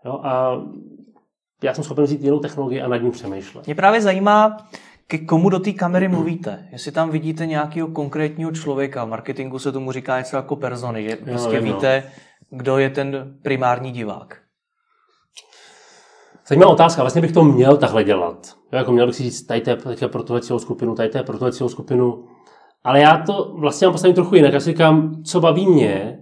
Jo? 0.05 0.19
A 0.23 0.61
já 1.63 1.73
jsem 1.73 1.83
schopen 1.83 2.03
vzít 2.03 2.23
jinou 2.23 2.39
technologii 2.39 2.81
a 2.81 2.87
nad 2.87 2.97
ní 2.97 3.11
přemýšlet. 3.11 3.65
Mě 3.65 3.75
právě 3.75 4.01
zajímá, 4.01 4.57
Ke 5.11 5.17
komu 5.17 5.49
do 5.49 5.59
té 5.59 5.71
kamery 5.71 6.07
mluvíte? 6.07 6.67
Jestli 6.71 6.91
tam 6.91 7.09
vidíte 7.09 7.45
nějakého 7.45 7.87
konkrétního 7.87 8.51
člověka, 8.51 9.05
v 9.05 9.09
marketingu 9.09 9.59
se 9.59 9.71
tomu 9.71 9.91
říká 9.91 10.17
něco 10.17 10.35
jako 10.35 10.55
persony, 10.55 11.03
že 11.09 11.15
prostě 11.15 11.55
jo, 11.55 11.61
víte, 11.61 12.03
kdo 12.49 12.77
je 12.77 12.89
ten 12.89 13.33
primární 13.41 13.91
divák. 13.91 14.40
Zajímavá 16.51 16.71
otázka, 16.71 17.01
vlastně 17.01 17.21
bych 17.21 17.31
to 17.31 17.43
měl 17.43 17.77
takhle 17.77 18.03
dělat. 18.03 18.53
Jo, 18.73 18.77
jako 18.77 18.91
měl 18.91 19.05
bych 19.05 19.15
si 19.15 19.23
říct, 19.23 19.45
tady 19.45 19.61
to 19.61 19.69
je 19.69 20.07
pro 20.07 20.23
tuhle 20.23 20.41
skupinu, 20.41 20.95
tady 20.95 21.09
to 21.09 21.17
je 21.17 21.23
pro 21.23 21.37
tuhle 21.37 21.51
skupinu. 21.51 22.23
Ale 22.83 22.99
já 22.99 23.17
to 23.17 23.53
vlastně 23.57 23.87
mám 23.87 23.93
postavit 23.93 24.13
trochu 24.13 24.35
jinak. 24.35 24.53
Já 24.53 24.59
si 24.59 24.71
říkám, 24.71 25.23
co 25.23 25.39
baví 25.39 25.67
mě 25.67 26.19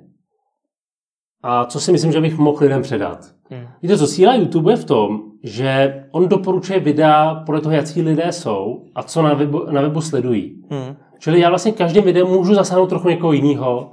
a 1.43 1.65
co 1.65 1.79
si 1.79 1.91
myslím, 1.91 2.11
že 2.11 2.21
bych 2.21 2.37
mohl 2.37 2.57
lidem 2.61 2.81
předat. 2.81 3.25
Hmm. 3.49 3.67
Víte, 3.81 3.97
co 3.97 4.07
síla 4.07 4.35
YouTube 4.35 4.71
je 4.71 4.77
v 4.77 4.85
tom, 4.85 5.21
že 5.43 6.03
on 6.11 6.27
doporučuje 6.27 6.79
videa 6.79 7.43
podle 7.45 7.61
toho, 7.61 7.75
jaký 7.75 8.01
lidé 8.01 8.31
jsou 8.31 8.85
a 8.95 9.03
co 9.03 9.21
na 9.21 9.33
webu, 9.33 9.65
na 9.71 9.81
webu 9.81 10.01
sledují. 10.01 10.63
Hmm. 10.69 10.95
Čili 11.19 11.39
já 11.39 11.49
vlastně 11.49 11.71
každým 11.71 12.03
videem 12.03 12.27
můžu 12.27 12.53
zasáhnout 12.53 12.89
trochu 12.89 13.09
někoho 13.09 13.33
jiného 13.33 13.91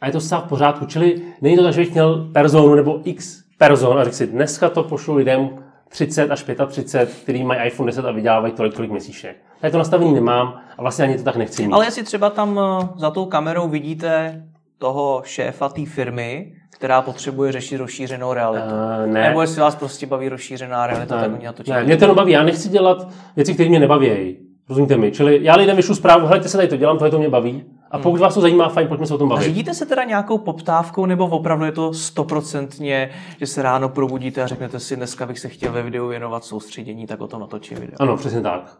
a 0.00 0.06
je 0.06 0.12
to 0.12 0.20
zcela 0.20 0.40
v 0.40 0.48
pořádku. 0.48 0.86
Čili 0.86 1.22
není 1.42 1.56
to 1.56 1.62
tak, 1.62 1.72
že 1.72 1.80
bych 1.80 1.92
měl 1.92 2.30
personu 2.32 2.74
nebo 2.74 3.00
x 3.04 3.44
person 3.58 3.98
a 3.98 4.04
řekl 4.04 4.16
si, 4.16 4.26
dneska 4.26 4.68
to 4.68 4.82
pošlu 4.82 5.14
lidem 5.14 5.63
30 5.94 6.30
až 6.30 6.44
35, 6.68 7.14
který 7.22 7.44
mají 7.44 7.60
iPhone 7.66 7.86
10 7.86 8.04
a 8.04 8.10
vydělávají 8.10 8.52
tolik, 8.52 8.74
tolik 8.74 8.90
měsíčně. 8.90 9.34
Tak 9.60 9.72
to 9.72 9.78
nastavení 9.78 10.14
nemám 10.14 10.60
a 10.78 10.82
vlastně 10.82 11.04
ani 11.04 11.16
to 11.16 11.22
tak 11.22 11.36
nechci 11.36 11.66
mít. 11.66 11.72
Ale 11.72 11.86
jestli 11.86 12.02
třeba 12.02 12.30
tam 12.30 12.60
eh, 12.60 12.88
za 12.96 13.10
tou 13.10 13.26
kamerou 13.26 13.68
vidíte 13.68 14.42
toho 14.78 15.22
šéfa 15.24 15.68
té 15.68 15.86
firmy, 15.86 16.52
která 16.70 17.02
potřebuje 17.02 17.52
řešit 17.52 17.76
rozšířenou 17.76 18.32
realitu. 18.32 18.66
Uh, 18.66 19.12
ne. 19.12 19.28
Nebo 19.28 19.40
jestli 19.40 19.60
vás 19.60 19.74
prostě 19.74 20.06
baví 20.06 20.28
rozšířená 20.28 20.86
realita, 20.86 21.14
uh, 21.14 21.20
tak 21.22 21.32
oni 21.32 21.46
na 21.46 21.52
to 21.52 21.62
čekají. 21.62 21.82
Ne, 21.82 21.86
mě 21.86 21.96
to 21.96 22.06
nebaví, 22.06 22.32
já 22.32 22.42
nechci 22.42 22.68
dělat 22.68 23.08
věci, 23.36 23.54
které 23.54 23.68
mě 23.68 23.80
nebaví. 23.80 24.36
Rozumíte 24.68 24.96
mi? 24.96 25.12
Čili 25.12 25.38
já 25.42 25.56
lidem 25.56 25.76
vyšlu 25.76 25.94
zprávu, 25.94 26.26
hledajte 26.26 26.48
se 26.48 26.56
tady 26.56 26.68
to 26.68 26.76
dělám, 26.76 26.98
tohle 26.98 27.10
to 27.10 27.18
mě 27.18 27.28
baví. 27.28 27.64
A 27.94 27.98
pokud 27.98 28.20
vás 28.20 28.34
to 28.34 28.40
zajímá, 28.40 28.68
fajn, 28.68 28.88
pojďme 28.88 29.06
se 29.06 29.14
o 29.14 29.18
tom 29.18 29.28
bavit. 29.28 29.44
A 29.44 29.44
řídíte 29.44 29.74
se 29.74 29.86
teda 29.86 30.04
nějakou 30.04 30.38
poptávkou, 30.38 31.06
nebo 31.06 31.26
opravdu 31.26 31.64
je 31.64 31.72
to 31.72 31.92
stoprocentně, 31.92 33.10
že 33.38 33.46
se 33.46 33.62
ráno 33.62 33.88
probudíte 33.88 34.42
a 34.42 34.46
řeknete 34.46 34.80
si, 34.80 34.96
dneska 34.96 35.26
bych 35.26 35.38
se 35.38 35.48
chtěl 35.48 35.72
ve 35.72 35.82
videu 35.82 36.08
věnovat 36.08 36.44
soustředění, 36.44 37.06
tak 37.06 37.20
o 37.20 37.26
tom 37.26 37.40
natočím 37.40 37.78
video. 37.78 37.96
Ano, 38.00 38.16
přesně 38.16 38.40
tak. 38.40 38.78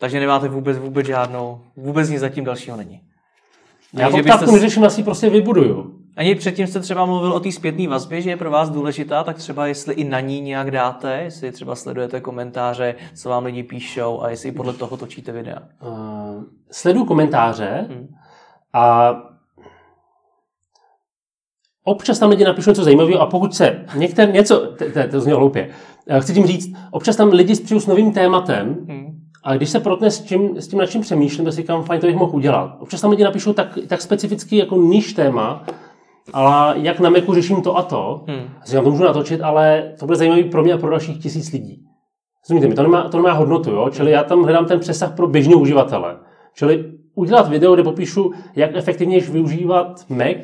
Takže 0.00 0.20
nemáte 0.20 0.48
vůbec, 0.48 0.78
vůbec 0.78 1.06
žádnou, 1.06 1.60
vůbec 1.76 2.08
nic 2.08 2.20
zatím 2.20 2.44
dalšího 2.44 2.76
není. 2.76 3.00
Já 3.92 4.10
poptávku 4.10 4.44
byste... 4.44 4.52
neřeším, 4.52 4.84
asi 4.84 5.02
prostě 5.02 5.30
vybuduju. 5.30 5.94
Ani 6.16 6.34
předtím 6.34 6.66
jste 6.66 6.80
třeba 6.80 7.06
mluvil 7.06 7.32
o 7.32 7.40
té 7.40 7.52
zpětné 7.52 7.88
vazbě, 7.88 8.20
že 8.20 8.30
je 8.30 8.36
pro 8.36 8.50
vás 8.50 8.70
důležitá, 8.70 9.24
tak 9.24 9.36
třeba 9.36 9.66
jestli 9.66 9.94
i 9.94 10.04
na 10.04 10.20
ní 10.20 10.40
nějak 10.40 10.70
dáte, 10.70 11.20
jestli 11.22 11.52
třeba 11.52 11.74
sledujete 11.74 12.20
komentáře, 12.20 12.94
co 13.14 13.28
vám 13.28 13.44
lidi 13.44 13.62
píšou 13.62 14.22
a 14.22 14.30
jestli 14.30 14.52
podle 14.52 14.72
toho 14.72 14.96
točíte 14.96 15.32
videa. 15.32 15.58
Uh, 15.82 16.42
sleduju 16.70 17.04
komentáře 17.04 17.86
hmm. 17.90 18.08
A 18.76 19.16
občas 21.84 22.18
tam 22.18 22.30
lidi 22.30 22.44
napíšou 22.44 22.70
něco 22.70 22.84
zajímavého 22.84 23.20
a 23.20 23.26
pokud 23.26 23.54
se 23.54 23.84
některé 23.94 24.32
něco, 24.32 24.72
to, 25.10 25.20
zní 25.20 25.32
hloupě, 25.32 25.70
eh, 26.06 26.20
chci 26.20 26.34
tím 26.34 26.46
říct, 26.46 26.76
občas 26.90 27.16
tam 27.16 27.28
lidi 27.28 27.54
přijdu 27.54 27.80
s 27.80 27.86
novým 27.86 28.12
tématem 28.12 28.86
hmm. 28.88 29.18
a 29.44 29.56
když 29.56 29.70
se 29.70 29.80
protne 29.80 30.10
s, 30.10 30.24
čím, 30.24 30.60
s 30.60 30.68
tím, 30.68 30.78
nad 30.78 30.86
čím 30.86 31.00
přemýšlím, 31.00 31.44
tak 31.44 31.54
si 31.54 31.60
říkám, 31.60 31.82
fajn, 31.82 32.00
to 32.00 32.06
bych 32.06 32.16
mohl 32.16 32.36
udělat. 32.36 32.76
Občas 32.78 33.00
tam 33.00 33.10
lidi 33.10 33.24
napíšou 33.24 33.52
tak, 33.52 33.78
tak 33.88 34.02
specifický 34.02 34.56
jako 34.56 34.76
níž 34.76 35.12
téma, 35.12 35.64
ale 36.32 36.74
jak 36.78 37.00
na 37.00 37.10
Macu 37.10 37.34
řeším 37.34 37.62
to 37.62 37.76
a 37.76 37.82
to, 37.82 38.24
hmm. 38.28 38.48
říkám, 38.64 38.84
to 38.84 38.90
můžu 38.90 39.04
natočit, 39.04 39.40
ale 39.40 39.94
to 39.98 40.06
bude 40.06 40.18
zajímavé 40.18 40.42
pro 40.42 40.62
mě 40.62 40.72
a 40.72 40.78
pro 40.78 40.90
dalších 40.90 41.22
tisíc 41.22 41.52
lidí. 41.52 41.82
Rozumíte 42.48 42.68
mi, 42.68 42.74
to 42.74 42.82
nemá, 42.82 43.08
to 43.08 43.16
nemá 43.16 43.32
hodnotu, 43.32 43.70
jo? 43.70 43.90
čili 43.92 44.10
já 44.10 44.24
tam 44.24 44.42
hledám 44.42 44.66
ten 44.66 44.80
přesah 44.80 45.16
pro 45.16 45.26
běžné 45.26 45.54
uživatele. 45.54 46.16
Čili 46.54 46.95
udělat 47.16 47.48
video, 47.48 47.74
kde 47.74 47.82
popíšu, 47.82 48.32
jak 48.56 48.70
efektivně 48.74 49.20
využívat 49.20 50.04
Mac, 50.08 50.36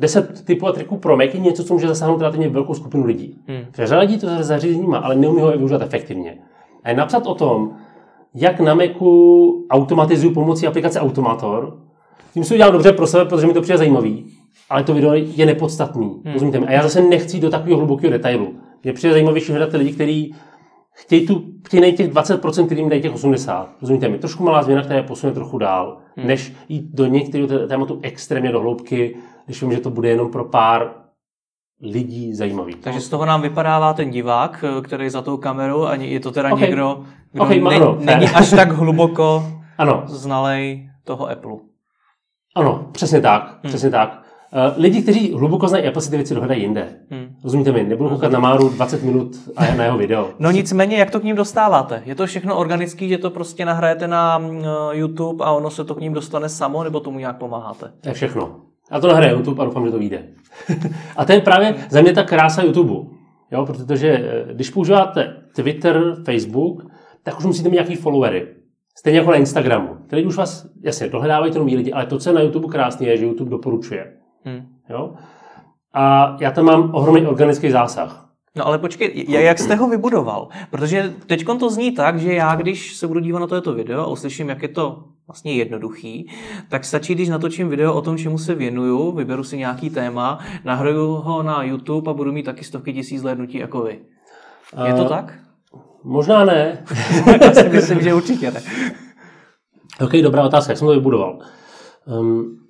10 0.00 0.44
typů 0.44 0.66
a 0.66 0.72
triků 0.72 0.96
pro 0.96 1.16
Mac 1.16 1.34
je 1.34 1.40
něco, 1.40 1.64
co 1.64 1.74
může 1.74 1.88
zasáhnout 1.88 2.20
relativně 2.20 2.48
velkou 2.48 2.74
skupinu 2.74 3.04
lidí. 3.04 3.38
Hmm. 3.46 3.64
Řada 3.74 4.00
lidí 4.00 4.18
to 4.18 4.42
zařízení 4.42 4.86
má, 4.86 4.98
ale 4.98 5.14
neumí 5.14 5.40
ho 5.40 5.50
využívat 5.50 5.82
efektivně. 5.82 6.38
A 6.84 6.90
je 6.90 6.96
napsat 6.96 7.26
o 7.26 7.34
tom, 7.34 7.70
jak 8.34 8.60
na 8.60 8.74
Macu 8.74 9.66
automatizuju 9.70 10.34
pomocí 10.34 10.66
aplikace 10.66 11.00
Automator, 11.00 11.78
tím 12.34 12.44
si 12.44 12.54
udělám 12.54 12.72
dobře 12.72 12.92
pro 12.92 13.06
sebe, 13.06 13.24
protože 13.24 13.46
mi 13.46 13.52
to 13.52 13.60
přijde 13.60 13.78
zajímavý 13.78 14.38
ale 14.70 14.84
to 14.84 14.94
video 14.94 15.12
je 15.14 15.46
nepodstatný. 15.46 16.20
Hmm. 16.24 16.32
Rozumíte 16.32 16.60
mi? 16.60 16.66
A 16.66 16.72
já 16.72 16.82
zase 16.82 17.00
nechci 17.00 17.40
do 17.40 17.50
takového 17.50 17.78
hlubokého 17.78 18.10
detailu. 18.10 18.54
Je 18.84 18.92
přijde 18.92 19.12
zajímavější 19.12 19.52
hledat 19.52 19.70
ty 19.70 19.76
lidi, 19.76 19.92
kteří 19.92 20.34
chtějí, 20.98 21.26
tu, 21.26 21.44
chtějí 21.66 21.96
těch 21.96 22.12
20%, 22.12 22.66
kterým 22.66 22.88
dají 22.88 23.02
těch 23.02 23.12
80. 23.12 23.68
Rozumíte 23.80 24.08
mi? 24.08 24.18
Trošku 24.18 24.44
malá 24.44 24.62
změna, 24.62 24.82
která 24.82 24.96
je 24.96 25.02
posune 25.02 25.32
trochu 25.32 25.58
dál, 25.58 25.98
hmm. 26.16 26.26
než 26.26 26.52
jít 26.68 26.84
do 26.94 27.06
některého 27.06 27.68
tématu 27.68 27.98
extrémně 28.02 28.52
do 28.52 28.60
hloubky, 28.60 29.16
když 29.46 29.62
vím, 29.62 29.72
že 29.72 29.80
to 29.80 29.90
bude 29.90 30.08
jenom 30.08 30.30
pro 30.30 30.44
pár 30.44 30.90
lidí 31.82 32.34
zajímavý. 32.34 32.74
Takže 32.74 33.00
z 33.00 33.08
toho 33.08 33.26
nám 33.26 33.42
vypadává 33.42 33.92
ten 33.92 34.10
divák, 34.10 34.64
který 34.82 35.04
je 35.04 35.10
za 35.10 35.22
tou 35.22 35.36
kamerou, 35.36 35.84
a 35.84 35.94
je 35.94 36.20
to 36.20 36.32
teda 36.32 36.52
okay. 36.52 36.66
někdo, 36.66 37.04
kdo 37.32 37.42
okay, 37.42 37.60
ne, 37.60 37.76
ano, 37.76 37.96
není 38.00 38.26
až 38.34 38.50
tak 38.50 38.72
hluboko 38.72 39.52
ano. 39.78 40.02
znalej 40.06 40.90
toho 41.04 41.30
Apple. 41.30 41.56
Ano, 42.56 42.88
přesně 42.92 43.20
tak, 43.20 43.42
hmm. 43.42 43.68
přesně 43.68 43.90
tak. 43.90 44.27
Uh, 44.52 44.82
lidi, 44.82 45.02
kteří 45.02 45.32
hluboko 45.32 45.68
znají 45.68 45.86
Apple, 45.86 46.02
si 46.02 46.10
ty 46.10 46.16
věci 46.16 46.34
dohledají 46.34 46.62
jinde. 46.62 46.88
Hmm. 47.10 47.36
Rozumíte 47.44 47.72
mi? 47.72 47.82
Nebudu 47.82 48.08
koukat 48.10 48.32
na 48.32 48.38
Máru 48.38 48.68
20 48.68 49.02
minut 49.02 49.36
a 49.56 49.74
na 49.74 49.84
jeho 49.84 49.98
video. 49.98 50.30
No 50.38 50.50
nicméně, 50.50 50.96
jak 50.96 51.10
to 51.10 51.20
k 51.20 51.24
ním 51.24 51.36
dostáváte? 51.36 52.02
Je 52.04 52.14
to 52.14 52.26
všechno 52.26 52.58
organický, 52.58 53.08
že 53.08 53.18
to 53.18 53.30
prostě 53.30 53.64
nahrajete 53.64 54.08
na 54.08 54.38
uh, 54.38 54.64
YouTube 54.92 55.44
a 55.44 55.52
ono 55.52 55.70
se 55.70 55.84
to 55.84 55.94
k 55.94 56.00
ním 56.00 56.12
dostane 56.12 56.48
samo, 56.48 56.84
nebo 56.84 57.00
tomu 57.00 57.18
nějak 57.18 57.36
pomáháte? 57.36 57.92
To 58.00 58.08
je 58.08 58.14
všechno. 58.14 58.56
A 58.90 59.00
to 59.00 59.08
nahraje 59.08 59.32
YouTube 59.32 59.62
a 59.62 59.64
doufám, 59.64 59.84
že 59.84 59.90
to 59.90 59.98
vyjde. 59.98 60.22
a 61.16 61.24
to 61.24 61.32
je 61.32 61.40
právě 61.40 61.74
za 61.90 62.00
mě 62.00 62.12
ta 62.12 62.22
krása 62.22 62.62
YouTube. 62.62 62.94
Jo, 63.52 63.66
protože 63.66 64.08
eh, 64.08 64.54
když 64.54 64.70
používáte 64.70 65.36
Twitter, 65.54 66.16
Facebook, 66.24 66.82
tak 67.22 67.38
už 67.38 67.44
musíte 67.44 67.68
mít 67.68 67.74
nějaký 67.74 67.94
followery. 67.94 68.46
Stejně 68.98 69.18
jako 69.18 69.30
na 69.30 69.36
Instagramu. 69.36 69.96
Ty 70.06 70.16
lidi 70.16 70.28
už 70.28 70.36
vás, 70.36 70.66
jasně, 70.82 71.08
dohledávají 71.08 71.52
to 71.52 71.64
lidi, 71.64 71.92
ale 71.92 72.06
to, 72.06 72.18
co 72.18 72.30
je 72.30 72.34
na 72.34 72.40
YouTube 72.40 72.68
krásně, 72.68 73.08
je, 73.08 73.16
že 73.16 73.24
YouTube 73.24 73.50
doporučuje. 73.50 74.12
Hmm. 74.48 74.66
Jo? 74.90 75.14
A 75.94 76.36
já 76.40 76.50
tam 76.50 76.64
mám 76.64 76.94
ohromný 76.94 77.26
organický 77.26 77.70
zásah. 77.70 78.28
No 78.56 78.66
ale 78.66 78.78
počkej, 78.78 79.24
jak 79.28 79.58
jste 79.58 79.74
ho 79.74 79.88
vybudoval? 79.88 80.48
Protože 80.70 81.14
teď 81.26 81.44
to 81.58 81.70
zní 81.70 81.92
tak, 81.92 82.18
že 82.18 82.34
já, 82.34 82.54
když 82.54 82.96
se 82.96 83.06
budu 83.06 83.20
dívat 83.20 83.38
na 83.38 83.46
toto 83.46 83.74
video 83.74 84.00
a 84.00 84.06
uslyším, 84.06 84.48
jak 84.48 84.62
je 84.62 84.68
to 84.68 85.04
vlastně 85.26 85.54
jednoduchý, 85.54 86.30
tak 86.68 86.84
stačí, 86.84 87.14
když 87.14 87.28
natočím 87.28 87.68
video 87.68 87.94
o 87.94 88.02
tom, 88.02 88.18
čemu 88.18 88.38
se 88.38 88.54
věnuju, 88.54 89.12
vyberu 89.12 89.44
si 89.44 89.58
nějaký 89.58 89.90
téma, 89.90 90.38
nahraju 90.64 91.06
ho 91.06 91.42
na 91.42 91.62
YouTube 91.62 92.10
a 92.10 92.14
budu 92.14 92.32
mít 92.32 92.42
taky 92.42 92.64
stovky 92.64 92.92
tisíc 92.92 93.20
zhlédnutí 93.20 93.58
jako 93.58 93.82
vy. 93.82 94.00
Je 94.86 94.94
to 94.94 95.02
uh, 95.02 95.08
tak? 95.08 95.38
Možná 96.04 96.44
ne. 96.44 96.84
Já 97.40 97.54
si 97.54 97.68
myslím, 97.68 98.00
že 98.00 98.14
určitě 98.14 98.50
ne. 98.50 98.60
Ok, 100.00 100.12
dobrá 100.12 100.42
otázka, 100.44 100.72
jak 100.72 100.78
jsem 100.78 100.88
to 100.88 100.94
vybudoval. 100.94 101.38
Um, 102.06 102.67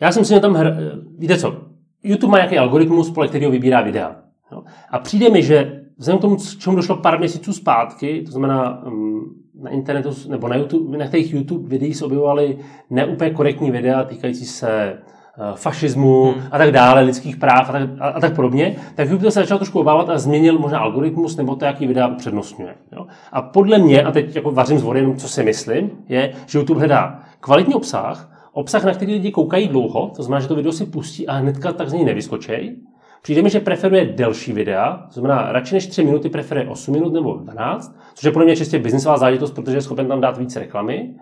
já 0.00 0.12
jsem 0.12 0.24
si 0.24 0.34
na 0.34 0.40
tam, 0.40 0.54
hr... 0.54 0.72
víte 1.18 1.38
co, 1.38 1.56
YouTube 2.02 2.30
má 2.30 2.38
nějaký 2.38 2.58
algoritmus, 2.58 3.10
podle 3.10 3.28
kterého 3.28 3.50
vybírá 3.50 3.80
videa. 3.80 4.16
Jo? 4.52 4.62
A 4.90 4.98
přijde 4.98 5.30
mi, 5.30 5.42
že 5.42 5.82
vzhledem 5.98 6.18
k 6.18 6.22
tomu, 6.22 6.36
čemu 6.58 6.76
došlo 6.76 6.96
pár 6.96 7.18
měsíců 7.18 7.52
zpátky, 7.52 8.22
to 8.26 8.32
znamená 8.32 8.84
um, 8.84 9.34
na 9.62 9.70
internetu 9.70 10.10
nebo 10.28 10.48
na, 10.48 10.56
YouTube, 10.56 10.98
na 10.98 11.06
těch 11.06 11.32
YouTube 11.32 11.68
videích 11.68 11.96
se 11.96 12.04
objevovaly 12.04 12.58
neúplně 12.90 13.30
korektní 13.30 13.70
videa 13.70 14.04
týkající 14.04 14.44
se 14.44 14.98
uh, 15.38 15.56
fašismu 15.56 16.32
hmm. 16.32 16.42
a 16.50 16.58
tak 16.58 16.72
dále, 16.72 17.02
lidských 17.02 17.36
práv 17.36 17.68
a 17.68 17.72
tak, 17.72 17.90
a, 18.00 18.08
a 18.08 18.20
tak 18.20 18.34
podobně, 18.34 18.76
tak 18.94 19.08
YouTube 19.08 19.30
se 19.30 19.40
začal 19.40 19.58
trošku 19.58 19.80
obávat 19.80 20.10
a 20.10 20.18
změnil 20.18 20.58
možná 20.58 20.78
algoritmus 20.78 21.36
nebo 21.36 21.56
to, 21.56 21.64
jaký 21.64 21.86
videa 21.86 22.06
upřednostňuje. 22.06 22.74
Jo? 22.92 23.06
A 23.32 23.42
podle 23.42 23.78
mě, 23.78 24.02
a 24.02 24.12
teď 24.12 24.36
jako 24.36 24.50
vařím 24.50 24.78
z 24.78 24.82
vody, 24.82 25.00
jenom 25.00 25.16
co 25.16 25.28
si 25.28 25.42
myslím, 25.42 25.90
je, 26.08 26.32
že 26.46 26.58
YouTube 26.58 26.80
hledá 26.80 27.20
kvalitní 27.40 27.74
obsah, 27.74 28.39
obsah, 28.52 28.84
na 28.84 28.94
který 28.94 29.12
lidi 29.12 29.30
koukají 29.30 29.68
dlouho, 29.68 30.12
to 30.16 30.22
znamená, 30.22 30.40
že 30.40 30.48
to 30.48 30.54
video 30.54 30.72
si 30.72 30.86
pustí 30.86 31.26
a 31.26 31.32
hnedka 31.32 31.72
tak 31.72 31.88
z 31.88 31.92
něj 31.92 32.04
nevyskočej. 32.04 32.76
Přijde 33.22 33.42
mi, 33.42 33.50
že 33.50 33.60
preferuje 33.60 34.04
delší 34.04 34.52
videa, 34.52 35.06
to 35.14 35.20
znamená 35.20 35.52
radši 35.52 35.74
než 35.74 35.86
3 35.86 36.04
minuty 36.04 36.28
preferuje 36.28 36.68
8 36.68 36.92
minut 36.94 37.12
nebo 37.12 37.34
12, 37.34 37.96
což 38.14 38.24
je 38.24 38.32
pro 38.32 38.44
mě 38.44 38.56
čistě 38.56 38.78
biznisová 38.78 39.16
záležitost, 39.16 39.50
protože 39.50 39.76
je 39.76 39.80
schopen 39.80 40.08
tam 40.08 40.20
dát 40.20 40.38
více 40.38 40.60
reklamy. 40.60 41.14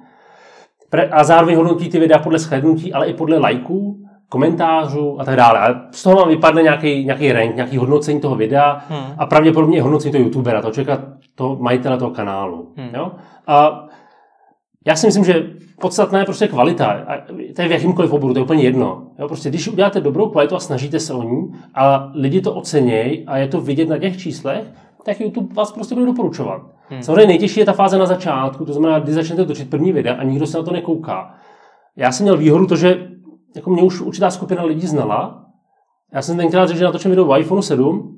A 1.10 1.24
zároveň 1.24 1.56
hodnotí 1.56 1.88
ty 1.88 1.98
videa 1.98 2.18
podle 2.18 2.38
shlednutí, 2.38 2.92
ale 2.92 3.06
i 3.06 3.14
podle 3.14 3.38
lajků, 3.38 4.08
komentářů 4.28 5.20
a 5.20 5.24
tak 5.24 5.36
dále. 5.36 5.58
A 5.58 5.80
z 5.90 6.02
toho 6.02 6.16
vám 6.16 6.28
vypadne 6.28 6.62
nějaký, 6.62 7.04
nějaký 7.04 7.32
rank, 7.32 7.54
nějaký 7.54 7.76
hodnocení 7.76 8.20
toho 8.20 8.36
videa 8.36 8.82
hmm. 8.88 9.14
a 9.18 9.26
pravděpodobně 9.26 9.82
hodnocení 9.82 10.12
toho 10.12 10.24
youtubera, 10.24 10.60
toho 10.60 10.72
člověka, 10.72 11.02
toho 11.34 11.56
majitele 11.56 11.98
toho 11.98 12.10
kanálu. 12.10 12.72
Hmm. 12.76 12.90
Jo? 12.94 13.12
A 13.46 13.86
já 14.86 14.96
si 14.96 15.06
myslím, 15.06 15.24
že 15.24 15.50
podstatná 15.80 16.18
je 16.18 16.24
prostě 16.24 16.48
kvalita. 16.48 16.86
A 16.86 17.16
to 17.56 17.62
je 17.62 17.68
v 17.68 17.72
jakýmkoliv 17.72 18.12
oboru, 18.12 18.32
to 18.32 18.38
je 18.38 18.44
úplně 18.44 18.62
jedno. 18.62 19.06
Jo, 19.18 19.28
prostě 19.28 19.48
když 19.48 19.68
uděláte 19.68 20.00
dobrou 20.00 20.28
kvalitu 20.30 20.56
a 20.56 20.60
snažíte 20.60 21.00
se 21.00 21.14
o 21.14 21.22
ní 21.22 21.52
a 21.74 22.10
lidi 22.14 22.40
to 22.40 22.54
ocenějí 22.54 23.24
a 23.26 23.36
je 23.36 23.48
to 23.48 23.60
vidět 23.60 23.88
na 23.88 23.98
těch 23.98 24.18
číslech, 24.18 24.64
tak 25.04 25.20
YouTube 25.20 25.54
vás 25.54 25.72
prostě 25.72 25.94
bude 25.94 26.06
doporučovat. 26.06 26.62
Hmm. 26.88 27.02
Samozřejmě 27.02 27.26
nejtěžší 27.26 27.60
je 27.60 27.66
ta 27.66 27.72
fáze 27.72 27.98
na 27.98 28.06
začátku, 28.06 28.64
to 28.64 28.72
znamená, 28.72 28.98
kdy 28.98 29.12
začnete 29.12 29.44
točit 29.44 29.70
první 29.70 29.92
videa 29.92 30.14
a 30.14 30.22
nikdo 30.22 30.46
se 30.46 30.58
na 30.58 30.64
to 30.64 30.72
nekouká. 30.72 31.34
Já 31.96 32.12
jsem 32.12 32.24
měl 32.24 32.36
výhodu 32.36 32.66
to, 32.66 32.76
že 32.76 33.08
jako 33.56 33.70
mě 33.70 33.82
už 33.82 34.00
určitá 34.00 34.30
skupina 34.30 34.64
lidí 34.64 34.86
znala. 34.86 35.44
Já 36.12 36.22
jsem 36.22 36.36
tenkrát 36.36 36.66
řekl, 36.66 36.78
že 36.78 36.84
natočím 36.84 37.10
video 37.10 37.24
v 37.24 37.38
iPhone 37.38 37.62
7 37.62 38.17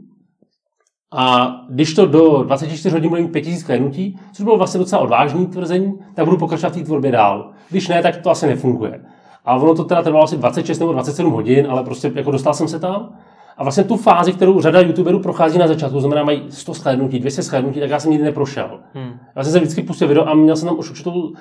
a 1.13 1.57
když 1.69 1.95
to 1.95 2.07
do 2.07 2.43
24 2.43 2.91
hodin 2.91 3.09
bude 3.09 3.23
mít 3.23 3.33
5000 3.33 3.63
klenutí, 3.63 4.19
což 4.33 4.45
bylo 4.45 4.57
vlastně 4.59 4.79
docela 4.79 5.03
odvážný 5.03 5.47
tvrzení, 5.47 5.95
tak 6.15 6.25
budu 6.25 6.37
pokračovat 6.37 6.73
v 6.73 6.79
té 6.79 6.85
tvorbě 6.85 7.13
dál. 7.13 7.51
Když 7.71 7.89
ne, 7.89 8.03
tak 8.03 8.17
to 8.17 8.31
asi 8.31 8.47
nefunguje. 8.47 9.01
A 9.45 9.57
ono 9.57 9.75
to 9.75 9.85
teda 9.85 10.03
trvalo 10.03 10.25
asi 10.25 10.37
26 10.37 10.79
nebo 10.79 10.93
27 10.93 11.33
hodin, 11.33 11.67
ale 11.71 11.85
prostě 11.85 12.13
jako 12.15 12.31
dostal 12.31 12.55
jsem 12.55 12.69
se 12.69 12.79
tam. 12.79 13.09
A 13.57 13.63
vlastně 13.63 13.85
tu 13.85 13.97
fázi, 13.97 14.33
kterou 14.33 14.61
řada 14.61 14.81
youtuberů 14.81 15.21
prochází 15.21 15.59
na 15.59 15.69
začátku, 15.69 15.95
to 15.95 16.01
znamená, 16.01 16.25
mají 16.25 16.43
100 16.49 16.75
shlédnutí, 16.75 17.19
200 17.19 17.43
shlédnutí, 17.43 17.81
tak 17.81 17.91
já 17.91 18.01
jsem 18.01 18.11
nikdy 18.11 18.25
neprošel. 18.25 18.81
Hmm. 18.95 19.13
Já 19.37 19.45
jsem 19.45 19.53
se 19.53 19.59
vždycky 19.59 19.83
pustil 19.83 20.09
video 20.09 20.29
a 20.29 20.35
měl 20.35 20.57
jsem 20.57 20.69
tam 20.69 20.79
už 20.79 20.91
určitou 20.91 21.33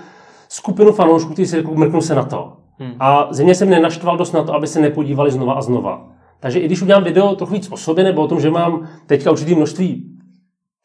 skupinu 0.47 0.91
fanoušků, 0.91 1.34
kteří 1.34 1.47
si 1.47 1.55
řekl, 1.55 1.71
mrknu 1.75 2.01
se 2.01 2.15
na 2.15 2.23
to. 2.23 2.53
Hmm. 2.79 2.93
A 2.99 3.27
země 3.32 3.55
jsem 3.55 3.69
nenaštval 3.69 4.17
dost 4.17 4.32
na 4.32 4.43
to, 4.43 4.53
aby 4.53 4.67
se 4.67 4.82
nepodívali 4.82 5.32
znova 5.32 5.53
a 5.53 5.62
znova. 5.62 6.08
Takže 6.39 6.60
i 6.60 6.65
když 6.65 6.82
udělám 6.82 7.04
video 7.04 7.36
trochu 7.36 7.54
víc 7.54 7.71
o 7.71 7.78
sobě, 7.78 8.04
nebo 8.04 8.21
o 8.21 8.28
tom, 8.28 8.39
že 8.39 8.49
mám 8.49 8.88
teďka 9.06 9.32
určitý 9.32 9.56
množství 9.56 10.17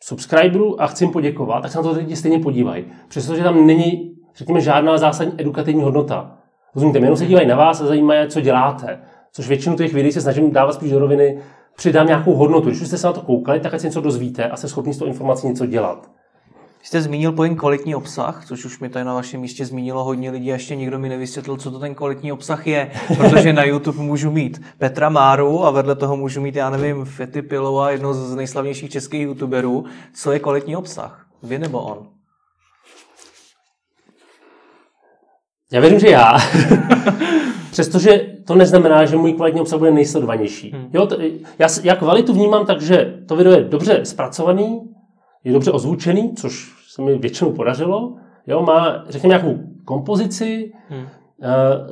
subscriberů 0.03 0.83
a 0.83 0.87
chci 0.87 1.05
jim 1.05 1.13
poděkovat, 1.13 1.61
tak 1.61 1.73
se 1.73 1.79
na 1.79 1.83
to 1.83 1.93
lidi 1.93 2.17
stejně 2.17 2.39
podívají. 2.39 2.85
Přestože 3.09 3.43
tam 3.43 3.67
není, 3.67 4.15
řekněme, 4.37 4.61
žádná 4.61 4.99
zásadní 4.99 5.35
edukativní 5.39 5.83
hodnota. 5.83 6.39
Rozumíte, 6.75 6.99
jenom 6.99 7.17
se 7.17 7.27
dívají 7.27 7.47
na 7.47 7.57
vás 7.57 7.81
a 7.81 7.87
zajímají, 7.87 8.29
co 8.29 8.41
děláte. 8.41 9.01
Což 9.33 9.49
většinu 9.49 9.77
těch 9.77 9.95
videí 9.95 10.13
se 10.13 10.21
snažím 10.21 10.51
dávat 10.51 10.73
spíš 10.73 10.91
do 10.91 10.99
roviny, 10.99 11.39
přidám 11.77 12.07
nějakou 12.07 12.35
hodnotu. 12.35 12.69
Když 12.69 12.81
už 12.81 12.89
jste 12.89 12.99
se 12.99 13.07
na 13.07 13.13
to 13.13 13.21
koukali, 13.21 13.61
tak 13.61 13.75
ať 13.75 13.81
si 13.81 13.87
něco 13.87 14.01
dozvíte 14.01 14.49
a 14.49 14.57
jste 14.57 14.69
schopni 14.69 14.95
s 14.95 14.99
tou 14.99 15.07
informací 15.07 15.47
něco 15.47 15.67
dělat. 15.67 16.11
Jste 16.85 17.03
zmínil 17.03 17.33
pojem 17.33 17.57
kvalitní 17.57 17.95
obsah, 17.95 18.45
což 18.47 18.65
už 18.65 18.79
mi 18.81 18.89
tady 18.89 19.05
na 19.05 19.15
vašem 19.15 19.41
místě 19.41 19.67
zmínilo 19.67 20.05
hodně 20.05 20.31
lidí 20.31 20.51
a 20.51 20.55
ještě 20.55 20.77
nikdo 20.77 20.99
mi 20.99 21.09
nevysvětlil, 21.09 21.57
co 21.57 21.71
to 21.71 21.79
ten 21.79 21.95
kvalitní 21.95 22.33
obsah 22.33 22.67
je, 22.67 22.91
protože 23.17 23.53
na 23.53 23.65
YouTube 23.65 24.03
můžu 24.03 24.31
mít 24.31 24.63
Petra 24.79 25.09
Máru 25.09 25.65
a 25.65 25.71
vedle 25.71 25.95
toho 25.95 26.17
můžu 26.17 26.41
mít, 26.41 26.57
já 26.57 26.71
nevím, 26.71 27.05
Fety 27.05 27.43
Pilova, 27.43 27.91
jedno 27.91 28.15
z 28.15 28.35
nejslavnějších 28.35 28.91
českých 28.91 29.23
YouTuberů. 29.23 29.85
Co 30.15 30.33
je 30.33 30.39
kvalitní 30.39 30.77
obsah? 30.77 31.27
Vy 31.43 31.59
nebo 31.59 31.81
on? 31.81 32.09
Já 35.73 35.81
věřím, 35.81 35.99
že 35.99 36.09
já. 36.09 36.39
Přestože 37.71 38.27
to 38.47 38.55
neznamená, 38.55 39.05
že 39.05 39.17
můj 39.17 39.33
kvalitní 39.33 39.61
obsah 39.61 39.79
bude 39.79 39.91
nejsledovanější. 39.91 40.71
Hmm. 40.71 40.91
Jo, 40.93 41.07
to, 41.07 41.19
já, 41.59 41.69
já 41.83 41.97
kvalitu 41.97 42.33
vnímám 42.33 42.67
tak, 42.67 42.81
že 42.81 43.23
to 43.29 43.37
video 43.37 43.53
je 43.53 43.65
dobře 43.65 44.05
zpracovaný, 44.05 44.81
je 45.45 45.53
dobře 45.53 45.71
ozvučený, 45.71 46.35
což 46.37 46.74
se 46.95 47.03
mi 47.03 47.19
většinou 47.19 47.53
podařilo. 47.53 48.15
Jo, 48.47 48.63
má, 48.63 49.05
řekněme, 49.09 49.35
nějakou 49.35 49.59
kompozici, 49.85 50.73
hmm. 50.89 51.01
uh, 51.01 51.07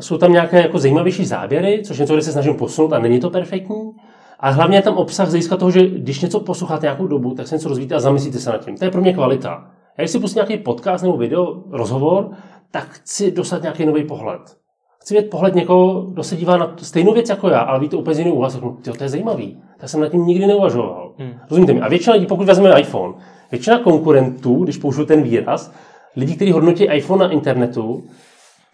jsou 0.00 0.18
tam 0.18 0.32
nějaké 0.32 0.62
jako 0.62 0.78
zajímavější 0.78 1.24
záběry, 1.24 1.82
což 1.84 1.98
něco, 1.98 2.12
kde 2.12 2.22
se 2.22 2.32
snažím 2.32 2.54
posunout 2.54 2.92
a 2.92 2.98
není 2.98 3.20
to 3.20 3.30
perfektní. 3.30 3.92
A 4.40 4.50
hlavně 4.50 4.78
je 4.78 4.82
tam 4.82 4.96
obsah 4.96 5.28
z 5.28 5.56
toho, 5.56 5.70
že 5.70 5.88
když 5.88 6.20
něco 6.20 6.40
posloucháte 6.40 6.86
nějakou 6.86 7.06
dobu, 7.06 7.34
tak 7.34 7.46
se 7.46 7.54
něco 7.54 7.68
rozvíjíte 7.68 7.94
a 7.94 8.00
zamyslíte 8.00 8.38
se 8.38 8.50
nad 8.50 8.64
tím. 8.64 8.76
To 8.76 8.84
je 8.84 8.90
pro 8.90 9.00
mě 9.00 9.14
kvalita. 9.14 9.50
Já 9.98 10.04
když 10.04 10.10
si 10.10 10.18
pustím 10.18 10.38
nějaký 10.38 10.64
podcast 10.64 11.04
nebo 11.04 11.16
video, 11.16 11.62
rozhovor, 11.70 12.30
tak 12.70 12.88
chci 12.88 13.30
dostat 13.30 13.62
nějaký 13.62 13.86
nový 13.86 14.04
pohled. 14.04 14.61
Chci 15.02 15.16
mít 15.16 15.30
pohled 15.30 15.54
někoho, 15.54 16.02
kdo 16.02 16.22
se 16.22 16.36
dívá 16.36 16.56
na 16.56 16.74
stejnou 16.82 17.12
věc 17.12 17.28
jako 17.28 17.48
já, 17.48 17.60
ale 17.60 17.80
ví 17.80 17.88
to 17.88 17.98
úplně 17.98 18.14
z 18.14 18.18
jiného 18.18 18.36
úhlu. 18.36 18.78
to 18.98 19.04
je 19.04 19.08
zajímavý. 19.08 19.62
Tak 19.78 19.88
jsem 19.88 20.00
nad 20.00 20.08
tím 20.08 20.26
nikdy 20.26 20.46
neuvažoval. 20.46 21.12
Hmm. 21.18 21.32
Rozumíte 21.50 21.72
mi? 21.72 21.80
A 21.80 21.88
většina 21.88 22.14
lidí, 22.14 22.26
pokud 22.26 22.46
vezmeme 22.46 22.80
iPhone, 22.80 23.14
Většina 23.50 23.78
konkurentů, 23.78 24.64
když 24.64 24.76
použiju 24.76 25.06
ten 25.06 25.22
výraz, 25.22 25.72
lidí, 26.16 26.36
kteří 26.36 26.52
hodnotí 26.52 26.84
iPhone 26.84 27.24
na 27.24 27.32
internetu, 27.32 28.04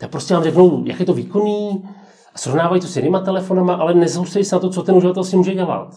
tak 0.01 0.11
prostě 0.11 0.35
vám 0.35 0.43
řeknou, 0.43 0.83
jak 0.85 1.01
je 1.01 1.07
to 1.07 1.15
výkonný, 1.15 1.89
a 2.35 2.39
srovnávají 2.39 2.81
to 2.81 2.87
s 2.87 2.97
jinýma 2.97 3.21
telefonama, 3.21 3.75
ale 3.75 3.95
nesoustředí 3.95 4.45
se 4.45 4.57
na 4.57 4.61
to, 4.61 4.71
co 4.71 4.83
ten 4.83 4.95
uživatel 4.95 5.25
si 5.25 5.37
může 5.37 5.55
dělat. 5.55 5.89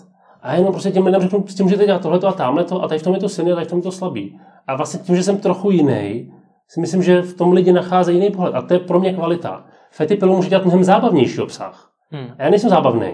A 0.41 0.53
jenom 0.53 0.71
prostě 0.71 0.91
těm 0.91 1.05
lidem 1.05 1.21
řeknu, 1.21 1.43
s 1.47 1.55
tím 1.55 1.65
můžete 1.65 1.85
dělat 1.85 2.01
tohleto 2.01 2.27
a 2.27 2.31
tamhleto, 2.31 2.83
a 2.83 2.87
tady 2.87 2.99
v 2.99 3.03
tom 3.03 3.13
je 3.13 3.19
to 3.19 3.29
silný, 3.29 3.51
a 3.51 3.55
tady 3.55 3.67
v 3.67 3.69
tom 3.69 3.79
je 3.79 3.83
to 3.83 3.91
slabý. 3.91 4.39
A 4.67 4.75
vlastně 4.75 4.99
tím, 4.99 5.15
že 5.15 5.23
jsem 5.23 5.37
trochu 5.37 5.71
jiný, 5.71 6.33
si 6.67 6.79
myslím, 6.79 7.03
že 7.03 7.21
v 7.21 7.33
tom 7.33 7.53
lidi 7.53 7.71
nacházejí 7.71 8.17
jiný 8.17 8.31
pohled. 8.31 8.55
A 8.55 8.61
to 8.61 8.73
je 8.73 8.79
pro 8.79 8.99
mě 8.99 9.13
kvalita. 9.13 9.65
Fety 9.91 10.15
Pillow 10.15 10.35
může 10.35 10.49
dělat 10.49 10.63
mnohem 10.65 10.83
zábavnější 10.83 11.41
obsah. 11.41 11.91
Hmm. 12.11 12.27
A 12.37 12.43
já 12.43 12.49
nejsem 12.49 12.69
zábavný. 12.69 13.07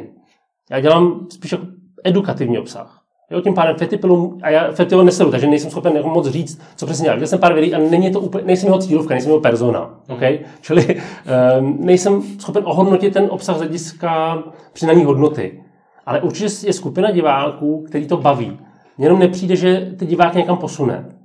Já 0.72 0.80
dělám 0.80 1.28
spíš 1.30 1.52
jako 1.52 1.66
edukativní 2.04 2.60
obsah. 2.60 3.02
Jo, 3.32 3.42
tím 3.42 3.54
pádem 3.54 3.76
fetipilu, 3.76 4.40
a 4.42 4.50
já 4.50 4.72
fetipilu 4.72 5.04
nesedu, 5.04 5.32
takže 5.32 5.48
nejsem 5.48 5.72
schopen 5.72 5.96
jako 5.96 6.10
moc 6.10 6.28
říct, 6.28 6.62
co 6.76 6.86
přesně 6.86 7.04
dělám. 7.04 7.18
Viděl 7.18 7.28
jsem 7.28 7.40
pár 7.40 7.54
videí 7.54 7.74
a 7.74 7.80
není 7.80 8.12
to 8.12 8.20
úplně, 8.20 8.44
nejsem 8.44 8.68
jeho 8.68 8.80
cílovka, 8.80 9.14
nejsem 9.14 9.30
jeho 9.30 9.42
persona. 9.42 10.00
Mm. 10.08 10.16
Okay? 10.16 10.40
Čili 10.62 11.02
um, 11.60 11.78
nejsem 11.80 12.22
schopen 12.22 12.64
ohodnotit 12.66 13.14
ten 13.14 13.28
obsah 13.30 13.56
z 13.56 13.60
hlediska 13.60 14.44
přidané 14.74 15.06
hodnoty. 15.06 15.64
Ale 16.06 16.22
určitě 16.22 16.68
je 16.68 16.74
skupina 16.74 17.12
diváků, 17.12 17.84
který 17.88 18.08
to 18.08 18.18
baví. 18.18 18.60
Mně 18.98 19.06
jenom 19.06 19.20
nepřijde, 19.20 19.56
že 19.56 19.94
ty 20.00 20.06
diváky 20.06 20.38
někam 20.38 20.58
posune. 20.58 21.17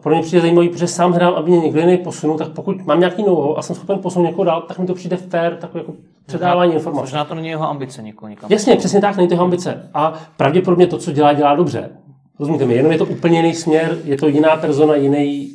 A 0.00 0.02
pro 0.02 0.14
mě 0.14 0.22
přijde 0.22 0.40
zajímavý, 0.40 0.68
protože 0.68 0.86
sám 0.86 1.12
hrám, 1.12 1.34
aby 1.34 1.50
mě 1.50 1.60
někdo 1.60 1.80
jiný 1.80 1.96
posunul, 1.96 2.38
tak 2.38 2.48
pokud 2.48 2.86
mám 2.86 3.00
nějaký 3.00 3.22
know 3.22 3.58
a 3.58 3.62
jsem 3.62 3.76
schopen 3.76 3.98
posunout 3.98 4.26
někoho 4.26 4.44
dál, 4.44 4.62
tak 4.62 4.78
mi 4.78 4.86
to 4.86 4.94
přijde 4.94 5.16
fair, 5.16 5.56
takové 5.56 5.80
jako 5.80 5.92
předávání 6.26 6.74
informací. 6.74 7.00
Možná 7.00 7.24
to 7.24 7.34
není 7.34 7.48
jeho 7.48 7.68
ambice 7.68 8.02
někoho 8.02 8.28
někam. 8.28 8.52
Jasně, 8.52 8.76
přesně 8.76 9.00
tak, 9.00 9.16
není 9.16 9.28
to 9.28 9.34
jeho 9.34 9.44
ambice. 9.44 9.90
A 9.94 10.14
pravděpodobně 10.36 10.86
to, 10.86 10.98
co 10.98 11.12
dělá, 11.12 11.32
dělá 11.32 11.54
dobře. 11.54 11.90
Rozumíte 12.38 12.66
mi, 12.66 12.74
jenom 12.74 12.92
je 12.92 12.98
to 12.98 13.04
úplně 13.04 13.38
jiný 13.38 13.54
směr, 13.54 13.98
je 14.04 14.16
to 14.16 14.28
jiná 14.28 14.56
persona, 14.56 14.94
jiný, 14.94 15.50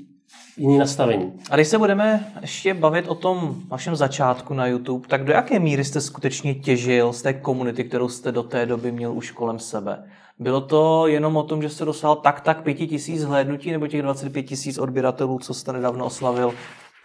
jiný 0.57 0.77
nastavení. 0.77 1.33
A 1.49 1.55
když 1.55 1.67
se 1.67 1.77
budeme 1.77 2.27
ještě 2.41 2.73
bavit 2.73 3.07
o 3.07 3.15
tom 3.15 3.55
vašem 3.67 3.95
začátku 3.95 4.53
na 4.53 4.67
YouTube, 4.67 5.07
tak 5.07 5.23
do 5.23 5.33
jaké 5.33 5.59
míry 5.59 5.83
jste 5.83 6.01
skutečně 6.01 6.55
těžil 6.55 7.13
z 7.13 7.21
té 7.21 7.33
komunity, 7.33 7.83
kterou 7.83 8.09
jste 8.09 8.31
do 8.31 8.43
té 8.43 8.65
doby 8.65 8.91
měl 8.91 9.13
už 9.13 9.31
kolem 9.31 9.59
sebe? 9.59 10.03
Bylo 10.39 10.61
to 10.61 11.07
jenom 11.07 11.37
o 11.37 11.43
tom, 11.43 11.61
že 11.61 11.69
jste 11.69 11.85
dosáhl 11.85 12.15
tak 12.15 12.41
tak 12.41 12.63
pěti 12.63 12.87
tisíc 12.87 13.23
hlédnutí 13.23 13.71
nebo 13.71 13.87
těch 13.87 14.01
25 14.01 14.43
tisíc 14.43 14.77
odběratelů, 14.77 15.39
co 15.39 15.53
jste 15.53 15.73
nedávno 15.73 16.05
oslavil, 16.05 16.53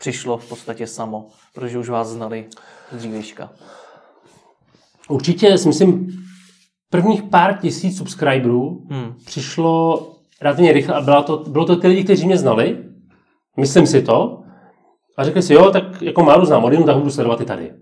přišlo 0.01 0.39
v 0.39 0.49
podstatě 0.49 0.87
samo, 0.87 1.27
protože 1.55 1.79
už 1.79 1.89
vás 1.89 2.09
znali 2.09 2.47
z 2.93 2.97
dřívějška? 2.97 3.51
Určitě 5.09 5.59
si 5.59 5.69
myslím, 5.69 6.07
prvních 6.91 7.23
pár 7.23 7.59
tisíc 7.59 7.99
subscriberů 7.99 8.87
hmm. 8.91 9.15
přišlo 9.27 10.07
relativně 10.41 10.73
rychle 10.73 10.95
a 10.95 11.01
bylo 11.01 11.23
to, 11.23 11.37
bylo 11.37 11.65
to 11.65 11.77
ty 11.77 11.89
lidi, 11.89 12.05
kteří 12.05 12.27
mě 12.27 12.39
znali, 12.39 12.85
myslím 13.57 13.87
si 13.87 14.03
to, 14.03 14.43
a 15.17 15.25
řekli 15.25 15.43
si, 15.43 15.55
jo, 15.55 15.71
tak 15.71 16.03
jako 16.03 16.23
málo 16.23 16.45
znám 16.45 16.65
Odinu, 16.65 16.85
tak 16.85 16.97
budu 16.97 17.11
sledovat 17.11 17.41
i 17.41 17.45
tady. 17.45 17.73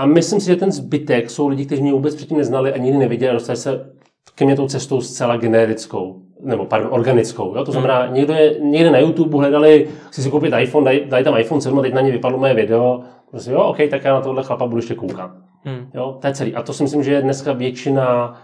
A 0.00 0.06
myslím 0.06 0.40
si, 0.40 0.46
že 0.46 0.56
ten 0.56 0.72
zbytek 0.72 1.30
jsou 1.30 1.48
lidi, 1.48 1.66
kteří 1.66 1.82
mě 1.82 1.92
vůbec 1.92 2.14
předtím 2.14 2.38
neznali 2.38 2.72
a 2.72 2.76
nikdy 2.76 2.98
neviděli 2.98 3.30
a 3.30 3.34
dostali 3.34 3.56
se 3.56 3.90
ke 4.34 4.44
mně 4.44 4.56
tou 4.56 4.68
cestou 4.68 5.00
zcela 5.00 5.36
generickou, 5.36 6.22
nebo 6.44 6.64
pardon, 6.64 6.88
organickou. 6.92 7.56
Jo? 7.56 7.64
To 7.64 7.72
znamená, 7.72 8.02
hmm. 8.02 8.14
někdo 8.14 8.34
je, 8.34 8.60
někde 8.60 8.90
na 8.90 8.98
YouTube 8.98 9.38
hledali, 9.38 9.88
chci 10.08 10.22
si 10.22 10.30
koupit 10.30 10.54
iPhone, 10.58 10.84
daj, 10.84 11.00
daj 11.08 11.24
tam 11.24 11.38
iPhone 11.38 11.60
7 11.60 11.78
a 11.78 11.82
teď 11.82 11.94
na 11.94 12.00
ně 12.00 12.12
vypadlo 12.12 12.38
moje 12.38 12.54
video. 12.54 13.00
Prostě, 13.30 13.50
jo, 13.50 13.62
OK, 13.62 13.76
tak 13.90 14.04
já 14.04 14.14
na 14.14 14.20
tohle 14.20 14.42
chlapa 14.42 14.66
budu 14.66 14.78
ještě 14.78 14.94
koukat. 14.94 15.30
Hmm. 15.64 15.90
Jo, 15.94 16.18
to 16.20 16.26
je 16.26 16.34
celý. 16.34 16.54
A 16.54 16.62
to 16.62 16.72
si 16.72 16.82
myslím, 16.82 17.02
že 17.02 17.12
je 17.12 17.22
dneska 17.22 17.52
většina, 17.52 18.34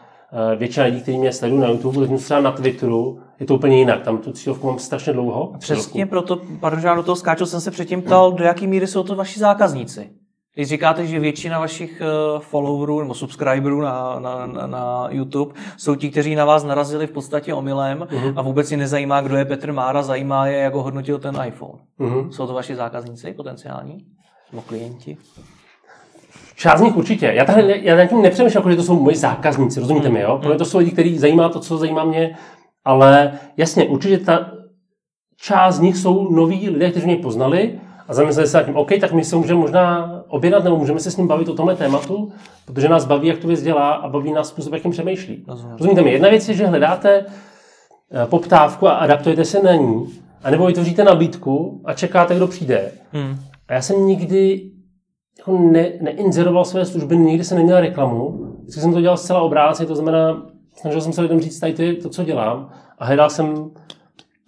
eh, 0.53 0.57
většina 0.57 0.87
lidí, 0.87 1.01
kteří 1.01 1.19
mě 1.19 1.33
sledují 1.33 1.61
na 1.61 1.69
YouTube, 1.69 2.07
teď 2.07 2.21
třeba 2.21 2.41
na 2.41 2.53
Twitteru, 2.53 3.19
je 3.41 3.47
to 3.47 3.55
úplně 3.55 3.79
jinak. 3.79 4.03
Tam 4.03 4.19
tu 4.19 4.33
cílovku 4.33 4.67
mám 4.67 4.79
strašně 4.79 5.13
dlouho. 5.13 5.53
Přesně 5.59 6.07
proto, 6.07 6.41
pardon, 6.61 6.81
že 6.81 6.89
do 6.97 7.03
toho 7.03 7.17
skáču, 7.17 7.47
jsem 7.47 7.61
se 7.61 7.71
předtím 7.71 8.03
ptal, 8.03 8.33
do 8.33 8.45
jaký 8.45 8.67
míry 8.67 8.87
jsou 8.87 9.03
to 9.03 9.17
vaši 9.17 9.41
zákazníci. 9.41 10.11
Když 10.57 10.69
říkáte, 10.69 11.07
že 11.07 11.21
většina 11.21 11.59
vašich 11.59 12.01
eh, 12.01 12.05
followerů 12.41 13.01
nebo 13.01 13.15
subscriberů 13.15 13.81
na, 13.81 14.19
na, 14.19 14.47
na, 14.47 14.67
na 14.67 15.07
YouTube 15.11 15.55
jsou 15.77 15.95
ti, 15.95 16.11
kteří 16.11 16.35
na 16.35 16.45
vás 16.45 16.65
narazili 16.65 17.07
v 17.07 17.11
podstatě 17.11 17.55
omylem 17.55 17.99
uh-huh. 17.99 18.33
a 18.37 18.43
vůbec 18.43 18.69
si 18.69 18.77
nezajímá, 18.77 19.21
kdo 19.21 19.37
je 19.37 19.45
Petr 19.45 19.73
Mára, 19.73 20.03
zajímá 20.03 20.47
je, 20.47 20.59
jak 20.59 20.75
ho 20.75 20.83
hodnotil 20.83 21.19
ten 21.19 21.39
iPhone. 21.47 21.79
Uh-huh. 22.01 22.31
Jsou 22.31 22.47
to 22.47 22.55
vaši 22.55 22.77
zákazníci 22.77 23.33
potenciální? 23.33 24.07
Nebo 24.53 24.63
klienti? 24.63 25.17
Část 26.55 26.79
z 26.79 26.83
nich 26.83 26.97
určitě. 26.97 27.27
Já, 27.27 27.45
tady, 27.45 27.81
já 27.83 27.97
na 27.97 28.07
tím 28.07 28.23
nepřemýšlím, 28.23 28.59
jako, 28.59 28.71
že 28.71 28.77
to 28.77 28.83
jsou 28.83 29.01
moji 29.01 29.17
zákazníci, 29.17 29.81
rozumíte 29.81 30.09
mi, 30.09 30.21
jo? 30.21 30.39
Protože 30.43 30.59
to 30.59 30.65
jsou 30.65 30.79
lidi, 30.79 30.91
kteří 30.91 31.19
zajímá 31.19 31.49
to, 31.49 31.61
co 31.61 31.79
zajímá 31.79 32.05
mě, 32.05 32.37
ale 32.85 33.39
jasně, 33.57 33.85
určitě 33.85 34.19
ta 34.19 34.51
část 35.37 35.77
z 35.77 35.81
nich 35.81 35.97
jsou 35.97 36.31
noví 36.31 36.71
lidé, 36.71 36.91
kteří 36.91 37.07
mě 37.07 37.17
poznali 37.17 37.81
a 38.09 38.15
zamysleli 38.15 38.49
se 38.49 38.57
nad 38.57 38.63
tím, 38.63 38.77
OK, 38.77 38.91
tak 39.01 39.13
my 39.13 39.25
se 39.25 39.37
můžeme 39.37 39.61
možná 39.61 40.13
objednat 40.29 40.65
nebo 40.65 40.77
můžeme 40.77 41.01
se 41.01 41.11
s 41.11 41.17
ním 41.17 41.27
bavit 41.27 41.49
o 41.49 41.55
tomhle 41.55 41.77
tématu, 41.77 42.33
protože 42.65 42.89
nás 42.89 43.05
baví, 43.05 43.29
jak 43.29 43.39
to 43.39 43.49
věc 43.49 43.63
dělá 43.63 43.93
a 43.93 44.09
baví 44.09 44.33
nás 44.33 44.49
způsob, 44.49 44.73
jakým 44.73 44.91
přemýšlí. 44.91 45.45
Rozumím. 45.49 45.77
Rozumíte 45.77 46.03
mi? 46.03 46.13
Jedna 46.13 46.29
věc 46.29 46.49
je, 46.49 46.55
že 46.55 46.67
hledáte 46.67 47.25
eh, 48.13 48.27
poptávku 48.27 48.89
a 48.89 48.93
adaptujete 48.93 49.45
se 49.45 49.63
na 49.63 49.75
ní, 49.75 50.07
anebo 50.43 50.67
vytvoříte 50.67 51.05
nabídku 51.05 51.83
a 51.85 51.95
čekáte, 51.95 52.37
kdo 52.37 52.47
přijde. 52.47 52.93
Hmm. 53.13 53.37
A 53.69 53.75
já 53.75 53.83
jsem 53.83 54.07
nikdy 54.07 54.71
jako 55.39 55.59
ne, 55.59 55.93
neinzeroval 56.01 56.65
své 56.65 56.85
služby, 56.85 57.17
nikdy 57.17 57.45
jsem 57.45 57.59
neměl 57.59 57.81
reklamu. 57.81 58.47
Vždycky 58.63 58.81
jsem 58.81 58.93
to 58.93 59.01
dělal 59.01 59.17
zcela 59.17 59.41
obráceně, 59.41 59.87
to 59.87 59.95
znamená, 59.95 60.47
snažil 60.75 61.01
jsem 61.01 61.13
se 61.13 61.23
lidem 61.23 61.41
říct, 61.41 61.61
tady 61.61 61.73
to 61.73 61.83
je 61.83 61.95
to, 61.95 62.09
co 62.09 62.25
dělám. 62.25 62.71
a 62.99 63.05
hledal 63.05 63.31
jsem 63.31 63.71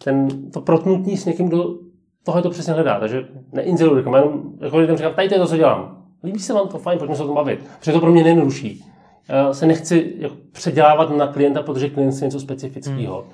ten, 0.04 0.28
to 0.50 0.60
protnutí 0.60 1.16
s 1.16 1.24
někým, 1.24 1.48
kdo 1.48 1.87
tohle 2.28 2.42
to 2.42 2.50
přesně 2.50 2.72
hledá. 2.72 3.00
Takže 3.00 3.28
neinzeluji, 3.52 3.96
jako, 3.96 4.16
jenom 4.16 4.42
jako 4.60 4.78
lidem 4.78 4.96
říkám, 4.96 5.14
tady 5.14 5.28
to 5.28 5.34
je 5.34 5.40
to, 5.40 5.46
co 5.46 5.56
dělám. 5.56 6.04
Líbí 6.24 6.38
se 6.38 6.52
vám 6.52 6.68
to, 6.68 6.78
fajn, 6.78 6.98
pojďme 6.98 7.16
se 7.16 7.22
o 7.22 7.26
tom 7.26 7.34
bavit. 7.34 7.60
Protože 7.78 7.92
to 7.92 8.00
pro 8.00 8.10
mě 8.10 8.22
nejjednodušší. 8.22 8.84
Já 9.28 9.52
se 9.52 9.66
nechci 9.66 10.14
jako 10.18 10.34
předělávat 10.52 11.16
na 11.16 11.26
klienta, 11.26 11.62
protože 11.62 11.90
klient 11.90 12.12
chce 12.12 12.24
něco 12.24 12.40
specifického. 12.40 13.16
Hmm. 13.16 13.30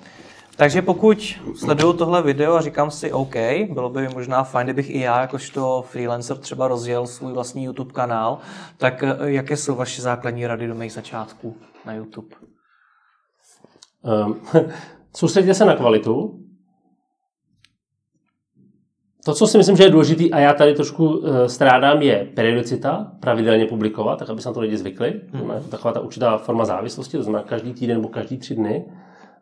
Takže 0.56 0.82
pokud 0.82 1.34
sleduju 1.54 1.92
tohle 1.92 2.22
video 2.22 2.54
a 2.54 2.60
říkám 2.60 2.90
si, 2.90 3.12
OK, 3.12 3.34
bylo 3.72 3.90
by 3.90 4.08
možná 4.08 4.44
fajn, 4.44 4.66
kdybych 4.66 4.90
i 4.90 5.00
já 5.00 5.20
jakožto 5.20 5.84
freelancer 5.88 6.36
třeba 6.36 6.68
rozjel 6.68 7.06
svůj 7.06 7.32
vlastní 7.32 7.64
YouTube 7.64 7.92
kanál, 7.92 8.38
tak 8.76 9.02
eh, 9.02 9.16
jaké 9.24 9.56
jsou 9.56 9.74
vaše 9.74 10.02
základní 10.02 10.46
rady 10.46 10.66
do 10.66 10.74
mých 10.74 10.92
začátků 10.92 11.56
na 11.84 11.94
YouTube? 11.94 12.36
Um, 14.02 14.40
soustředěte 15.16 15.54
se 15.54 15.64
na 15.64 15.76
kvalitu. 15.76 16.43
To, 19.24 19.34
co 19.34 19.46
si 19.46 19.58
myslím, 19.58 19.76
že 19.76 19.82
je 19.82 19.90
důležité, 19.90 20.24
a 20.24 20.38
já 20.38 20.52
tady 20.52 20.74
trošku 20.74 21.08
uh, 21.08 21.44
strádám, 21.46 22.02
je 22.02 22.28
periodicita, 22.34 23.12
pravidelně 23.20 23.66
publikovat, 23.66 24.18
tak 24.18 24.30
aby 24.30 24.42
se 24.42 24.48
na 24.48 24.52
to 24.52 24.60
lidi 24.60 24.76
zvykli. 24.76 25.20
Hmm. 25.32 25.50
Taková 25.70 25.92
ta 25.92 26.00
určitá 26.00 26.38
forma 26.38 26.64
závislosti, 26.64 27.16
to 27.16 27.22
znamená 27.22 27.44
každý 27.44 27.72
týden 27.72 27.96
nebo 27.96 28.08
každý 28.08 28.36
tři 28.36 28.54
dny. 28.54 28.84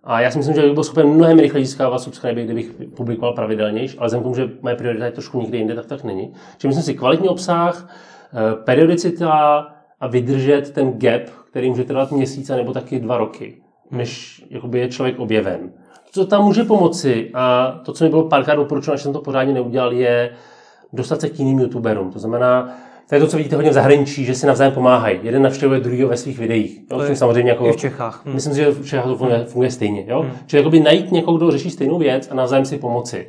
A 0.05 0.21
já 0.21 0.31
si 0.31 0.39
myslím, 0.39 0.55
že 0.55 0.63
bych 0.63 0.73
byl 0.73 0.85
schopen 0.85 1.09
mnohem 1.09 1.39
rychleji 1.39 1.67
získávat 1.67 1.99
subscribe, 1.99 2.45
kdybych 2.45 2.73
publikoval 2.97 3.33
pravidelnější, 3.33 3.99
ale 3.99 4.07
vzhledem 4.07 4.23
k 4.23 4.25
tomu, 4.25 4.35
že 4.35 4.57
moje 4.63 4.75
priorita 4.75 5.05
je 5.05 5.13
trošku 5.13 5.41
někde 5.41 5.59
jinde, 5.59 5.75
tak 5.75 5.87
tak 5.87 6.05
není. 6.05 6.33
Čili 6.59 6.69
myslím 6.69 6.85
si 6.85 6.95
kvalitní 6.95 7.29
obsah, 7.29 7.89
eh, 8.33 8.57
periodicita 8.65 9.31
a 10.01 10.07
vydržet 10.07 10.71
ten 10.71 10.93
gap, 10.99 11.23
který 11.51 11.71
můžete 11.71 11.93
dát 11.93 12.13
měsíce 12.13 12.57
nebo 12.57 12.73
taky 12.73 13.01
dva 13.01 13.17
roky, 13.17 13.63
než 13.91 14.43
jakoby 14.51 14.79
je 14.79 14.89
člověk 14.89 15.19
objeven. 15.19 15.73
Co 16.15 16.27
tam 16.27 16.45
může 16.45 16.65
pomoci 16.65 17.31
a 17.35 17.71
to, 17.85 17.93
co 17.93 18.05
mi 18.05 18.11
bylo 18.11 18.29
párkrát 18.29 18.55
doporučeno, 18.55 18.95
až 18.95 19.03
jsem 19.03 19.13
to 19.13 19.21
pořádně 19.21 19.55
neudělal, 19.55 19.93
je 19.93 20.31
dostat 20.93 21.21
se 21.21 21.29
k 21.29 21.39
jiným 21.39 21.59
youtuberům. 21.59 22.11
To 22.11 22.19
znamená, 22.19 22.75
to 23.09 23.15
je 23.15 23.21
to, 23.21 23.27
co 23.27 23.37
vidíte 23.37 23.57
hodně 23.57 23.71
v 23.71 23.75
zahraničí, 23.75 24.25
že 24.25 24.35
si 24.35 24.47
navzájem 24.47 24.75
pomáhají. 24.75 25.19
Jeden 25.23 25.43
navštěvuje 25.43 25.81
druhého 25.81 26.09
ve 26.09 26.17
svých 26.17 26.39
videích. 26.39 26.81
Jo? 26.91 26.99
To 26.99 27.05
je 27.05 27.17
samozřejmě 27.17 27.51
jako, 27.51 27.67
i 27.67 27.73
v 27.73 27.77
Čechách. 27.77 28.23
Hmm. 28.25 28.35
Myslím 28.35 28.55
si, 28.55 28.61
že 28.61 28.71
v 28.71 28.87
Čechách 28.87 29.05
to 29.05 29.17
funguje, 29.17 29.45
funguje 29.45 29.71
stejně. 29.71 30.05
Jo? 30.09 30.21
Hmm. 30.21 30.31
Čili 30.47 30.61
jakoby 30.61 30.81
najít 30.81 31.13
někoho, 31.13 31.37
kdo 31.37 31.51
řeší 31.51 31.71
stejnou 31.71 31.99
věc 31.99 32.29
a 32.31 32.35
navzájem 32.35 32.65
si 32.65 32.79
pomoci. 32.79 33.27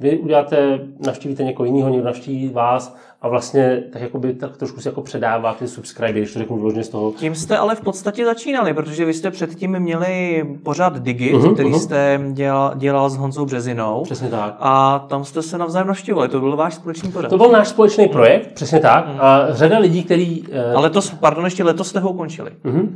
Vy 0.00 0.18
uděláte, 0.18 0.80
navštívíte 1.06 1.44
někoho 1.44 1.66
jiného, 1.66 1.88
někdo 1.88 2.06
navštíví 2.06 2.48
vás 2.48 2.96
a 3.22 3.28
vlastně 3.28 3.82
tak, 3.92 4.02
jakoby, 4.02 4.34
tak 4.34 4.56
trošku 4.56 4.80
si 4.80 4.88
jako 4.88 5.02
předáváte 5.02 5.68
subscribe, 5.68 6.12
když 6.12 6.32
to 6.32 6.38
řeknu 6.38 6.56
vložně 6.56 6.84
z 6.84 6.88
toho. 6.88 7.12
Tím 7.12 7.34
jste 7.34 7.56
ale 7.56 7.74
v 7.74 7.80
podstatě 7.80 8.24
začínali, 8.24 8.74
protože 8.74 9.04
vy 9.04 9.14
jste 9.14 9.30
předtím 9.30 9.78
měli 9.78 10.44
pořád 10.62 10.98
Digit, 10.98 11.34
uh-huh, 11.34 11.54
který 11.54 11.72
uh-huh. 11.72 11.78
jste 11.78 12.20
dělal, 12.32 12.72
dělal 12.76 13.10
s 13.10 13.16
Honzou 13.16 13.44
Březinou. 13.44 14.02
Přesně 14.02 14.28
tak. 14.28 14.56
A 14.58 14.98
tam 15.08 15.24
jste 15.24 15.42
se 15.42 15.58
navzájem 15.58 15.88
navštěvovali, 15.88 16.28
to 16.28 16.40
byl 16.40 16.56
váš 16.56 16.74
společný 16.74 17.12
projekt. 17.12 17.30
To 17.30 17.38
byl 17.38 17.50
náš 17.50 17.68
společný 17.68 18.08
projekt, 18.08 18.52
přesně 18.52 18.80
tak. 18.80 19.06
Uh-huh. 19.06 19.18
A 19.20 19.54
řada 19.54 19.78
lidí, 19.78 20.04
který... 20.04 20.42
Uh... 20.42 20.76
Ale 20.76 20.90
to, 20.90 21.00
pardon, 21.20 21.44
ještě 21.44 21.64
letos 21.64 21.88
jste 21.88 22.00
ho 22.00 22.10
ukončili. 22.10 22.50
Uh-huh. 22.64 22.88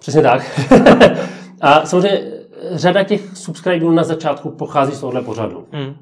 Přesně 0.00 0.22
tak. 0.22 0.60
a 1.60 1.86
samozřejmě 1.86 2.20
řada 2.72 3.02
těch 3.02 3.36
subscriberů 3.36 3.92
na 3.92 4.04
začátku 4.04 4.50
pochází 4.50 4.92
z 4.92 5.00
tohohle 5.00 5.22
pořadu. 5.22 5.66
Hmm. 5.72 5.94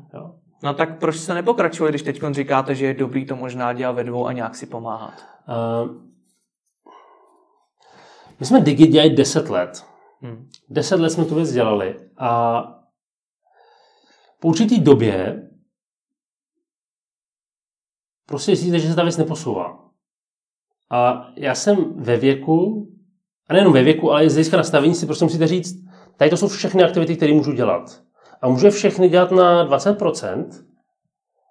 No 0.63 0.75
tak 0.75 0.99
proč 0.99 1.17
se 1.17 1.35
nepokračuje, 1.35 1.91
když 1.91 2.03
teď 2.03 2.23
říkáte, 2.31 2.75
že 2.75 2.87
je 2.87 2.95
dobrý 2.95 3.27
to 3.27 3.37
možná 3.37 3.73
dělat 3.73 3.93
ve 3.93 4.05
dvou 4.05 4.27
a 4.27 4.33
nějak 4.33 4.55
si 4.55 4.67
pomáhat? 4.67 5.25
Uh, 5.49 5.91
my 8.41 8.47
jsme 8.47 8.61
Digi 8.61 8.87
dělali 8.87 9.11
10 9.11 9.51
let. 9.51 9.87
Hmm. 10.21 10.49
10 10.69 11.01
let 11.01 11.11
jsme 11.11 11.25
tu 11.25 11.35
věc 11.35 11.53
dělali 11.53 12.01
a 12.19 12.63
po 14.41 14.49
určitý 14.49 14.81
době 14.81 15.49
prostě 18.27 18.57
zjistíte, 18.57 18.79
že 18.79 18.89
se 18.89 18.97
ta 18.97 19.03
věc 19.03 19.17
neposouvá. 19.17 19.91
A 20.91 21.29
já 21.37 21.55
jsem 21.55 21.95
ve 21.97 22.17
věku, 22.17 22.89
a 23.49 23.53
nejenom 23.53 23.73
ve 23.73 23.83
věku, 23.83 24.13
ale 24.13 24.25
i 24.25 24.31
z 24.31 24.33
hlediska 24.33 24.57
nastavení 24.57 24.95
si 24.95 25.07
prostě 25.07 25.25
musíte 25.25 25.47
říct, 25.47 25.85
tady 26.17 26.31
to 26.31 26.37
jsou 26.37 26.49
všechny 26.49 26.83
aktivity, 26.83 27.17
které 27.17 27.33
můžu 27.33 27.53
dělat. 27.53 28.03
A 28.43 28.49
můžu 28.49 28.67
je 28.67 28.71
všechny 28.71 29.09
dělat 29.09 29.31
na 29.31 29.69
20%, 29.69 30.45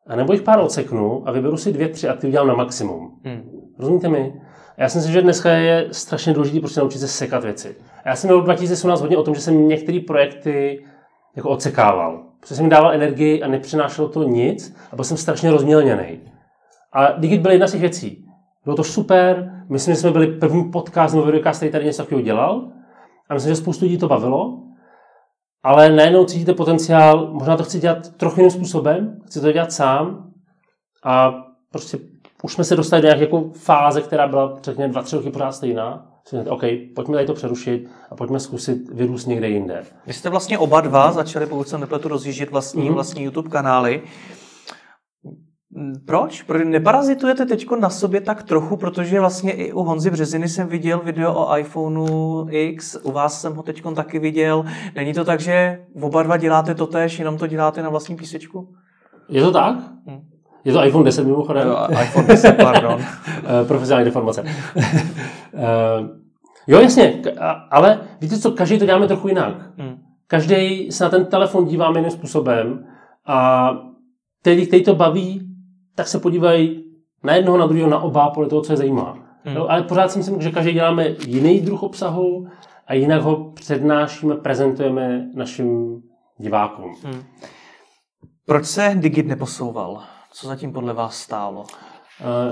a 0.08 0.16
nebo 0.16 0.34
jich 0.34 0.42
pár 0.42 0.60
odseknu 0.60 1.28
a 1.28 1.32
vyberu 1.32 1.58
si 1.58 1.74
dvě, 1.74 1.90
tři 1.90 2.08
a 2.08 2.14
ty 2.14 2.28
udělám 2.28 2.48
na 2.48 2.54
maximum. 2.54 3.20
Hmm. 3.24 3.52
Rozumíte 3.80 4.10
mi? 4.10 4.42
A 4.78 4.82
já 4.82 4.90
si 4.90 4.98
myslím, 4.98 5.14
že 5.14 5.22
dneska 5.22 5.52
je 5.52 5.88
strašně 5.92 6.34
důležité 6.34 6.60
prostě 6.60 6.80
naučit 6.80 7.00
se 7.00 7.08
sekat 7.08 7.44
věci. 7.44 7.76
A 8.06 8.10
já 8.10 8.16
jsem 8.16 8.28
měl 8.28 8.42
2017 8.42 9.02
hodně 9.02 9.18
o 9.18 9.24
tom, 9.24 9.36
že 9.36 9.42
jsem 9.42 9.68
některé 9.68 10.00
projekty 10.08 10.86
jako 11.36 11.50
odsekával. 11.50 12.24
Protože 12.40 12.56
jsem 12.56 12.66
mi 12.66 12.72
dával 12.72 12.94
energii 12.94 13.44
a 13.44 13.48
nepřinášelo 13.48 14.10
to 14.10 14.24
nic 14.24 14.76
a 14.92 14.96
byl 14.96 15.06
jsem 15.06 15.18
strašně 15.18 15.52
rozmělněný. 15.52 16.20
A 16.94 17.12
Digit 17.12 17.42
byl 17.42 17.52
jedna 17.52 17.68
z 17.68 17.72
těch 17.72 17.82
věcí. 17.82 18.26
Bylo 18.64 18.76
to 18.76 18.84
super, 18.84 19.52
myslím, 19.70 19.96
že 19.96 20.02
jsme 20.02 20.12
byli 20.12 20.28
první 20.28 20.72
podcast 20.72 21.14
nebo 21.14 21.26
videokast, 21.26 21.60
který 21.60 21.72
tady 21.72 21.86
něco 21.86 22.04
takového 22.04 22.26
dělal. 22.26 22.72
A 23.30 23.34
myslím, 23.34 23.52
že 23.52 23.56
spoustu 23.56 23.86
lidí 23.86 23.98
to 23.98 24.08
bavilo 24.08 24.71
ale 25.64 25.90
najednou 25.90 26.26
cítíte 26.26 26.54
potenciál, 26.54 27.30
možná 27.34 27.58
to 27.58 27.64
chci 27.64 27.80
dělat 27.80 28.16
trochu 28.18 28.40
jiným 28.40 28.52
způsobem, 28.52 29.20
chci 29.26 29.42
to 29.42 29.52
dělat 29.52 29.72
sám 29.72 30.32
a 31.04 31.34
prostě 31.72 31.98
už 32.44 32.54
jsme 32.54 32.64
se 32.64 32.76
dostali 32.76 33.02
do 33.02 33.08
nějaké 33.08 33.24
jako 33.24 33.50
fáze, 33.56 34.02
která 34.02 34.28
byla 34.28 34.58
řekněme 34.64 34.92
dva, 34.92 35.02
tři 35.02 35.16
roky 35.16 35.30
pořád 35.30 35.52
stejná. 35.52 36.08
OK, 36.50 36.62
pojďme 36.96 37.14
tady 37.14 37.28
to 37.28 37.34
přerušit 37.34 37.90
a 38.12 38.16
pojďme 38.16 38.40
zkusit 38.40 38.90
vyrůst 38.94 39.28
někde 39.28 39.50
jinde. 39.50 39.84
Vy 40.08 40.14
jste 40.14 40.30
vlastně 40.30 40.58
oba 40.58 40.82
dva 40.82 41.12
začali, 41.12 41.46
pokud 41.46 41.68
jsem 41.68 41.82
nepletu, 41.82 42.08
rozjíždět 42.08 42.52
vlastní, 42.52 42.90
mm-hmm. 42.90 42.94
vlastní 42.94 43.24
YouTube 43.24 43.50
kanály. 43.50 44.02
Mm, 45.76 45.94
proč? 46.06 46.42
Protože 46.42 46.66
neparazitujete 46.66 47.46
teď 47.46 47.66
na 47.80 47.90
sobě 47.90 48.22
tak 48.22 48.44
trochu, 48.44 48.78
protože 48.78 49.20
vlastně 49.20 49.52
i 49.52 49.74
u 49.74 49.84
Honzy 49.84 50.10
Březiny 50.10 50.50
jsem 50.50 50.68
viděl 50.68 51.00
video 51.00 51.34
o 51.34 51.58
iPhoneu 51.58 52.48
X, 52.50 52.98
u 53.04 53.12
vás 53.12 53.42
jsem 53.42 53.56
ho 53.56 53.64
teď 53.64 53.84
taky 53.96 54.20
viděl. 54.20 54.66
Není 54.96 55.14
to 55.14 55.26
tak, 55.26 55.40
že 55.40 55.80
oba 56.02 56.24
dva 56.24 56.38
děláte 56.38 56.76
to 56.76 56.88
tež, 56.88 57.20
jenom 57.20 57.38
to 57.38 57.48
děláte 57.48 57.84
na 57.84 57.90
vlastní 57.90 58.16
písečku? 58.16 58.70
Je 59.30 59.42
to 59.42 59.52
tak? 59.52 59.76
Hmm. 60.08 60.20
Je 60.64 60.74
to 60.74 60.86
iPhone 60.86 61.06
10 61.06 61.26
mimochodem? 61.26 61.68
Jo, 61.68 61.88
iPhone 62.04 62.28
10, 62.28 62.54
pardon. 62.54 63.02
Eh, 63.44 63.66
profesionální 63.66 64.06
deformace. 64.06 64.44
Eh, 65.54 66.08
jo, 66.68 66.80
jasně, 66.80 67.22
ale 67.72 68.00
víte 68.22 68.40
co, 68.40 68.52
každý 68.52 68.80
to 68.80 68.86
děláme 68.86 69.08
trochu 69.08 69.28
jinak. 69.28 69.54
Hmm. 69.78 69.96
Každý 70.28 70.92
se 70.92 71.04
na 71.04 71.10
ten 71.10 71.26
telefon 71.26 71.66
díváme 71.66 72.00
jiným 72.00 72.12
způsobem 72.12 72.86
a 73.28 73.70
který, 74.42 74.68
který 74.68 74.84
to 74.84 74.96
baví, 74.96 75.51
tak 75.96 76.08
se 76.08 76.20
podívají 76.20 76.84
na 77.24 77.36
jednoho, 77.36 77.58
na 77.58 77.68
druhého, 77.68 77.90
na 77.90 78.00
oba, 78.00 78.30
podle 78.30 78.50
toho, 78.50 78.62
co 78.62 78.74
je 78.74 78.78
zajímá. 78.78 79.18
Hmm. 79.44 79.56
Jo, 79.56 79.66
ale 79.70 79.84
pořád 79.84 80.12
si 80.12 80.18
myslím, 80.18 80.42
že 80.42 80.52
každý 80.52 80.74
děláme 80.74 81.08
jiný 81.28 81.60
druh 81.60 81.84
obsahu 81.84 82.48
a 82.88 82.94
jinak 82.94 83.22
ho 83.22 83.52
přednášíme, 83.52 84.36
prezentujeme 84.36 85.28
našim 85.36 86.02
divákům. 86.38 86.96
Hmm. 87.04 87.24
Proč 88.46 88.66
se 88.66 88.92
Digit 88.96 89.28
neposouval? 89.28 90.00
Co 90.34 90.48
zatím 90.48 90.74
podle 90.74 90.94
vás 90.94 91.18
stálo? 91.18 91.62
Uh, 91.62 91.68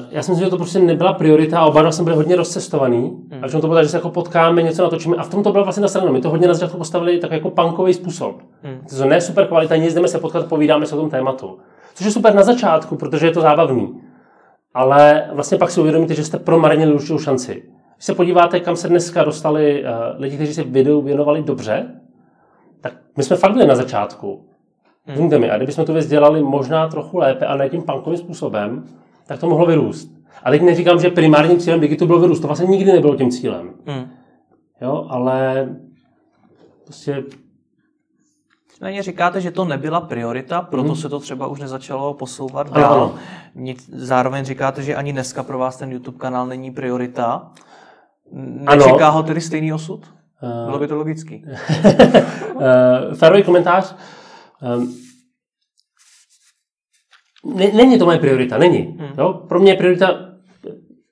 já 0.10 0.24
si 0.24 0.32
myslím, 0.32 0.46
že 0.46 0.50
to 0.50 0.58
prostě 0.58 0.80
nebyla 0.80 1.14
priorita 1.14 1.60
a 1.60 1.66
oba 1.66 1.82
dva 1.82 1.92
jsme 1.92 2.04
byli 2.04 2.16
hodně 2.16 2.36
rozcestovaný. 2.36 3.28
Hmm. 3.32 3.44
A 3.44 3.48
že 3.48 3.58
to 3.58 3.68
bylo 3.68 3.84
že 3.84 3.90
se 3.90 3.98
jako 3.98 4.10
potkáme, 4.10 4.62
něco 4.62 4.84
natočíme. 4.84 5.16
A 5.16 5.24
v 5.24 5.30
tom 5.30 5.44
to 5.44 5.52
byla 5.52 5.64
vlastně 5.64 5.82
ta 5.82 5.88
strana. 5.88 6.12
My 6.12 6.22
to 6.22 6.30
hodně 6.30 6.48
na 6.48 6.54
začátku 6.54 6.78
postavili 6.78 7.20
tak 7.20 7.32
jako 7.32 7.50
punkový 7.50 7.94
způsob. 7.94 8.42
Hmm. 8.62 8.82
To 8.98 9.06
ne 9.06 9.22
super 9.22 9.48
kvalita, 9.48 9.76
nic 9.76 9.94
jdeme 9.94 10.08
se 10.08 10.20
potkat, 10.20 10.50
povídáme 10.50 10.86
se 10.86 10.96
o 10.96 11.00
tom 11.00 11.10
tématu. 11.10 11.60
Což 12.00 12.06
je 12.06 12.12
super 12.12 12.36
na 12.36 12.44
začátku, 12.44 12.96
protože 12.96 13.28
je 13.28 13.32
to 13.32 13.42
zábavný. 13.42 14.02
Ale 14.74 15.30
vlastně 15.34 15.58
pak 15.58 15.70
si 15.70 15.80
uvědomíte, 15.80 16.14
že 16.14 16.24
jste 16.24 16.40
promarnili 16.40 16.94
určitou 16.94 17.20
šanci. 17.20 17.64
Když 17.96 18.06
se 18.06 18.16
podíváte, 18.16 18.60
kam 18.60 18.76
se 18.76 18.88
dneska 18.88 19.24
dostali 19.24 19.84
uh, 19.84 19.90
lidi, 20.22 20.36
kteří 20.36 20.54
se 20.54 20.64
videu 20.64 21.02
věnovali 21.02 21.44
dobře, 21.44 22.02
tak 22.82 22.94
my 23.18 23.24
jsme 23.24 23.36
fakt 23.36 23.54
byli 23.54 23.68
na 23.68 23.76
začátku. 23.76 24.46
Hmm. 25.06 25.42
mi, 25.42 25.52
a 25.52 25.58
kdybychom 25.58 25.86
to 25.86 25.94
věc 25.94 26.08
dělali 26.08 26.44
možná 26.44 26.88
trochu 26.88 27.18
lépe 27.18 27.46
a 27.46 27.58
ne 27.58 27.70
tím 27.70 27.82
punkovým 27.82 28.20
způsobem, 28.20 28.84
tak 29.28 29.40
to 29.40 29.50
mohlo 29.50 29.66
vyrůst. 29.66 30.12
A 30.44 30.52
teď 30.52 30.62
neříkám, 30.62 31.00
že 31.00 31.10
primárním 31.10 31.60
cílem 31.60 31.80
Digitu 31.80 32.06
bylo 32.06 32.20
vyrůst. 32.20 32.42
To 32.42 32.48
vlastně 32.48 32.68
nikdy 32.68 32.92
nebylo 32.92 33.16
tím 33.16 33.32
cílem. 33.32 33.74
Hmm. 33.86 34.10
Jo, 34.82 35.08
ale 35.10 35.70
prostě 36.84 37.24
Nicméně 38.80 39.04
říkáte, 39.04 39.42
že 39.42 39.52
to 39.52 39.66
nebyla 39.66 40.02
priorita, 40.02 40.62
proto 40.62 40.88
hmm. 40.88 40.96
se 40.96 41.10
to 41.10 41.20
třeba 41.20 41.48
už 41.48 41.60
nezačalo 41.60 42.14
posouvat 42.14 42.74
dál. 42.74 43.16
Zároveň 43.88 44.46
říkáte, 44.46 44.84
že 44.84 44.96
ani 44.96 45.14
dneska 45.14 45.44
pro 45.44 45.60
vás 45.60 45.78
ten 45.78 45.92
YouTube 45.92 46.18
kanál 46.18 46.48
není 46.48 46.72
priorita. 46.72 47.52
Nečeká 48.32 49.08
ano. 49.08 49.12
ho 49.12 49.24
tedy 49.24 49.42
stejný 49.42 49.74
osud? 49.74 50.14
Uh, 50.44 50.66
Bylo 50.66 50.80
by 50.80 50.88
to 50.88 50.96
logický. 50.96 51.46
uh, 52.56 52.64
Férový 53.14 53.44
komentář. 53.44 53.96
Um, 54.76 54.96
není 57.74 58.00
to 58.00 58.06
moje 58.06 58.20
priorita, 58.20 58.58
není. 58.58 58.98
Hmm. 59.00 59.10
Jo? 59.18 59.34
Pro 59.34 59.60
mě 59.60 59.72
je 59.72 59.78
priorita, 59.78 60.08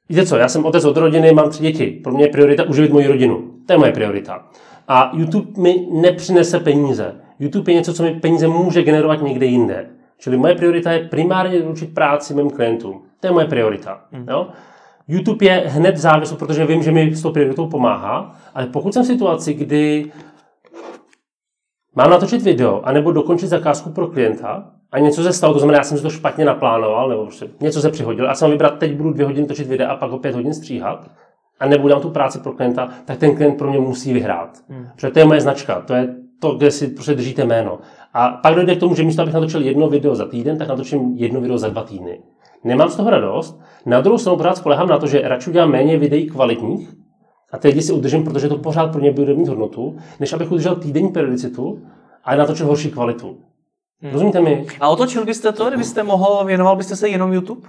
víte 0.10 0.26
co, 0.26 0.38
já 0.38 0.48
jsem 0.48 0.66
otec 0.66 0.86
od 0.86 0.98
rodiny, 0.98 1.32
mám 1.34 1.50
tři 1.50 1.64
děti. 1.64 1.86
Pro 2.04 2.14
mě 2.14 2.24
je 2.24 2.32
priorita 2.32 2.64
uživit 2.64 2.92
moji 2.92 3.08
rodinu. 3.08 3.52
To 3.66 3.74
je 3.74 3.80
moje 3.80 3.92
priorita. 3.92 4.46
A 4.88 5.12
YouTube 5.14 5.62
mi 5.62 5.88
nepřinese 5.92 6.60
peníze. 6.60 7.27
YouTube 7.40 7.72
je 7.72 7.76
něco, 7.76 7.94
co 7.94 8.04
mi 8.04 8.20
peníze 8.20 8.48
může 8.48 8.84
generovat 8.84 9.22
někde 9.22 9.46
jinde. 9.46 9.90
Čili 10.18 10.38
moje 10.38 10.56
priorita 10.56 10.92
je 10.92 11.08
primárně 11.08 11.60
doručit 11.60 11.94
práci 11.94 12.34
mým 12.34 12.50
klientům. 12.50 13.02
To 13.20 13.28
je 13.28 13.32
moje 13.32 13.46
priorita. 13.46 14.02
Hmm. 14.12 14.26
Jo? 14.30 14.48
YouTube 15.08 15.46
je 15.46 15.64
hned 15.68 15.98
závislý, 15.98 16.38
protože 16.38 16.66
vím, 16.66 16.84
že 16.84 16.92
mi 16.92 17.16
s 17.16 17.22
tou 17.22 17.32
prioritou 17.32 17.68
pomáhá, 17.68 18.36
ale 18.54 18.68
pokud 18.68 18.94
jsem 18.94 19.04
v 19.04 19.08
situaci, 19.08 19.54
kdy 19.54 20.12
mám 21.96 22.10
natočit 22.10 22.42
video, 22.42 22.82
anebo 22.84 23.12
dokončit 23.12 23.48
zakázku 23.48 23.90
pro 23.90 24.08
klienta 24.08 24.72
a 24.92 25.00
něco 25.00 25.24
se 25.24 25.34
stalo, 25.34 25.54
to 25.54 25.60
znamená, 25.60 25.78
já 25.78 25.84
jsem 25.84 25.98
si 25.98 26.04
to 26.04 26.10
špatně 26.10 26.46
naplánoval, 26.46 27.10
nebo 27.10 27.26
prostě 27.26 27.48
něco 27.60 27.82
se 27.82 27.92
přihodil 27.92 28.30
a 28.30 28.36
jsem 28.36 28.52
vybrat, 28.52 28.80
teď 28.80 28.96
budu 28.96 29.14
dvě 29.14 29.26
hodiny 29.26 29.48
točit 29.48 29.68
video 29.68 29.90
a 29.90 29.96
pak 29.96 30.12
ho 30.12 30.20
pět 30.20 30.36
hodin 30.36 30.54
stříhat, 30.54 31.12
a 31.60 31.68
nebudu 31.68 31.90
dám 31.90 32.02
tu 32.02 32.10
práci 32.10 32.40
pro 32.40 32.54
klienta, 32.54 32.90
tak 33.06 33.18
ten 33.18 33.36
klient 33.36 33.58
pro 33.58 33.70
mě 33.70 33.80
musí 33.80 34.14
vyhrát. 34.14 34.58
Hmm. 34.70 34.88
Protože 34.96 35.12
to 35.12 35.20
je 35.20 35.26
moje 35.26 35.42
značka, 35.42 35.82
to 35.82 35.94
je 35.94 36.16
to, 36.40 36.56
kde 36.56 36.72
si 36.72 36.88
prostě 36.88 37.16
držíte 37.16 37.46
jméno. 37.46 37.80
A 38.14 38.30
pak 38.30 38.56
dojde 38.56 38.76
k 38.76 38.80
tomu, 38.80 38.96
že 38.96 39.04
místo 39.04 39.22
abych 39.22 39.34
natočil 39.34 39.62
jedno 39.62 39.90
video 39.90 40.16
za 40.16 40.26
týden, 40.26 40.58
tak 40.58 40.68
natočím 40.68 41.14
jedno 41.16 41.42
video 41.42 41.58
za 41.58 41.70
dva 41.70 41.84
týdny. 41.84 42.20
Nemám 42.64 42.90
z 42.90 42.96
toho 42.96 43.10
radost. 43.10 43.60
Na 43.86 44.02
druhou 44.02 44.18
stranu 44.18 44.38
pořád 44.38 44.58
spolehám 44.58 44.88
na 44.88 44.98
to, 44.98 45.08
že 45.08 45.22
radši 45.22 45.50
udělám 45.50 45.72
méně 45.72 45.98
videí 45.98 46.30
kvalitních 46.30 46.90
a 47.54 47.58
ty 47.58 47.68
lidi 47.68 47.82
si 47.82 47.94
udržím, 47.94 48.24
protože 48.24 48.50
to 48.50 48.58
pořád 48.58 48.92
pro 48.92 49.02
ně 49.02 49.12
bude 49.12 49.34
mít 49.34 49.48
hodnotu, 49.48 49.98
než 50.20 50.34
abych 50.34 50.52
udržel 50.52 50.76
týdenní 50.76 51.10
periodicitu 51.10 51.82
a 52.24 52.36
natočil 52.36 52.68
horší 52.68 52.92
kvalitu. 52.92 53.38
Hmm. 54.02 54.12
Rozumíte 54.12 54.42
mi? 54.42 54.66
A 54.80 54.90
otočil 54.90 55.26
byste 55.26 55.52
to, 55.52 55.68
kdybyste 55.68 56.04
mohl, 56.04 56.46
věnoval 56.46 56.76
byste 56.76 56.96
se 56.96 57.10
jenom 57.10 57.34
YouTube? 57.34 57.68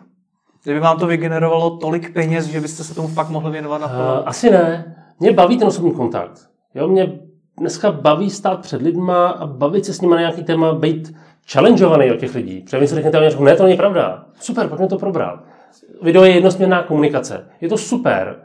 Kdyby 0.65 0.81
vám 0.81 0.99
to 0.99 1.07
vygenerovalo 1.07 1.77
tolik 1.77 2.13
peněz, 2.15 2.47
že 2.47 2.61
byste 2.61 2.85
se 2.85 2.95
tomu 2.95 3.09
fakt 3.09 3.31
mohli 3.31 3.51
věnovat 3.51 3.81
na 3.81 3.87
Uh, 3.87 4.29
asi 4.29 4.51
ne. 4.51 4.97
Mě 5.21 5.33
baví 5.33 5.59
ten 5.59 5.69
osobní 5.69 5.93
kontakt. 5.93 6.41
Jo, 6.75 6.89
mě 6.89 7.21
dneska 7.59 7.93
baví 7.93 8.31
stát 8.31 8.61
před 8.61 8.83
lidma 8.83 9.29
a 9.29 9.47
bavit 9.47 9.85
se 9.85 9.95
s 9.95 10.01
nimi 10.01 10.15
na 10.15 10.21
nějaký 10.21 10.45
téma, 10.45 10.75
být 10.75 11.15
challengeovaný 11.53 12.11
od 12.11 12.17
těch 12.17 12.35
lidí. 12.35 12.61
Protože 12.61 12.79
vy 12.79 12.89
se 12.89 12.95
řeknete, 12.95 13.31
ne, 13.41 13.57
to 13.57 13.65
není 13.65 13.77
pravda. 13.77 14.25
Super, 14.41 14.69
pojďme 14.69 14.87
to 14.87 14.99
probrat. 14.99 15.45
Video 16.03 16.25
je 16.25 16.31
jednosměrná 16.31 16.83
komunikace. 16.83 17.47
Je 17.61 17.69
to 17.69 17.79
super, 17.79 18.37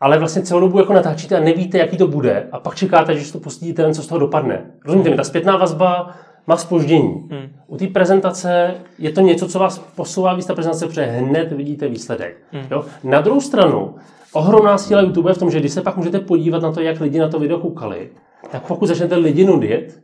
ale 0.00 0.18
vlastně 0.18 0.42
celou 0.42 0.60
dobu 0.60 0.78
jako 0.78 0.92
natáčíte 0.92 1.36
a 1.36 1.40
nevíte, 1.40 1.78
jaký 1.78 1.96
to 1.96 2.06
bude 2.06 2.48
a 2.52 2.60
pak 2.60 2.74
čekáte, 2.74 3.16
že 3.16 3.32
to 3.32 3.40
pustíte, 3.40 3.94
co 3.94 4.02
z 4.02 4.06
toho 4.06 4.18
dopadne. 4.18 4.66
Rozumíte 4.84 5.10
mi? 5.10 5.16
Ta 5.16 5.24
zpětná 5.24 5.56
vazba 5.56 6.14
má 6.46 6.56
spoždění. 6.56 7.28
Hmm. 7.30 7.48
U 7.66 7.76
té 7.76 7.86
prezentace 7.86 8.74
je 8.98 9.12
to 9.12 9.20
něco, 9.20 9.48
co 9.48 9.58
vás 9.58 9.78
posouvá 9.78 10.34
víc 10.34 10.46
ta 10.46 10.54
prezentace, 10.54 10.86
protože 10.86 11.04
hned 11.04 11.52
vidíte 11.52 11.88
výsledek. 11.88 12.36
Hmm. 12.52 12.64
Jo? 12.70 12.84
Na 13.04 13.20
druhou 13.20 13.40
stranu, 13.40 13.94
ohromná 14.34 14.78
síla 14.78 15.00
YouTube 15.00 15.30
je 15.30 15.34
v 15.34 15.38
tom, 15.38 15.50
že 15.50 15.60
když 15.60 15.72
se 15.72 15.82
pak 15.82 15.96
můžete 15.96 16.20
podívat 16.20 16.62
na 16.62 16.72
to, 16.72 16.80
jak 16.80 17.00
lidi 17.00 17.18
na 17.18 17.28
to 17.28 17.38
video 17.38 17.58
koukali, 17.58 18.10
tak 18.50 18.66
pokud 18.66 18.86
začnete 18.86 19.16
lidi 19.16 19.44
nudit, 19.44 20.00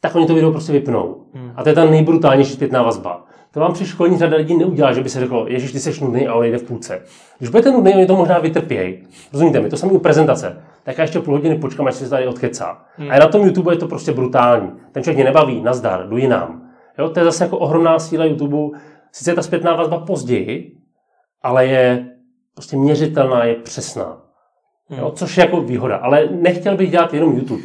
tak 0.00 0.14
oni 0.14 0.26
to 0.26 0.34
video 0.34 0.50
prostě 0.50 0.72
vypnou. 0.72 1.26
Hmm. 1.34 1.52
A 1.56 1.62
to 1.62 1.68
je 1.68 1.74
ta 1.74 1.84
nejbrutálnější 1.84 2.52
zpětná 2.52 2.82
vazba. 2.82 3.26
To 3.50 3.60
vám 3.60 3.72
při 3.72 3.86
školní 3.86 4.18
řada 4.18 4.36
lidí 4.36 4.56
neudělá, 4.56 4.92
že 4.92 5.00
by 5.00 5.08
se 5.08 5.20
řeklo, 5.20 5.48
Ježíš, 5.48 5.72
ty 5.72 5.80
jsi 5.80 6.04
nudný 6.04 6.26
a 6.26 6.34
on 6.34 6.44
jde 6.44 6.58
v 6.58 6.62
půlce. 6.62 7.02
Když 7.38 7.50
budete 7.50 7.70
nudný, 7.70 7.94
oni 7.94 8.06
to 8.06 8.16
možná 8.16 8.38
vytrpějí. 8.38 8.98
Rozumíte 9.32 9.60
mi? 9.60 9.68
To 9.68 9.76
samé 9.76 9.92
u 9.92 9.98
prezentace. 9.98 10.62
Tak 10.82 10.98
já 10.98 11.04
ještě 11.04 11.20
půl 11.20 11.34
hodiny 11.34 11.58
počkám, 11.58 11.86
až 11.86 11.94
se 11.94 12.10
tady 12.10 12.26
odkecá. 12.26 12.84
Hmm. 12.96 13.10
A 13.10 13.18
na 13.18 13.28
tom 13.28 13.42
YouTube 13.42 13.72
je 13.72 13.76
to 13.78 13.88
prostě 13.88 14.12
brutální. 14.12 14.72
Ten 14.92 15.02
člověk 15.02 15.16
mě 15.16 15.24
nebaví, 15.24 15.62
nazdar, 15.62 16.08
jdu 16.08 16.16
jinam. 16.16 16.62
Jo, 16.98 17.08
to 17.08 17.20
je 17.20 17.24
zase 17.24 17.44
jako 17.44 17.58
ohromná 17.58 17.98
síla 17.98 18.24
YouTube. 18.24 18.78
Sice 19.12 19.30
je 19.30 19.34
ta 19.34 19.42
zpětná 19.42 19.76
vazba 19.76 19.98
později, 19.98 20.76
ale 21.42 21.66
je 21.66 22.15
prostě 22.56 22.76
měřitelná, 22.76 23.44
je 23.44 23.54
přesná. 23.54 24.16
Hmm. 24.88 24.98
Jo, 24.98 25.12
což 25.16 25.36
je 25.36 25.44
jako 25.44 25.60
výhoda. 25.60 25.96
Ale 25.96 26.28
nechtěl 26.30 26.76
bych 26.76 26.90
dělat 26.90 27.14
jenom 27.14 27.36
YouTube. 27.36 27.62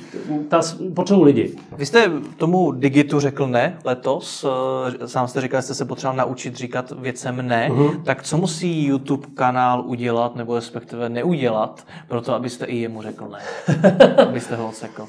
Ta, 0.47 0.61
potřebuji 0.95 1.23
lidi. 1.23 1.55
Vy 1.77 1.85
jste 1.85 2.11
tomu 2.37 2.71
digitu 2.71 3.19
řekl 3.19 3.47
ne 3.47 3.77
letos. 3.85 4.45
Eh, 5.01 5.07
sám 5.07 5.27
jste 5.27 5.41
říkal, 5.41 5.61
že 5.61 5.65
jste 5.65 5.73
se 5.73 5.85
potřeboval 5.85 6.27
naučit 6.27 6.55
říkat 6.55 6.91
věcem 6.91 7.47
ne. 7.47 7.67
Hmm. 7.67 8.03
Tak 8.03 8.23
co 8.23 8.37
musí 8.37 8.85
YouTube 8.85 9.27
kanál 9.33 9.83
udělat, 9.85 10.35
nebo 10.35 10.55
respektive 10.55 11.09
neudělat, 11.09 11.85
pro 12.07 12.21
to, 12.21 12.33
abyste 12.33 12.65
i 12.65 12.77
jemu 12.77 13.01
řekl 13.01 13.27
ne? 13.27 13.39
abyste 14.27 14.55
ho 14.55 14.67
odsekl. 14.69 15.07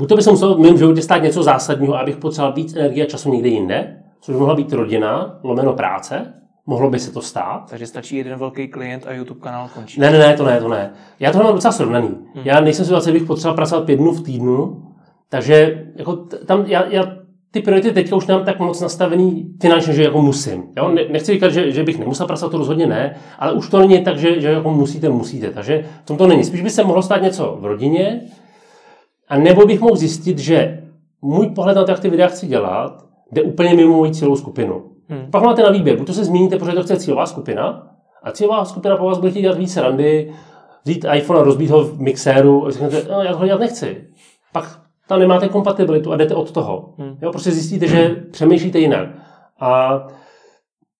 Buď 0.00 0.08
to 0.08 0.16
by 0.16 0.22
se 0.22 0.30
muselo 0.30 0.54
v 0.54 0.58
mém 0.58 0.78
životě 0.78 1.02
stát 1.02 1.22
něco 1.22 1.42
zásadního, 1.42 1.98
abych 1.98 2.16
potřeboval 2.16 2.54
víc 2.54 2.76
energie 2.76 3.06
a 3.06 3.08
času 3.08 3.32
někde 3.32 3.48
jinde, 3.48 3.96
což 4.20 4.36
mohla 4.36 4.54
být 4.54 4.72
rodina, 4.72 5.38
lomeno 5.42 5.72
práce, 5.72 6.34
mohlo 6.66 6.90
by 6.90 6.98
se 6.98 7.12
to 7.12 7.22
stát. 7.22 7.66
Takže 7.70 7.86
stačí 7.86 8.16
jeden 8.16 8.38
velký 8.38 8.68
klient 8.68 9.06
a 9.06 9.12
YouTube 9.12 9.40
kanál 9.40 9.68
končí. 9.74 10.00
Ne, 10.00 10.10
ne, 10.10 10.18
ne, 10.18 10.34
to 10.36 10.44
ne, 10.44 10.60
to 10.60 10.68
ne. 10.68 10.92
Já 11.20 11.32
to 11.32 11.38
mám 11.38 11.54
docela 11.54 11.72
srovnaný. 11.72 12.08
Hmm. 12.08 12.44
Já 12.44 12.60
nejsem 12.60 12.84
situace, 12.84 13.12
bych 13.12 13.22
potřeboval 13.22 13.56
pracovat 13.56 13.84
pět 13.84 13.96
dnů 13.96 14.12
v 14.12 14.22
týdnu, 14.22 14.82
takže 15.28 15.86
jako 15.96 16.16
tam 16.46 16.64
já, 16.66 16.84
já 16.88 17.16
ty 17.50 17.60
priority 17.60 17.92
teďka 17.92 18.16
už 18.16 18.26
nemám 18.26 18.44
tak 18.44 18.58
moc 18.58 18.80
nastavený 18.80 19.54
finančně, 19.62 19.92
že 19.92 20.02
jako 20.02 20.22
musím. 20.22 20.62
Jo? 20.76 20.88
Ne, 20.88 21.02
nechci 21.10 21.32
říkat, 21.32 21.48
že, 21.48 21.72
že 21.72 21.82
bych 21.82 21.98
nemusel 21.98 22.26
pracovat, 22.26 22.50
to 22.50 22.58
rozhodně 22.58 22.86
ne, 22.86 23.16
ale 23.38 23.52
už 23.52 23.68
to 23.68 23.78
není 23.78 24.04
tak, 24.04 24.18
že, 24.18 24.40
že 24.40 24.48
jako 24.48 24.70
musíte, 24.70 25.08
musíte. 25.08 25.50
Takže 25.50 25.84
v 26.04 26.06
tom 26.06 26.16
to 26.16 26.26
není. 26.26 26.44
Spíš 26.44 26.62
by 26.62 26.70
se 26.70 26.84
mohlo 26.84 27.02
stát 27.02 27.22
něco 27.22 27.58
v 27.60 27.64
rodině, 27.64 28.20
a 29.30 29.38
nebo 29.38 29.66
bych 29.66 29.80
mohl 29.80 29.96
zjistit, 29.96 30.38
že 30.38 30.82
můj 31.22 31.46
pohled 31.46 31.76
na 31.76 31.84
to, 31.84 31.90
jak 31.90 32.00
ty 32.00 32.10
videa 32.10 32.28
chci 32.28 32.46
dělat, 32.46 33.04
jde 33.32 33.42
úplně 33.42 33.74
mimo 33.74 33.96
moji 33.96 34.12
cílovou 34.12 34.36
skupinu. 34.36 34.82
Hmm. 35.08 35.30
Pak 35.30 35.42
máte 35.42 35.62
na 35.62 35.70
výběr, 35.70 35.98
buď 35.98 36.06
to 36.06 36.12
se 36.12 36.24
změníte, 36.24 36.58
protože 36.58 36.72
to 36.72 36.82
chce 36.82 36.96
cílová 36.96 37.26
skupina, 37.26 37.90
a 38.22 38.32
cílová 38.32 38.64
skupina 38.64 38.96
po 38.96 39.04
vás 39.04 39.18
bude 39.18 39.30
chtít 39.30 39.42
dělat 39.42 39.58
více 39.58 39.80
randy, 39.80 40.32
vzít 40.84 41.06
iPhone 41.14 41.40
a 41.40 41.42
rozbít 41.42 41.70
ho 41.70 41.84
v 41.84 42.00
mixéru 42.00 42.66
a 42.66 42.70
řeknete, 42.70 43.06
no, 43.10 43.22
já 43.22 43.36
to 43.36 43.46
dělat 43.46 43.60
nechci. 43.60 44.04
Pak 44.52 44.80
tam 45.08 45.20
nemáte 45.20 45.48
kompatibilitu 45.48 46.12
a 46.12 46.16
jdete 46.16 46.34
od 46.34 46.50
toho. 46.50 46.94
Hmm. 46.98 47.16
Jo, 47.22 47.30
prostě 47.30 47.50
zjistíte, 47.50 47.86
že 47.86 48.24
přemýšlíte 48.30 48.78
jinak. 48.78 49.08
A 49.60 50.02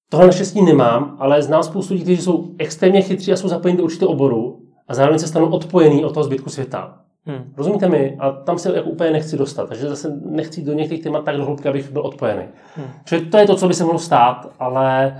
tohle 0.09 0.27
naštěstí 0.27 0.63
nemám, 0.63 1.17
ale 1.19 1.43
znám 1.43 1.63
spoustu 1.63 1.95
lidí, 1.95 2.05
kteří 2.05 2.23
jsou 2.23 2.49
extrémně 2.59 3.03
chytří 3.03 3.33
a 3.33 3.37
jsou 3.37 3.49
zapojeni 3.49 3.79
do 3.79 3.85
určitého 3.85 4.11
oboru 4.11 4.61
a 4.89 4.95
zároveň 4.95 5.19
se 5.19 5.27
stanou 5.27 5.47
odpojený 5.47 6.05
od 6.05 6.15
toho 6.15 6.25
zbytku 6.25 6.51
světa. 6.51 7.01
Hmm. 7.31 7.53
Rozumíte 7.57 7.89
mi? 7.89 8.17
A 8.19 8.31
tam 8.31 8.59
se 8.59 8.77
jako 8.77 8.91
úplně 8.91 9.11
nechci 9.11 9.37
dostat. 9.37 9.69
Takže 9.69 9.89
zase 9.89 10.21
nechci 10.25 10.63
do 10.63 10.73
některých 10.73 11.03
témat 11.03 11.25
tak 11.25 11.37
do 11.37 11.45
hloubky, 11.45 11.69
abych 11.69 11.93
byl 11.93 12.03
odpojený. 12.03 12.43
Hmm. 12.77 12.87
Čili 13.05 13.27
to 13.27 13.39
je 13.39 13.47
to, 13.47 13.57
co 13.57 13.69
by 13.69 13.75
se 13.75 13.85
mohlo 13.85 13.99
stát, 13.99 14.53
ale 14.59 15.17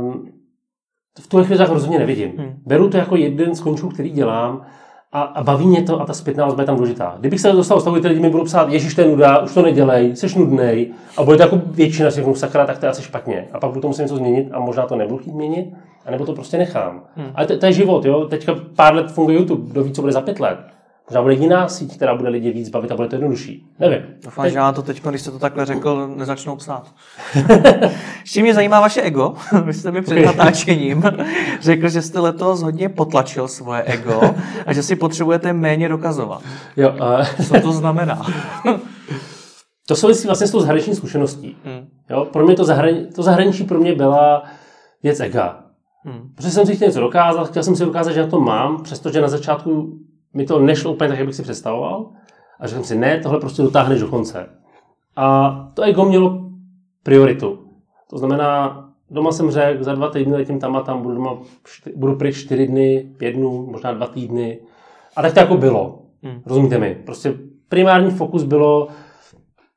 um, 0.00 0.32
v 1.20 1.26
tuhle 1.26 1.46
chvíli 1.46 1.58
tak 1.58 1.68
rozhodně 1.68 1.98
nevidím. 1.98 2.32
Hmm. 2.38 2.62
Beru 2.66 2.90
to 2.90 2.96
jako 2.96 3.16
jeden 3.16 3.54
z 3.54 3.60
končů, 3.60 3.88
který 3.88 4.10
dělám 4.10 4.66
a, 5.12 5.22
a 5.22 5.42
baví 5.42 5.66
mě 5.66 5.82
to 5.82 6.00
a 6.00 6.06
ta 6.06 6.14
zpětná 6.14 6.44
vazba 6.44 6.62
je 6.62 6.66
tam 6.66 6.76
důležitá. 6.76 7.16
Kdybych 7.20 7.40
se 7.40 7.52
dostal 7.52 7.80
z 7.80 7.84
toho, 7.84 7.96
lidi 7.96 8.20
mi 8.20 8.30
budou 8.30 8.44
psát, 8.44 8.68
Ježíš, 8.68 8.94
to 8.94 9.00
je 9.00 9.08
nuda, 9.08 9.38
už 9.38 9.54
to 9.54 9.62
nedělej, 9.62 10.16
jsi 10.16 10.38
nudnej 10.38 10.92
a 11.16 11.22
bude 11.22 11.36
to 11.36 11.42
jako 11.42 11.60
většina 11.66 12.10
si 12.10 12.24
sakra, 12.34 12.66
tak 12.66 12.78
to 12.78 12.86
je 12.86 12.90
asi 12.90 13.02
špatně. 13.02 13.48
A 13.52 13.60
pak 13.60 13.70
budu 13.70 13.80
to 13.80 13.88
muset 13.88 14.02
něco 14.02 14.16
změnit 14.16 14.48
a 14.52 14.60
možná 14.60 14.86
to 14.86 14.96
nebudu 14.96 15.18
chtít 15.18 15.34
měnit, 15.34 15.74
anebo 16.06 16.26
to 16.26 16.32
prostě 16.32 16.58
nechám. 16.58 17.02
Hmm. 17.16 17.30
Ale 17.34 17.46
to, 17.46 17.58
to, 17.58 17.66
je 17.66 17.72
život, 17.72 18.04
jo. 18.04 18.24
Teďka 18.24 18.54
pár 18.76 18.94
let 18.94 19.10
funguje 19.10 19.38
YouTube, 19.38 19.70
kdo 19.70 19.84
ví, 19.84 19.92
co 19.92 20.00
bude 20.00 20.12
za 20.12 20.20
pět 20.20 20.40
let. 20.40 20.58
Možná 21.10 21.22
bude 21.22 21.34
jiná 21.34 21.68
síť, 21.68 21.96
která 21.96 22.14
bude 22.14 22.28
lidi 22.28 22.50
víc 22.50 22.68
bavit 22.68 22.92
a 22.92 22.96
bude 22.96 23.08
to 23.08 23.14
jednodušší. 23.14 23.66
Nevím. 23.78 24.00
Doufám, 24.24 24.42
teď... 24.42 24.52
že 24.52 24.58
já 24.58 24.72
to 24.72 24.82
teď, 24.82 25.02
když 25.02 25.20
jste 25.20 25.30
to 25.30 25.38
takhle 25.38 25.66
řekl, 25.66 26.08
nezačnou 26.16 26.56
psát. 26.56 26.94
Ještě 28.20 28.42
mě 28.42 28.54
zajímá 28.54 28.80
vaše 28.80 29.02
ego. 29.02 29.34
Vy 29.64 29.74
jste 29.74 29.90
mi 29.90 30.02
před 30.02 30.26
natáčením 30.26 31.02
řekl, 31.60 31.88
že 31.88 32.02
jste 32.02 32.20
letos 32.20 32.62
hodně 32.62 32.88
potlačil 32.88 33.48
svoje 33.48 33.82
ego 33.82 34.20
a 34.66 34.72
že 34.72 34.82
si 34.82 34.96
potřebujete 34.96 35.52
méně 35.52 35.88
dokazovat. 35.88 36.42
Jo, 36.76 36.90
uh... 36.90 37.46
Co 37.46 37.60
to 37.60 37.72
znamená? 37.72 38.26
to 39.86 39.96
souvisí 39.96 40.26
vlastně 40.26 40.46
s 40.46 40.50
tou 40.50 40.60
zahraniční 40.60 40.94
zkušeností. 40.94 41.56
Hmm. 41.64 41.88
Jo, 42.10 42.24
pro 42.24 42.44
mě 42.44 42.56
to, 42.56 42.64
zahrani... 42.64 43.06
to 43.06 43.22
zahraničí 43.22 43.64
pro 43.64 43.78
mě 43.78 43.94
byla 43.94 44.42
věc 45.02 45.20
ega. 45.20 45.60
Hmm. 46.04 46.30
Protože 46.36 46.50
jsem 46.50 46.66
si 46.66 46.76
chtěl 46.76 46.88
něco 46.88 47.00
dokázat, 47.00 47.48
chtěl 47.48 47.62
jsem 47.62 47.76
si 47.76 47.84
dokázat, 47.84 48.12
že 48.12 48.20
na 48.20 48.26
to 48.26 48.40
mám, 48.40 48.82
přestože 48.82 49.20
na 49.20 49.28
začátku 49.28 49.98
mi 50.34 50.44
to 50.44 50.58
nešlo 50.58 50.92
úplně 50.92 51.08
tak, 51.08 51.18
jak 51.18 51.26
bych 51.26 51.36
si 51.36 51.42
představoval. 51.42 52.10
A 52.60 52.66
řekl 52.66 52.82
jsem 52.82 52.84
si, 52.84 53.00
ne, 53.00 53.20
tohle 53.20 53.40
prostě 53.40 53.62
dotáhneš 53.62 54.00
do 54.00 54.08
konce. 54.08 54.48
A 55.16 55.50
to 55.74 55.82
ego 55.82 56.04
mělo 56.04 56.50
prioritu. 57.02 57.58
To 58.10 58.18
znamená, 58.18 58.84
doma 59.10 59.32
jsem 59.32 59.50
řekl, 59.50 59.84
za 59.84 59.94
dva 59.94 60.10
týdny 60.10 60.34
letím 60.34 60.58
tam 60.58 60.76
a 60.76 60.80
tam, 60.80 61.02
budu, 61.02 61.14
doma, 61.14 61.38
budu 61.96 62.16
pryč 62.16 62.36
čtyři 62.36 62.66
dny, 62.66 63.10
pět 63.18 63.32
dnů, 63.32 63.66
možná 63.66 63.92
dva 63.92 64.06
týdny. 64.06 64.58
A 65.16 65.22
tak 65.22 65.34
to 65.34 65.40
jako 65.40 65.56
bylo. 65.56 66.02
Hmm. 66.22 66.42
Rozumíte 66.46 66.78
mi? 66.78 66.94
Prostě 66.94 67.34
primární 67.68 68.10
fokus 68.10 68.44
bylo 68.44 68.88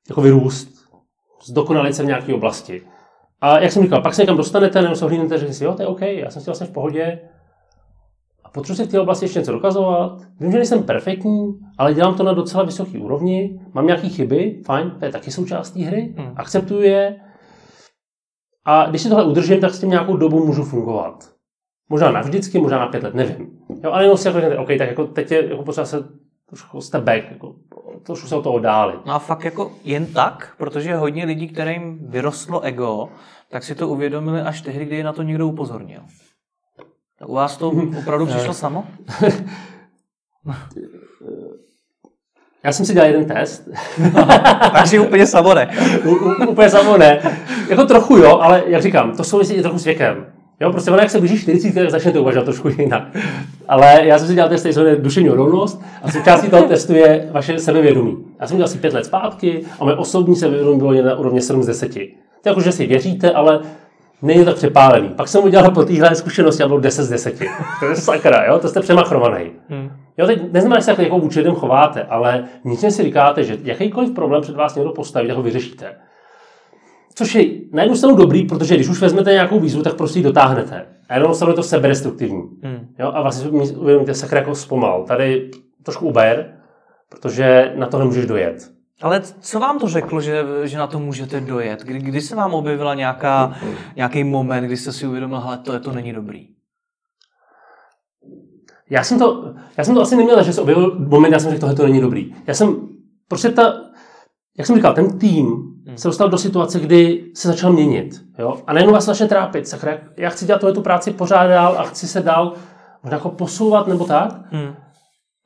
jako 0.10 0.22
vyrůst, 0.22 0.70
zdokonalit 1.45 1.95
se 1.95 2.04
v 2.04 2.06
nějaké 2.06 2.34
oblasti. 2.34 2.82
A 3.41 3.60
jak 3.60 3.72
jsem 3.72 3.84
říkal, 3.84 4.02
pak 4.02 4.14
se 4.14 4.22
někam 4.22 4.38
dostanete, 4.38 4.82
nebo 4.82 4.95
se 4.95 5.06
ohlídnete, 5.06 5.38
že 5.38 5.54
si, 5.54 5.64
jo, 5.64 5.74
to 5.74 5.82
je 5.82 5.88
OK, 5.88 6.02
já 6.02 6.30
jsem 6.30 6.41
si 6.41 6.45
vlastně 6.45 6.68
v 6.68 6.72
pohodě, 6.72 7.20
potřebuji 8.52 8.76
si 8.76 8.86
v 8.86 8.91
té 8.91 8.99
oblasti 8.99 9.26
ještě 9.26 9.39
něco 9.39 9.52
dokazovat. 9.52 10.22
Vím, 10.39 10.52
že 10.52 10.58
nejsem 10.58 10.84
perfektní, 10.84 11.60
ale 11.78 11.93
dělám 11.93 12.16
to 12.16 12.24
na 12.24 12.34
docela 12.34 12.64
vysoké 12.64 12.99
úrovni. 12.99 13.60
Mám 13.74 13.88
nějaké 13.88 14.10
chyby, 14.10 14.62
fajn, 14.66 14.91
to 14.99 15.06
je 15.06 15.12
taky 15.12 15.32
součást 15.32 15.72
té 15.72 15.80
hry, 15.80 16.16
hmm. 16.18 16.34
akceptuji 16.36 16.89
je. 16.89 17.16
A 18.66 18.86
když 18.89 19.02
si 19.02 19.10
tohle 19.10 19.26
udržím, 19.26 19.62
tak 19.62 19.74
s 19.74 19.80
tím 19.80 19.89
nějakou 19.89 20.18
dobu 20.18 20.45
můžu 20.45 20.64
fungovat. 20.64 21.30
Možná 21.89 22.12
navždycky, 22.12 22.60
možná 22.60 22.80
na 22.80 22.88
pět 22.88 23.04
let, 23.04 23.14
nevím. 23.14 23.60
Jo, 23.84 23.91
ale 23.91 24.04
jenom 24.04 24.18
si 24.18 24.28
jako 24.28 24.39
řeknete, 24.41 24.62
OK, 24.62 24.68
tak 24.68 24.89
jako 24.89 25.06
teď 25.06 25.32
je 25.32 25.49
jako 25.49 25.64
potřeba 25.64 25.86
se 25.86 26.04
trošku 26.49 26.82
step 26.82 27.04
back, 27.04 27.32
jako, 27.32 27.56
trošku 28.04 28.28
se 28.28 28.36
o 28.36 28.41
to 28.41 28.54
oddálit. 28.54 29.06
No 29.06 29.14
a 29.14 29.20
fakt 29.20 29.45
jako 29.45 29.72
jen 29.84 30.06
tak, 30.06 30.54
protože 30.58 30.95
hodně 30.95 31.26
lidí, 31.26 31.47
kterým 31.47 31.99
vyrostlo 32.10 32.62
ego, 32.62 33.10
tak 33.49 33.64
si 33.64 33.76
to 33.76 33.88
uvědomili 33.88 34.41
až 34.41 34.62
tehdy, 34.62 34.86
kdy 34.86 34.95
je 34.95 35.04
na 35.04 35.14
to 35.14 35.24
někdo 35.24 35.47
upozornil. 35.47 36.02
U 37.26 37.34
vás 37.34 37.57
to 37.57 37.74
opravdu 37.99 38.26
přišlo 38.36 38.53
samo? 38.53 38.84
Já 42.63 42.72
jsem 42.72 42.86
si 42.86 42.93
dělal 42.93 43.09
jeden 43.09 43.26
test. 43.26 43.69
Takže 44.74 44.99
úplně 44.99 45.28
samo 45.28 45.53
ne. 45.53 45.69
úplně 46.49 46.69
samo 46.69 46.97
ne. 46.97 47.19
Jako 47.69 47.86
trochu 47.86 48.17
jo, 48.17 48.38
ale 48.38 48.63
jak 48.67 48.82
říkám, 48.82 49.11
to 49.17 49.24
souvisí 49.24 49.53
i 49.53 49.61
trochu 49.61 49.78
s 49.78 49.86
věkem. 49.86 50.26
Jo, 50.59 50.72
prostě 50.72 50.91
ono, 50.91 50.99
jak 50.99 51.09
se 51.09 51.19
blíží 51.19 51.39
40, 51.39 51.74
tak 51.74 51.89
začnete 51.89 52.19
uvažovat 52.19 52.43
trošku 52.43 52.67
jinak. 52.67 53.03
Ale 53.67 53.99
já 54.03 54.19
jsem 54.19 54.28
si 54.28 54.34
dělal 54.34 54.49
test, 54.49 54.61
který 54.61 54.74
se 54.74 54.95
duševní 54.95 55.30
odolnost 55.30 55.82
a 56.03 56.11
součástí 56.11 56.49
toho 56.49 56.63
testu 56.63 56.93
je 56.93 57.30
vaše 57.32 57.59
sebevědomí. 57.59 58.17
Já 58.39 58.47
jsem 58.47 58.57
dělal 58.57 58.65
asi 58.69 58.78
5 58.78 58.93
let 58.93 59.05
zpátky 59.05 59.63
a 59.80 59.84
moje 59.84 59.95
osobní 59.95 60.36
sebevědomí 60.36 60.78
bylo 60.78 60.93
na 60.93 61.15
úrovni 61.15 61.41
7 61.41 61.63
z 61.63 61.67
10. 61.67 61.93
To 61.93 61.99
je 61.99 62.09
jako, 62.45 62.61
že 62.61 62.72
si 62.72 62.88
věříte, 62.88 63.32
ale 63.32 63.59
není 64.22 64.45
tak 64.45 64.55
přepálený. 64.55 65.09
Pak 65.09 65.28
jsem 65.28 65.43
udělal 65.43 65.72
po 65.72 65.84
téhle 65.84 66.15
zkušenosti 66.15 66.63
a 66.63 66.67
bylo 66.67 66.80
10 66.80 67.03
z 67.03 67.09
10. 67.09 67.39
To 67.80 67.86
je 67.86 67.95
sakra, 67.95 68.45
jo? 68.45 68.59
to 68.59 68.67
jste 68.67 68.80
přemachrovaný. 68.80 69.51
Hmm. 69.69 69.91
Jo, 70.17 70.28
teď 70.28 70.51
neznamená, 70.51 70.80
že 70.80 70.86
se 70.86 71.03
jako 71.03 71.19
vůči 71.19 71.39
lidem 71.39 71.55
chováte, 71.55 72.03
ale 72.03 72.43
nic 72.63 72.80
si 72.80 73.03
říkáte, 73.03 73.43
že 73.43 73.57
jakýkoliv 73.63 74.13
problém 74.13 74.41
před 74.41 74.55
vás 74.55 74.76
někdo 74.76 74.91
postaví, 74.91 75.28
tak 75.28 75.38
ho 75.38 75.43
vyřešíte. 75.43 75.95
Což 77.15 77.36
je 77.36 77.45
na 77.74 77.82
jednu 77.82 77.97
stranu 77.97 78.15
dobrý, 78.15 78.43
protože 78.43 78.76
když 78.76 78.89
už 78.89 79.01
vezmete 79.01 79.32
nějakou 79.32 79.59
výzvu, 79.59 79.82
tak 79.82 79.95
prostě 79.95 80.19
ji 80.19 80.24
dotáhnete. 80.24 80.86
A 81.09 81.13
jenom 81.13 81.34
stranu 81.34 81.51
je 81.51 81.55
to 81.55 81.63
seberestruktivní. 81.63 82.41
Hmm. 82.63 82.88
Jo, 82.99 83.11
a 83.13 83.22
vlastně 83.22 83.49
uvědomíte, 83.51 84.13
sakra 84.13 84.39
jako 84.39 84.55
zpomal. 84.55 85.03
Tady 85.03 85.51
trošku 85.84 86.07
uber, 86.07 86.53
protože 87.09 87.74
na 87.76 87.88
to 87.88 87.99
nemůžeš 87.99 88.26
dojet. 88.26 88.72
Ale 89.02 89.22
co 89.39 89.60
vám 89.60 89.80
to 89.80 89.88
řeklo, 89.88 90.22
že, 90.22 90.45
že 90.64 90.78
na 90.78 90.88
to 90.88 90.99
můžete 90.99 91.41
dojet? 91.41 91.84
Kdy, 91.84 91.99
kdy 91.99 92.22
se 92.22 92.36
vám 92.36 92.54
objevila 92.54 92.93
nějaká, 92.93 93.56
nějaký 93.95 94.24
moment, 94.24 94.64
kdy 94.64 94.78
jste 94.78 94.91
si 94.91 95.08
uvědomil, 95.08 95.41
že 95.52 95.58
to, 95.58 95.80
to 95.80 95.91
není 95.91 96.14
dobrý? 96.14 96.47
Já 98.89 99.04
jsem 99.04 99.20
to, 99.20 99.54
já 99.78 99.84
jsem 99.84 99.95
to 99.95 100.02
asi 100.02 100.16
neměl, 100.16 100.43
že 100.43 100.54
se 100.54 100.62
objevil 100.62 100.95
moment, 100.99 101.32
já 101.32 101.39
jsem 101.39 101.49
řekl, 101.49 101.60
tohle 101.60 101.76
to 101.76 101.84
není 101.84 102.02
dobrý. 102.02 102.36
Já 102.47 102.54
jsem, 102.54 102.89
prostě 103.28 103.49
ta, 103.49 103.74
jak 104.58 104.68
jsem 104.68 104.76
říkal, 104.76 104.93
ten 104.93 105.20
tým 105.20 105.45
hmm. 105.88 105.97
se 105.97 106.08
dostal 106.08 106.30
do 106.30 106.38
situace, 106.38 106.80
kdy 106.80 107.32
se 107.36 107.47
začal 107.47 107.74
měnit. 107.74 108.22
Jo? 108.39 108.58
A 108.68 108.74
najednou 108.74 108.93
vás 108.93 109.06
začne 109.06 109.28
trápit. 109.28 109.68
Sakra, 109.68 109.97
já 110.18 110.30
chci 110.30 110.45
dělat 110.45 110.62
tu 110.74 110.82
práci 110.82 111.12
pořád 111.12 111.47
dál 111.47 111.76
a 111.78 111.84
chci 111.84 112.08
se 112.08 112.22
dál 112.22 112.54
možná 113.04 113.18
jako 113.18 113.30
posouvat 113.30 113.88
nebo 113.88 114.06
tak. 114.06 114.52
Hmm. 114.52 114.76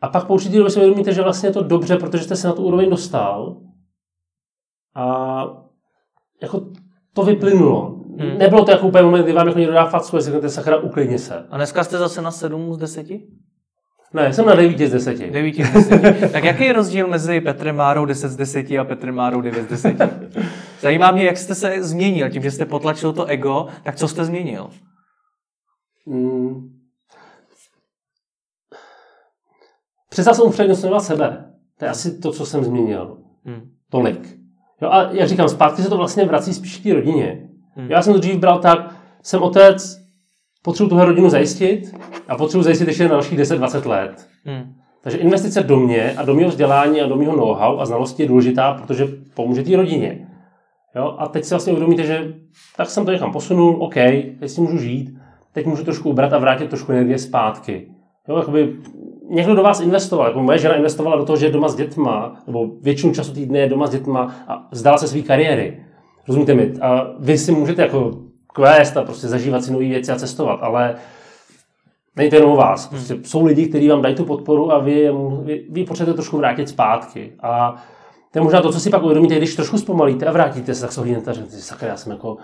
A 0.06 0.08
pak 0.08 0.28
po 0.28 0.34
určitý 0.34 0.58
době 0.58 0.70
si 0.70 0.80
uvědomíte, 0.80 1.14
že 1.14 1.22
vlastně 1.22 1.50
je 1.50 1.54
to 1.54 1.64
dobře, 1.64 1.98
protože 1.98 2.24
jste 2.24 2.36
se 2.36 2.48
na 2.48 2.54
tu 2.54 2.64
úroveň 2.64 2.90
dostal. 2.90 3.58
A 4.96 5.46
jako 6.42 6.62
to 7.14 7.24
vyplynulo. 7.24 7.96
Hmm. 8.20 8.38
Nebylo 8.38 8.66
to 8.66 8.72
jako 8.72 8.88
úplně 8.88 9.04
moment, 9.04 9.24
kdy 9.24 9.34
vám 9.34 9.48
jako 9.48 9.60
někdo 9.60 9.74
dá 9.74 9.86
facku, 9.86 10.16
jestli 10.16 10.32
řeknete 10.32 10.50
sakra, 10.50 10.78
uklidni 10.78 11.20
se. 11.20 11.46
A 11.50 11.58
dneska 11.58 11.84
jste 11.84 11.98
zase 11.98 12.22
na 12.22 12.32
7 12.32 12.74
z 12.74 12.78
10? 12.78 13.08
Ne, 14.14 14.34
jsem 14.34 14.46
na 14.46 14.56
9 14.56 14.80
z 14.80 14.92
10. 14.92 15.18
9 15.18 15.56
z 15.56 15.74
10. 15.74 16.32
tak 16.32 16.44
jaký 16.44 16.64
je 16.64 16.74
rozdíl 16.74 17.08
mezi 17.08 17.42
Petrem 17.42 17.76
Márou 17.76 18.06
10 18.06 18.30
z 18.30 18.36
10 18.36 18.72
a 18.72 18.84
Petrem 18.84 19.16
Márou 19.16 19.42
9 19.42 19.64
z 19.64 19.68
10? 19.68 19.98
Zajímá 20.82 21.12
mě, 21.12 21.26
jak 21.26 21.38
jste 21.38 21.56
se 21.56 21.84
změnil. 21.84 22.30
Tím, 22.30 22.42
že 22.42 22.52
jste 22.52 22.66
potlačil 22.66 23.14
to 23.14 23.26
ego, 23.26 23.68
tak 23.84 23.96
co 23.96 24.08
jste 24.08 24.26
změnil? 24.26 24.70
Hmm. 26.08 26.75
Přestal 30.16 30.34
jsem 30.34 30.46
upřednostňovat 30.46 31.04
sebe. 31.04 31.46
To 31.80 31.86
je 31.86 31.92
asi 31.92 32.20
to, 32.20 32.32
co 32.32 32.46
jsem 32.46 32.64
změnil. 32.64 33.18
Hmm. 33.46 33.62
Tolik. 33.90 34.38
Jo, 34.82 34.90
a 34.90 35.12
jak 35.12 35.30
říkám, 35.30 35.50
zpátky 35.50 35.82
se 35.82 35.90
to 35.90 35.98
vlastně 35.98 36.26
vrací 36.26 36.54
spíš 36.54 36.78
k 36.78 36.84
té 36.84 36.94
rodině. 36.94 37.50
Hmm. 37.76 37.92
Já 37.92 38.02
jsem 38.02 38.14
to 38.14 38.20
dřív 38.20 38.36
bral 38.36 38.60
tak, 38.60 38.96
jsem 39.24 39.42
otec, 39.42 39.98
potřebuji 40.64 40.90
tuhle 40.90 41.06
rodinu 41.06 41.30
zajistit 41.30 41.96
a 42.28 42.38
potřebuji 42.38 42.64
zajistit 42.64 42.88
ještě 42.88 43.04
na 43.04 43.10
dalších 43.10 43.40
10-20 43.40 43.90
let. 43.90 44.28
Hmm. 44.46 44.74
Takže 45.02 45.18
investice 45.18 45.64
do 45.64 45.80
mě 45.80 46.14
a 46.18 46.26
do 46.26 46.36
mého 46.36 46.50
vzdělání 46.50 47.02
a 47.02 47.08
do 47.08 47.16
mého 47.16 47.36
know-how 47.36 47.80
a 47.80 47.86
znalosti 47.86 48.24
je 48.24 48.30
důležitá, 48.30 48.74
protože 48.74 49.08
pomůže 49.34 49.64
té 49.64 49.76
rodině. 49.76 50.28
Jo? 50.96 51.16
A 51.18 51.28
teď 51.28 51.44
si 51.44 51.54
vlastně 51.54 51.74
uvědomíte, 51.74 52.04
že 52.04 52.34
tak 52.78 52.90
jsem 52.90 53.06
to 53.06 53.12
někam 53.12 53.32
posunul, 53.32 53.84
OK, 53.84 53.96
teď 54.40 54.50
si 54.50 54.62
můžu 54.62 54.78
žít, 54.78 55.18
teď 55.54 55.66
můžu 55.66 55.84
trošku 55.84 56.10
ubrat 56.10 56.34
a 56.34 56.38
vrátit 56.38 56.70
trošku 56.70 56.92
energie 56.92 57.20
zpátky. 57.20 57.92
Jo, 58.28 58.38
jakoby 58.38 58.76
někdo 59.30 59.56
do 59.56 59.64
vás 59.64 59.82
investoval, 59.82 60.28
jako 60.28 60.44
moje 60.44 60.58
žena 60.58 60.76
investovala 60.76 61.18
do 61.18 61.26
toho, 61.26 61.38
že 61.38 61.46
je 61.46 61.52
doma 61.52 61.70
s 61.70 61.76
dětma, 61.76 62.36
nebo 62.48 62.68
většinu 62.82 63.14
času 63.14 63.34
týdne 63.34 63.60
je 63.60 63.70
doma 63.70 63.88
s 63.88 63.90
dětma 63.90 64.36
a 64.48 64.68
vzdala 64.72 64.98
se 64.98 65.08
své 65.08 65.22
kariéry. 65.22 65.84
Rozumíte 66.28 66.54
mi? 66.54 66.74
A 66.82 67.08
vy 67.20 67.38
si 67.38 67.52
můžete 67.52 67.82
jako 67.82 68.12
quest 68.54 68.98
a 68.98 69.04
prostě 69.04 69.28
zažívat 69.28 69.64
si 69.64 69.72
nové 69.72 69.86
věci 69.86 70.12
a 70.12 70.16
cestovat, 70.16 70.60
ale 70.62 70.96
není 72.16 72.30
to 72.30 72.36
jenom 72.36 72.52
o 72.52 72.56
vás. 72.56 72.88
Prostě 72.88 73.14
hmm. 73.14 73.24
Jsou 73.24 73.46
lidi, 73.46 73.68
kteří 73.68 73.90
vám 73.90 74.02
dají 74.02 74.16
tu 74.16 74.26
podporu 74.26 74.72
a 74.72 74.80
vy, 74.80 75.10
vy, 75.44 75.66
vy 75.70 75.84
potřebujete 75.86 76.18
trošku 76.18 76.38
vrátit 76.38 76.70
zpátky. 76.70 77.34
A 77.44 77.76
to 78.32 78.40
je 78.40 78.44
možná 78.44 78.62
to, 78.62 78.72
co 78.72 78.80
si 78.80 78.90
pak 78.90 79.04
uvědomíte, 79.04 79.36
když 79.36 79.56
trošku 79.56 79.78
zpomalíte 79.78 80.26
a 80.26 80.32
vrátíte 80.32 80.76
se, 80.76 80.82
tak 80.82 80.92
se 80.92 81.00
hodíte 81.00 81.32
a 81.32 81.34
řeknete 81.34 81.58
sakra, 81.58 81.88
já 81.88 81.98
jsem 81.98 82.12
jako 82.12 82.38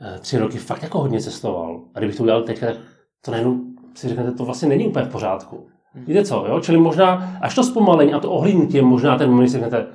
eh, 0.00 0.18
tři 0.18 0.38
roky 0.38 0.58
fakt 0.58 0.82
jako 0.82 0.98
hodně 0.98 1.20
cestoval. 1.20 1.80
A 1.94 1.98
kdybych 1.98 2.16
to 2.16 2.22
udělal 2.22 2.42
teď, 2.42 2.60
tak 2.60 2.76
to 3.24 3.30
najednou 3.30 3.60
si 3.94 4.08
řeknete, 4.08 4.32
to 4.32 4.44
vlastně 4.44 4.68
není 4.68 4.86
úplně 4.86 5.04
v 5.04 5.12
pořádku. 5.12 5.66
Hmm. 5.98 6.06
Víte 6.06 6.24
co, 6.24 6.44
jo? 6.48 6.60
Čili 6.60 6.78
možná 6.78 7.38
až 7.40 7.54
to 7.54 7.64
zpomalení 7.64 8.14
a 8.14 8.20
to 8.20 8.30
ohlídnutí 8.30 8.76
je 8.76 8.82
možná 8.82 9.18
ten 9.18 9.30
moment, 9.30 9.48
si 9.48 9.52
řeknete, 9.52 9.86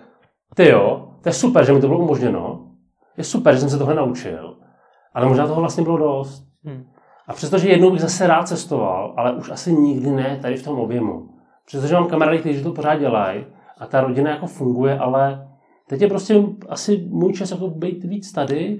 ty 0.55 0.69
jo, 0.69 1.07
to 1.21 1.29
je 1.29 1.33
super, 1.33 1.65
že 1.65 1.73
mi 1.73 1.81
to 1.81 1.87
bylo 1.87 1.99
umožněno, 1.99 2.67
je 3.17 3.23
super, 3.23 3.53
že 3.53 3.59
jsem 3.59 3.69
se 3.69 3.77
tohle 3.77 3.95
naučil, 3.95 4.57
ale 5.13 5.25
možná 5.25 5.47
toho 5.47 5.59
vlastně 5.59 5.83
bylo 5.83 5.97
dost. 5.97 6.43
Hmm. 6.63 6.83
A 7.27 7.33
přestože 7.33 7.69
jednou 7.69 7.91
bych 7.91 8.01
zase 8.01 8.27
rád 8.27 8.47
cestoval, 8.47 9.13
ale 9.17 9.33
už 9.33 9.49
asi 9.49 9.73
nikdy 9.73 10.11
ne 10.11 10.39
tady 10.41 10.57
v 10.57 10.63
tom 10.63 10.79
objemu. 10.79 11.29
Přestože 11.65 11.93
mám 11.93 12.07
kamarády, 12.07 12.39
kteří 12.39 12.63
to 12.63 12.71
pořád 12.71 12.95
dělají 12.95 13.45
a 13.77 13.85
ta 13.85 14.01
rodina 14.01 14.29
jako 14.29 14.47
funguje, 14.47 14.99
ale 14.99 15.47
teď 15.87 16.01
je 16.01 16.07
prostě 16.07 16.43
asi 16.69 17.07
můj 17.09 17.33
čas 17.33 17.51
jako 17.51 17.69
být 17.69 18.03
víc 18.03 18.31
tady, 18.31 18.79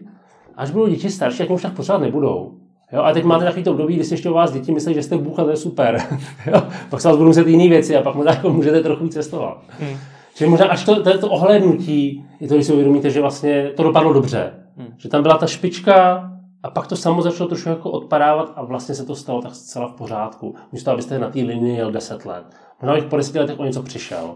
až 0.55 0.71
budou 0.71 0.87
děti 0.87 1.09
starší, 1.09 1.41
jak 1.41 1.51
už 1.51 1.61
tak 1.61 1.73
pořád 1.73 1.97
nebudou. 1.97 2.62
Jo, 2.91 3.01
a 3.01 3.13
teď 3.13 3.23
máte 3.23 3.45
takový 3.45 3.63
to 3.63 3.71
období, 3.71 3.95
kdy 3.95 4.03
si 4.03 4.13
ještě 4.13 4.29
o 4.29 4.33
vás 4.33 4.51
děti 4.51 4.71
myslí, 4.71 4.93
že 4.93 5.03
jste 5.03 5.17
Bůh 5.17 5.39
a 5.39 5.43
to 5.43 5.49
je 5.49 5.57
super. 5.57 6.01
jo, 6.53 6.63
pak 6.89 7.01
se 7.01 7.07
vás 7.07 7.17
budou 7.17 7.27
muset 7.27 7.47
jiné 7.47 7.69
věci 7.69 7.97
a 7.97 8.01
pak 8.01 8.15
možná 8.15 8.31
jako 8.31 8.49
můžete 8.49 8.81
trochu 8.81 9.07
cestovat. 9.07 9.57
Hmm. 9.79 9.97
Čili 10.35 10.49
možná 10.49 10.65
až 10.65 10.85
to, 10.85 11.03
to, 11.03 11.17
to 11.17 11.29
ohlednutí 11.29 12.25
je 12.39 12.47
to, 12.47 12.53
když 12.53 12.67
si 12.67 12.73
uvědomíte, 12.73 13.09
že 13.09 13.21
vlastně 13.21 13.71
to 13.75 13.83
dopadlo 13.83 14.13
dobře. 14.13 14.53
Hmm. 14.77 14.87
Že 14.97 15.09
tam 15.09 15.21
byla 15.21 15.37
ta 15.37 15.47
špička 15.47 16.29
a 16.63 16.69
pak 16.69 16.87
to 16.87 16.95
samo 16.95 17.21
začalo 17.21 17.47
trošku 17.47 17.69
jako 17.69 17.91
odpadávat 17.91 18.53
a 18.55 18.63
vlastně 18.63 18.95
se 18.95 19.05
to 19.05 19.15
stalo 19.15 19.41
tak 19.41 19.55
zcela 19.55 19.87
v 19.87 19.93
pořádku. 19.93 20.55
Místo, 20.71 20.91
abyste 20.91 21.19
na 21.19 21.29
té 21.29 21.39
linii 21.39 21.77
jel 21.77 21.91
10 21.91 22.25
let. 22.25 22.43
Možná 22.81 22.95
bych 22.95 23.03
po 23.03 23.17
10 23.17 23.39
letech 23.39 23.59
o 23.59 23.65
něco 23.65 23.83
přišel. 23.83 24.35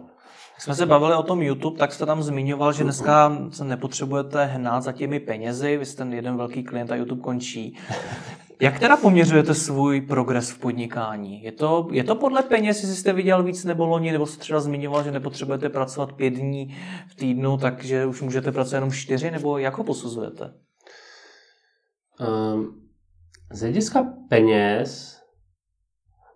Jak 0.58 0.64
jsme 0.64 0.76
se 0.76 0.86
bavili 0.86 1.16
o 1.16 1.24
tom 1.24 1.42
YouTube, 1.42 1.78
tak 1.78 1.94
jste 1.94 2.06
tam 2.06 2.24
zmiňoval, 2.24 2.74
že 2.74 2.84
dneska 2.84 3.38
se 3.52 3.64
nepotřebujete 3.64 4.46
hnát 4.46 4.82
za 4.82 4.92
těmi 4.92 5.20
penězi, 5.20 5.78
vy 5.78 5.86
jste 5.86 5.98
ten 5.98 6.14
jeden 6.14 6.38
velký 6.38 6.64
klient 6.64 6.92
a 6.92 6.96
YouTube 6.96 7.22
končí. 7.22 7.78
Jak 8.62 8.80
teda 8.80 8.98
poměřujete 8.98 9.54
svůj 9.54 10.02
progres 10.02 10.52
v 10.52 10.60
podnikání? 10.60 11.44
Je 11.44 11.52
to, 11.52 11.88
je 11.92 12.04
to 12.04 12.16
podle 12.16 12.42
peněz, 12.44 12.82
jestli 12.82 12.96
jste 12.96 13.14
viděl 13.14 13.44
víc 13.44 13.66
nebo 13.66 13.86
loni, 13.86 14.12
nebo 14.12 14.26
jste 14.26 14.40
třeba 14.40 14.60
zmiňoval, 14.60 15.04
že 15.04 15.12
nepotřebujete 15.12 15.70
pracovat 15.70 16.14
pět 16.14 16.34
dní 16.34 16.78
v 17.08 17.16
týdnu, 17.16 17.58
takže 17.58 18.06
už 18.06 18.22
můžete 18.22 18.52
pracovat 18.52 18.78
jenom 18.78 18.92
čtyři, 18.92 19.32
nebo 19.32 19.58
jak 19.58 19.78
ho 19.78 19.84
posuzujete? 19.84 20.54
Um, 22.54 22.82
z 23.52 23.62
hlediska 23.62 24.14
peněz 24.30 25.18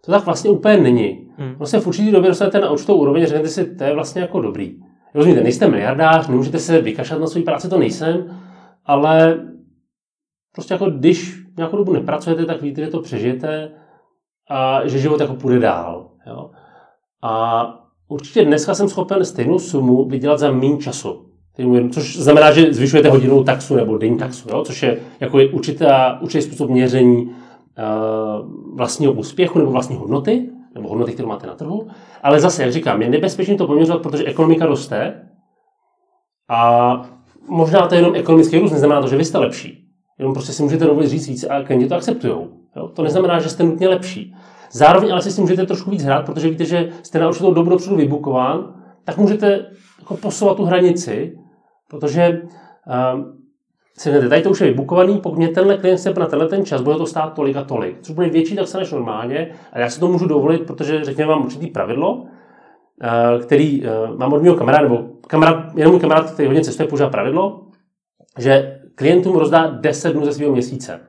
to 0.05 0.11
tak 0.11 0.25
vlastně 0.25 0.49
úplně 0.49 0.77
není. 0.77 1.30
Hmm. 1.41 1.55
Vlastně 1.55 1.79
v 1.79 1.87
určitý 1.87 2.11
době 2.11 2.29
dostanete 2.29 2.59
na 2.59 2.71
určitou 2.71 2.95
úroveň 2.95 3.23
a 3.23 3.25
řeknete 3.25 3.49
si, 3.49 3.75
to 3.75 3.83
je 3.83 3.93
vlastně 3.93 4.21
jako 4.21 4.41
dobrý. 4.41 4.75
Rozumíte, 5.13 5.43
nejste 5.43 5.67
miliardář, 5.67 6.27
nemůžete 6.27 6.59
se 6.59 6.81
vykašlat 6.81 7.21
na 7.21 7.27
své 7.27 7.41
práci, 7.41 7.69
to 7.69 7.77
nejsem, 7.77 8.41
ale 8.85 9.39
prostě 10.55 10.73
jako 10.73 10.89
když 10.89 11.43
nějakou 11.57 11.77
dobu 11.77 11.93
nepracujete, 11.93 12.45
tak 12.45 12.61
víte, 12.61 12.81
že 12.81 12.91
to 12.91 13.01
přežijete 13.01 13.71
a 14.49 14.87
že 14.87 14.99
život 14.99 15.21
jako 15.21 15.33
půjde 15.33 15.59
dál. 15.59 16.11
Jo? 16.27 16.51
A 17.23 17.65
určitě 18.07 18.45
dneska 18.45 18.73
jsem 18.73 18.89
schopen 18.89 19.25
stejnou 19.25 19.59
sumu 19.59 20.05
vydělat 20.05 20.39
za 20.39 20.51
méně 20.51 20.77
času. 20.77 21.25
Což 21.91 22.17
znamená, 22.17 22.51
že 22.51 22.73
zvyšujete 22.73 23.09
hodinovou 23.09 23.43
taxu 23.43 23.75
nebo 23.75 23.97
denní 23.97 24.17
taxu, 24.17 24.49
jo? 24.49 24.63
což 24.65 24.83
je 24.83 24.99
jako 25.19 25.39
je 25.39 25.49
určitá, 25.49 26.19
určitý 26.21 26.41
způsob 26.41 26.69
měření 26.69 27.25
uh, 27.25 27.35
vlastního 28.75 29.13
úspěchu 29.13 29.59
nebo 29.59 29.71
vlastní 29.71 29.95
hodnoty, 29.95 30.50
nebo 30.75 30.89
hodnoty, 30.89 31.11
kterou 31.11 31.29
máte 31.29 31.47
na 31.47 31.55
trhu. 31.55 31.87
Ale 32.23 32.39
zase, 32.39 32.63
jak 32.63 32.71
říkám, 32.71 33.01
je 33.01 33.09
nebezpečné 33.09 33.55
to 33.55 33.67
poměřovat, 33.67 34.01
protože 34.01 34.25
ekonomika 34.25 34.65
roste 34.65 35.29
a 36.49 37.01
možná 37.49 37.87
to 37.87 37.95
je 37.95 38.01
jenom 38.01 38.15
ekonomický 38.15 38.59
růst, 38.59 38.71
neznamená 38.71 39.01
to, 39.01 39.07
že 39.07 39.17
vy 39.17 39.25
jste 39.25 39.37
lepší. 39.37 39.87
Jenom 40.19 40.33
prostě 40.33 40.53
si 40.53 40.63
můžete 40.63 40.85
dovolit 40.85 41.07
říct 41.07 41.27
víc 41.27 41.43
a 41.43 41.63
klienti 41.63 41.87
to 41.87 41.95
akceptují. 41.95 42.35
To 42.93 43.03
neznamená, 43.03 43.39
že 43.39 43.49
jste 43.49 43.63
nutně 43.63 43.89
lepší. 43.89 44.35
Zároveň 44.71 45.11
ale 45.11 45.21
si 45.21 45.31
s 45.31 45.35
tím 45.35 45.43
můžete 45.43 45.65
trošku 45.65 45.91
víc 45.91 46.03
hrát, 46.03 46.25
protože 46.25 46.49
víte, 46.49 46.65
že 46.65 46.89
jste 47.03 47.19
na 47.19 47.27
určitou 47.27 47.53
dobu 47.53 47.69
dopředu 47.69 47.95
vybukován, 47.95 48.73
tak 49.03 49.17
můžete 49.17 49.65
jako 49.99 50.17
posouvat 50.17 50.57
tu 50.57 50.63
hranici, 50.63 51.37
protože 51.89 52.41
um, 52.41 53.40
hned, 54.05 54.29
tady 54.29 54.41
to 54.41 54.49
už 54.49 54.61
je 54.61 54.67
vybukovaný, 54.67 55.17
pokud 55.17 55.37
mě 55.37 55.47
tenhle 55.47 55.77
klient 55.77 55.97
se 55.97 56.13
na 56.13 56.25
tenhle 56.25 56.47
ten 56.47 56.65
čas, 56.65 56.81
bude 56.81 56.95
to 56.95 57.05
stát 57.05 57.33
tolik 57.33 57.57
a 57.57 57.63
tolik. 57.63 57.97
Což 58.01 58.15
bude 58.15 58.29
větší 58.29 58.55
tak 58.55 58.67
se 58.67 58.77
než 58.77 58.91
normálně, 58.91 59.51
a 59.73 59.79
já 59.79 59.89
si 59.89 59.99
to 59.99 60.07
můžu 60.07 60.27
dovolit, 60.27 60.61
protože 60.61 61.03
řekněme 61.03 61.29
mám 61.29 61.45
určitý 61.45 61.67
pravidlo, 61.67 62.25
eh, 63.03 63.39
který 63.41 63.85
eh, 63.85 63.89
mám 64.17 64.33
od 64.33 64.43
mého 64.43 64.55
kamaráda, 64.55 64.83
nebo 64.83 65.03
kamarád, 65.27 65.75
jenom 65.75 65.91
můj 65.91 66.01
kamarád, 66.01 66.31
který 66.31 66.47
hodně 66.47 66.63
cestuje, 66.63 66.87
používá 66.87 67.09
pravidlo, 67.09 67.61
že 68.39 68.79
klientům 68.95 69.35
rozdá 69.35 69.67
10 69.67 70.13
dnů 70.13 70.25
ze 70.25 70.33
svého 70.33 70.51
měsíce. 70.51 70.99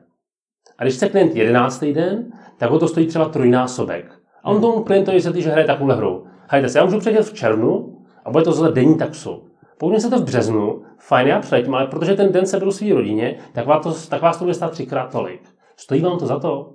A 0.77 0.83
když 0.83 0.95
chce 0.95 1.09
klient 1.09 1.35
11. 1.35 1.85
den, 1.85 2.31
tak 2.57 2.69
ho 2.69 2.79
to 2.79 2.87
stojí 2.87 3.07
třeba 3.07 3.25
trojnásobek. 3.25 4.19
A 4.43 4.49
on 4.49 4.61
tomu 4.61 4.83
klientovi 4.83 5.17
vysvětlí, 5.17 5.41
že 5.41 5.49
hraje 5.49 5.67
takovou 5.67 5.91
hru. 5.91 6.25
Hejte 6.47 6.69
se, 6.69 6.79
já 6.79 6.85
můžu 6.85 6.99
přejít 6.99 7.19
v 7.19 7.33
červnu 7.33 7.97
a 8.25 8.31
bude 8.31 8.43
to 8.43 8.51
za 8.51 8.71
denní 8.71 8.97
taxu. 8.97 9.43
Pokud 9.77 10.01
se 10.01 10.09
to 10.09 10.19
v 10.19 10.23
březnu, 10.23 10.82
fajn, 11.07 11.27
já 11.27 11.39
přejdím, 11.39 11.75
ale 11.75 11.87
protože 11.87 12.15
ten 12.15 12.31
den 12.31 12.45
se 12.45 12.59
beru 12.59 12.71
svý 12.71 12.93
rodině, 12.93 13.37
tak 13.53 13.65
vás, 13.65 13.83
to, 13.83 14.09
tak 14.09 14.21
vás 14.21 14.37
to 14.37 14.43
bude 14.43 14.53
stát 14.53 14.71
třikrát 14.71 15.11
tolik. 15.11 15.41
Stojí 15.77 16.01
vám 16.01 16.19
to 16.19 16.25
za 16.25 16.39
to? 16.39 16.73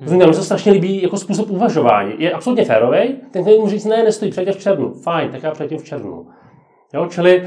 Rozumíte, 0.00 0.26
mi 0.26 0.34
se 0.34 0.44
strašně 0.44 0.72
líbí 0.72 1.02
jako 1.02 1.16
způsob 1.16 1.50
uvažování. 1.50 2.12
Je 2.18 2.32
absolutně 2.32 2.64
férový, 2.64 3.16
ten 3.30 3.44
klient 3.44 3.60
může 3.60 3.70
říct, 3.70 3.84
ne, 3.84 4.02
nestojí, 4.04 4.30
přejdě 4.30 4.52
v 4.52 4.58
červnu. 4.58 4.94
Fajn, 4.94 5.30
tak 5.30 5.42
já 5.42 5.50
přejdím 5.50 5.78
v 5.78 5.84
červnu. 5.84 6.26
Jo, 6.94 7.06
čili 7.06 7.42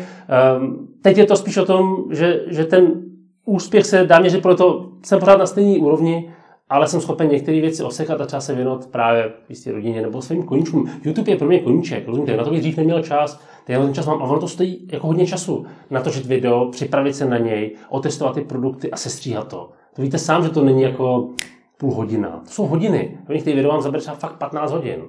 um, 0.58 0.88
teď 1.04 1.18
je 1.18 1.26
to 1.26 1.36
spíš 1.36 1.58
o 1.58 1.66
tom, 1.66 2.04
že, 2.12 2.42
že 2.48 2.66
ten 2.66 3.04
úspěch 3.46 3.86
se 3.86 4.04
dá 4.04 4.20
měřit, 4.20 4.42
proto 4.42 4.90
jsem 5.06 5.20
pořád 5.20 5.40
na 5.40 5.46
stejné 5.46 5.80
úrovni, 5.80 6.34
ale 6.74 6.88
jsem 6.88 7.02
schopen 7.02 7.30
některé 7.30 7.62
věci 7.62 7.84
osekat 7.84 8.22
a 8.22 8.26
třeba 8.26 8.42
se 8.42 8.56
věnovat 8.56 8.88
právě 8.88 9.32
jistě 9.50 9.72
rodině 9.72 10.02
nebo 10.02 10.22
svým 10.22 10.44
koníčkům. 10.44 10.90
YouTube 11.04 11.32
je 11.32 11.38
pro 11.38 11.48
mě 11.48 11.60
koníček, 11.60 12.08
rozumíte? 12.08 12.38
Na 12.38 12.44
to 12.44 12.50
bych 12.50 12.60
dřív 12.60 12.78
neměl 12.78 13.04
čas, 13.04 13.40
teď 13.66 13.78
ten 13.78 13.94
čas 13.94 14.06
mám 14.06 14.22
a 14.22 14.26
ono 14.26 14.40
to 14.40 14.48
stojí 14.48 14.88
jako 14.92 15.08
hodně 15.08 15.28
času. 15.28 15.66
Natočit 15.90 16.26
video, 16.26 16.70
připravit 16.72 17.16
se 17.16 17.26
na 17.26 17.38
něj, 17.38 17.76
otestovat 17.90 18.36
ty 18.36 18.42
produkty 18.42 18.92
a 18.92 18.98
sestříhat 18.98 19.48
to. 19.48 19.70
To 19.96 20.02
víte 20.02 20.18
sám, 20.18 20.44
že 20.44 20.50
to 20.50 20.64
není 20.64 20.82
jako 20.82 21.30
půl 21.78 21.94
hodina. 21.94 22.42
To 22.46 22.52
jsou 22.52 22.66
hodiny. 22.66 23.18
V 23.26 23.30
některých 23.30 23.56
video 23.56 23.72
vám 23.72 23.82
zabere 23.82 24.02
třeba 24.02 24.18
fakt 24.18 24.38
15 24.38 24.72
hodin. 24.72 25.02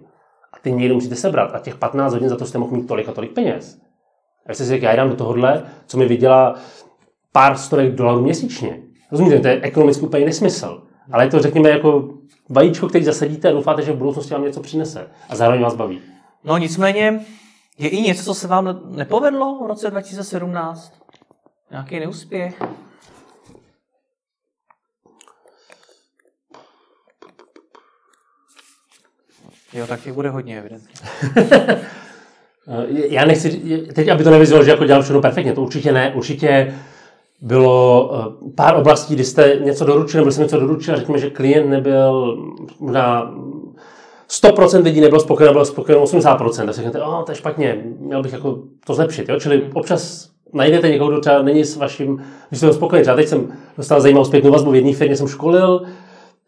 A 0.53 0.59
ty 0.63 0.73
někdo 0.73 0.95
musíte 0.95 1.17
sebrat. 1.17 1.55
A 1.55 1.59
těch 1.59 1.77
15 1.77 2.13
hodin 2.13 2.29
za 2.29 2.37
to 2.37 2.47
jste 2.47 2.59
mohl 2.59 2.77
mít 2.77 2.87
tolik 2.87 3.09
a 3.09 3.13
tolik 3.13 3.33
peněz. 3.33 3.79
A 4.47 4.49
když 4.49 4.59
si 4.59 4.65
řekl, 4.65 4.85
já 4.85 4.97
dám 4.97 5.09
do 5.09 5.17
tohohle, 5.17 5.63
co 5.87 5.99
mi 5.99 6.09
vydělá 6.09 6.55
pár 7.33 7.57
stovek 7.57 7.95
dolarů 7.95 8.21
měsíčně. 8.21 8.83
Rozumíte, 9.13 9.41
to 9.41 9.49
je 9.49 9.61
ekonomicky 9.61 10.07
úplně 10.07 10.25
nesmysl. 10.25 10.83
Ale 11.13 11.25
je 11.25 11.31
to, 11.31 11.43
řekněme, 11.43 11.71
jako 11.71 12.15
vajíčko, 12.49 12.89
který 12.89 13.05
zasadíte 13.05 13.49
a 13.49 13.53
doufáte, 13.53 13.83
že 13.83 13.93
v 13.93 13.97
budoucnosti 13.97 14.35
vám 14.35 14.45
něco 14.45 14.61
přinese. 14.61 15.11
A 15.29 15.37
zároveň 15.37 15.63
vás 15.63 15.75
baví. 15.75 16.01
No 16.45 16.59
nicméně, 16.59 17.21
je 17.79 17.89
i 17.89 18.01
něco, 18.01 18.25
co 18.25 18.35
se 18.35 18.49
vám 18.49 18.81
nepovedlo 18.97 19.65
v 19.65 19.67
roce 19.67 19.91
2017? 19.91 20.93
Nějaký 21.71 22.01
neúspěch? 22.01 22.63
Jo, 29.73 29.87
tak 29.87 30.09
bude 30.13 30.31
hodně, 30.31 30.59
evidentně. 30.59 30.95
Já 33.09 33.25
nechci, 33.25 33.51
teď, 33.95 34.09
aby 34.09 34.25
to 34.25 34.31
nevyzvalo, 34.31 34.65
že 34.65 34.71
jako 34.71 34.85
dělám 34.85 35.03
všechno 35.03 35.21
perfektně, 35.21 35.53
to 35.53 35.63
určitě 35.63 35.93
ne. 35.93 36.13
Určitě 36.15 36.75
bylo 37.45 38.11
eh, 38.15 38.51
pár 38.55 38.77
oblastí, 38.77 39.15
kdy 39.15 39.25
jste 39.25 39.61
něco 39.65 39.85
doručili, 39.85 40.21
nebo 40.21 40.33
jsem 40.33 40.43
něco 40.43 40.61
doručil 40.61 40.95
a 40.95 40.97
řekněme, 40.97 41.19
že 41.19 41.31
klient 41.31 41.71
nebyl 41.71 42.39
možná 42.81 43.35
100% 44.31 44.83
lidí 44.83 45.01
nebylo 45.01 45.21
spokojené, 45.21 45.53
bylo 45.53 45.65
spokojeno 45.65 46.05
80%. 46.05 46.69
A 46.69 46.73
si 46.73 46.77
řeknete, 46.77 47.03
oh, 47.03 47.25
to 47.25 47.33
je 47.33 47.37
špatně, 47.37 47.85
měl 47.99 48.23
bych 48.23 48.33
jako 48.33 48.59
to 48.87 48.95
zlepšit. 48.95 49.29
Jo? 49.29 49.41
Čili 49.41 49.63
občas 49.75 50.31
najdete 50.53 50.89
někoho, 50.89 51.11
kdo 51.11 51.21
třeba 51.21 51.43
není 51.43 51.65
s 51.65 51.77
vaším, 51.77 52.23
když 52.49 52.59
jste 52.59 52.73
spokojený. 52.73 53.03
Třeba 53.03 53.17
teď 53.17 53.29
jsem 53.29 53.53
dostal 53.77 54.01
zajímavou 54.01 54.25
zpětnou 54.25 54.51
vazbu 54.51 54.71
v 54.71 54.75
jedné 54.75 54.93
firmě, 54.93 55.17
jsem 55.17 55.29
školil 55.29 55.83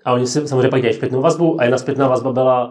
a 0.05 0.13
oni 0.13 0.27
si 0.27 0.49
samozřejmě 0.49 0.69
pak 0.69 0.81
dělají 0.81 0.97
zpětnou 0.97 1.21
vazbu 1.21 1.61
a 1.61 1.65
jedna 1.65 1.79
zpětná 1.79 2.09
vazba 2.09 2.33
byla, 2.33 2.71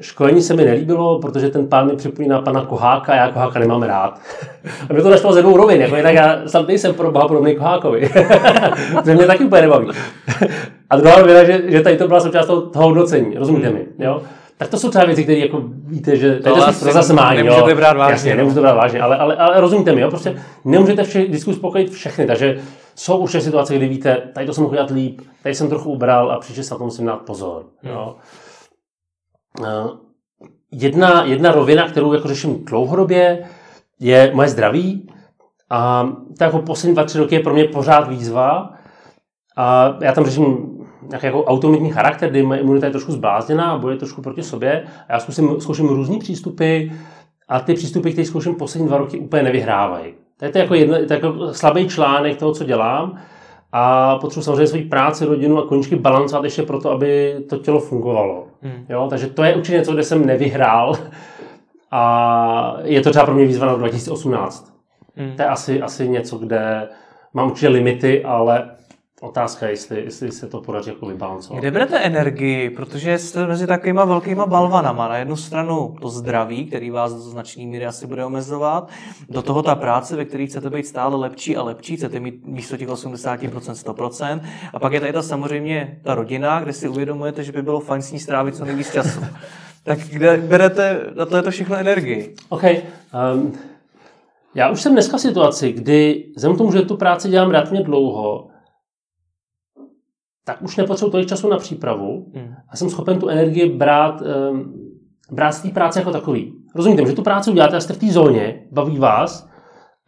školení 0.00 0.42
se 0.42 0.54
mi 0.54 0.64
nelíbilo, 0.64 1.18
protože 1.18 1.48
ten 1.48 1.66
pán 1.66 1.86
mi 1.86 1.96
připomíná 1.96 2.42
pana 2.42 2.64
Koháka 2.64 3.12
a 3.12 3.16
já 3.16 3.32
Koháka 3.32 3.58
nemám 3.58 3.82
rád. 3.82 4.20
A 4.90 4.92
mě 4.92 5.02
to 5.02 5.10
našlo 5.10 5.32
ze 5.32 5.42
dvou 5.42 5.56
rovin, 5.56 5.80
jako 5.80 5.96
jinak 5.96 6.14
já 6.14 6.38
sám 6.46 6.66
nejsem 6.66 6.94
pro 6.94 7.12
boha 7.12 7.28
podobný 7.28 7.56
Kohákovi. 7.56 8.10
to 9.04 9.10
mě 9.10 9.26
taky 9.26 9.44
úplně 9.44 9.62
nebaví. 9.62 9.88
a 10.90 10.96
druhá 10.96 11.16
rovina, 11.16 11.44
že, 11.44 11.62
že 11.66 11.80
tady 11.80 11.96
to 11.96 12.08
byla 12.08 12.20
součást 12.20 12.46
toho, 12.46 12.60
toho 12.60 12.84
hodnocení, 12.84 13.36
rozumíte 13.36 13.70
mi, 13.70 13.86
jo? 13.98 14.22
Tak 14.58 14.68
to 14.68 14.78
jsou 14.78 14.90
třeba 14.90 15.04
věci, 15.04 15.22
které 15.22 15.38
jako 15.38 15.62
víte, 15.86 16.16
že 16.16 16.36
to 16.36 16.48
je 16.48 16.54
pro 16.80 16.92
zasemání. 16.92 17.36
Nemůžete 17.36 17.70
jo. 17.70 17.76
brát 17.76 17.96
vážně. 17.96 18.12
Jasně, 18.12 18.30
no. 18.30 18.36
nemůžete 18.36 18.60
brát 18.60 18.74
vážně, 18.74 19.00
ale, 19.00 19.16
ale, 19.16 19.36
ale 19.36 19.60
rozumíte 19.60 19.92
mi, 19.92 20.00
jo? 20.00 20.10
prostě 20.10 20.42
nemůžete 20.64 21.04
vše, 21.04 21.24
vždycky 21.24 21.50
uspokojit 21.50 21.90
všechny, 21.90 22.26
takže 22.26 22.58
jsou 22.94 23.18
už 23.18 23.36
situace, 23.40 23.76
kdy 23.76 23.88
víte, 23.88 24.22
tady 24.32 24.46
to 24.46 24.54
jsem 24.54 24.62
mohl 24.62 24.74
dělat 24.74 24.90
líp, 24.90 25.20
tady 25.42 25.54
jsem 25.54 25.68
trochu 25.68 25.92
ubral 25.92 26.32
a 26.32 26.38
příště 26.38 26.62
se 26.62 26.74
na 26.74 26.78
to 26.78 26.84
musím 26.84 27.06
dát 27.06 27.16
pozor. 27.16 27.62
Jo? 27.82 28.04
Hmm. 28.04 28.45
Eh, 29.64 29.88
jedna, 30.72 31.24
jedna 31.24 31.52
rovina, 31.52 31.88
kterou 31.88 32.12
jako 32.12 32.28
řeším 32.28 32.64
dlouhodobě, 32.64 33.44
je 34.00 34.30
moje 34.34 34.48
zdraví. 34.48 35.10
A 35.70 36.08
to 36.38 36.44
jako 36.44 36.58
poslední 36.58 36.94
dva, 36.94 37.04
tři 37.04 37.18
roky 37.18 37.34
je 37.34 37.40
pro 37.40 37.54
mě 37.54 37.64
pořád 37.64 38.08
výzva. 38.08 38.72
A 39.56 39.96
já 40.00 40.12
tam 40.12 40.24
řeším 40.24 40.76
nějaký 41.08 41.26
jako 41.26 41.44
autonomní 41.44 41.90
charakter, 41.90 42.30
kdy 42.30 42.42
moje 42.42 42.60
imunita 42.60 42.86
je 42.86 42.92
trošku 42.92 43.12
zblázněná 43.12 43.64
a 43.64 43.78
boje 43.78 43.96
trošku 43.96 44.22
proti 44.22 44.42
sobě. 44.42 44.84
A 45.08 45.12
já 45.12 45.20
zkusím, 45.20 45.60
zkouším 45.60 45.88
různý 45.88 46.18
přístupy 46.18 46.88
a 47.48 47.60
ty 47.60 47.74
přístupy, 47.74 48.10
které 48.10 48.26
zkouším 48.26 48.54
poslední 48.54 48.88
dva 48.88 48.98
roky, 48.98 49.18
úplně 49.18 49.42
nevyhrávají. 49.42 50.14
To 50.38 50.44
je 50.44 50.50
to 50.50 50.58
jako, 50.58 50.74
jedno, 50.74 50.94
to 50.94 51.12
je 51.12 51.20
jako 51.22 51.54
slabý 51.54 51.88
článek 51.88 52.36
toho, 52.36 52.54
co 52.54 52.64
dělám 52.64 53.18
a 53.78 54.18
potřebuji 54.18 54.42
samozřejmě 54.42 54.66
svoji 54.66 54.84
práci, 54.84 55.24
rodinu 55.24 55.58
a 55.58 55.66
koničky 55.66 55.96
balancovat 55.96 56.44
ještě 56.44 56.62
proto, 56.62 56.90
aby 56.90 57.36
to 57.48 57.58
tělo 57.58 57.80
fungovalo. 57.80 58.46
Hmm. 58.62 58.86
Jo? 58.88 59.06
Takže 59.10 59.26
to 59.26 59.44
je 59.44 59.54
určitě 59.56 59.78
něco, 59.78 59.92
kde 59.92 60.02
jsem 60.02 60.26
nevyhrál 60.26 60.98
a 61.90 62.76
je 62.82 63.00
to 63.00 63.10
třeba 63.10 63.24
pro 63.24 63.34
mě 63.34 63.46
výzva 63.46 63.66
na 63.66 63.74
2018. 63.74 64.72
Hmm. 65.16 65.36
To 65.36 65.42
je 65.42 65.48
asi, 65.48 65.82
asi 65.82 66.08
něco, 66.08 66.38
kde 66.38 66.88
mám 67.34 67.46
určitě 67.46 67.68
limity, 67.68 68.24
ale 68.24 68.70
Otázka 69.20 69.66
je, 69.66 69.72
jestli, 69.72 70.04
jestli 70.04 70.32
se 70.32 70.46
to 70.46 70.60
podaří 70.60 70.90
jako 70.90 71.06
vybalancovat. 71.06 71.60
Kde 71.60 71.70
berete 71.70 71.98
energii? 71.98 72.70
Protože 72.70 73.18
jste 73.18 73.46
mezi 73.46 73.66
takovýma 73.66 74.04
velkýma 74.04 74.46
balvanama. 74.46 75.08
Na 75.08 75.16
jednu 75.16 75.36
stranu 75.36 75.96
to 76.00 76.08
zdraví, 76.08 76.66
který 76.66 76.90
vás 76.90 77.12
do 77.12 77.20
značné 77.20 77.66
míry 77.66 77.86
asi 77.86 78.06
bude 78.06 78.24
omezovat. 78.24 78.88
Do 79.28 79.42
toho 79.42 79.62
ta 79.62 79.74
práce, 79.74 80.16
ve 80.16 80.24
které 80.24 80.46
chcete 80.46 80.70
být 80.70 80.86
stále 80.86 81.16
lepší 81.16 81.56
a 81.56 81.62
lepší, 81.62 81.96
chcete 81.96 82.20
mít 82.20 82.46
místo 82.46 82.76
těch 82.76 82.88
80% 82.88 83.94
100%. 83.94 84.40
A 84.74 84.78
pak 84.78 84.92
je 84.92 85.00
tady 85.00 85.12
ta 85.12 85.22
samozřejmě 85.22 86.00
ta 86.02 86.14
rodina, 86.14 86.60
kde 86.60 86.72
si 86.72 86.88
uvědomujete, 86.88 87.44
že 87.44 87.52
by 87.52 87.62
bylo 87.62 87.80
fajn 87.80 88.02
s 88.02 88.12
ní 88.12 88.18
strávit 88.18 88.56
co 88.56 88.64
nejvíc 88.64 88.92
času. 88.92 89.20
tak 89.84 89.98
kde 89.98 90.36
berete 90.36 91.00
na 91.16 91.26
to, 91.26 91.36
je 91.36 91.42
to 91.42 91.50
všechno 91.50 91.76
energii? 91.76 92.34
OK. 92.48 92.62
Um, 93.34 93.52
já 94.54 94.70
už 94.70 94.82
jsem 94.82 94.92
dneska 94.92 95.16
v 95.16 95.20
situaci, 95.20 95.72
kdy 95.72 96.24
vzhledem 96.36 96.58
tomu, 96.58 96.72
že 96.72 96.82
tu 96.82 96.96
práci 96.96 97.28
dělám 97.28 97.50
relativně 97.50 97.82
dlouho, 97.82 98.48
tak 100.46 100.62
už 100.62 100.76
nepotřebuji 100.76 101.10
tolik 101.10 101.28
času 101.28 101.48
na 101.48 101.56
přípravu 101.56 102.26
hmm. 102.34 102.54
a 102.68 102.76
jsem 102.76 102.90
schopen 102.90 103.18
tu 103.18 103.28
energii 103.28 103.70
brát, 103.70 104.22
um, 104.50 104.74
brát 105.30 105.52
z 105.52 105.62
té 105.62 105.68
práce 105.68 105.98
jako 105.98 106.12
takový. 106.12 106.52
Rozumíte, 106.74 107.06
že 107.06 107.12
tu 107.12 107.22
práci 107.22 107.50
uděláte 107.50 107.76
a 107.76 107.80
jste 107.80 107.92
v 107.92 107.98
té 107.98 108.06
zóně, 108.06 108.62
baví 108.72 108.98
vás 108.98 109.48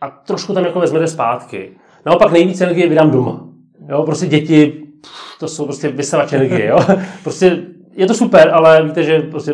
a 0.01 0.09
trošku 0.11 0.53
tam 0.53 0.65
jako 0.65 0.81
vezmete 0.81 1.07
zpátky. 1.07 1.71
Naopak 2.07 2.33
nejvíce 2.33 2.65
energie 2.65 2.89
vydám 2.89 3.11
doma. 3.11 3.49
Jo, 3.89 4.03
prostě 4.03 4.27
děti, 4.27 4.85
to 5.41 5.49
jsou 5.49 5.65
prostě 5.65 5.89
vysavač 5.89 6.33
energie, 6.33 6.67
jo. 6.67 6.79
Prostě 7.23 7.63
je 7.93 8.07
to 8.07 8.15
super, 8.15 8.51
ale 8.55 8.85
víte, 8.85 9.03
že 9.03 9.21
prostě 9.21 9.53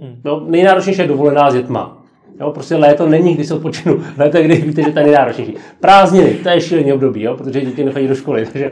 hmm. 0.00 0.20
no, 0.24 0.40
nejnáročnější 0.40 1.00
je 1.00 1.08
dovolená 1.08 1.50
s 1.50 1.54
dětma. 1.54 2.01
Jo, 2.40 2.50
prostě 2.50 2.76
léto 2.76 3.08
není, 3.08 3.34
kdy 3.34 3.44
se 3.44 3.54
odpočinu. 3.54 4.02
Léto 4.18 4.36
je, 4.36 4.44
kdy 4.44 4.54
víte, 4.54 4.82
že 4.82 4.92
to 4.92 4.98
je 4.98 5.04
nejnáročnější. 5.04 5.56
Prázdniny, 5.80 6.34
to 6.34 6.48
je 6.48 6.60
šílený 6.60 6.92
období, 6.92 7.22
jo, 7.22 7.36
protože 7.36 7.60
děti 7.60 7.84
nechodí 7.84 8.08
do 8.08 8.14
školy. 8.14 8.46
Takže 8.52 8.70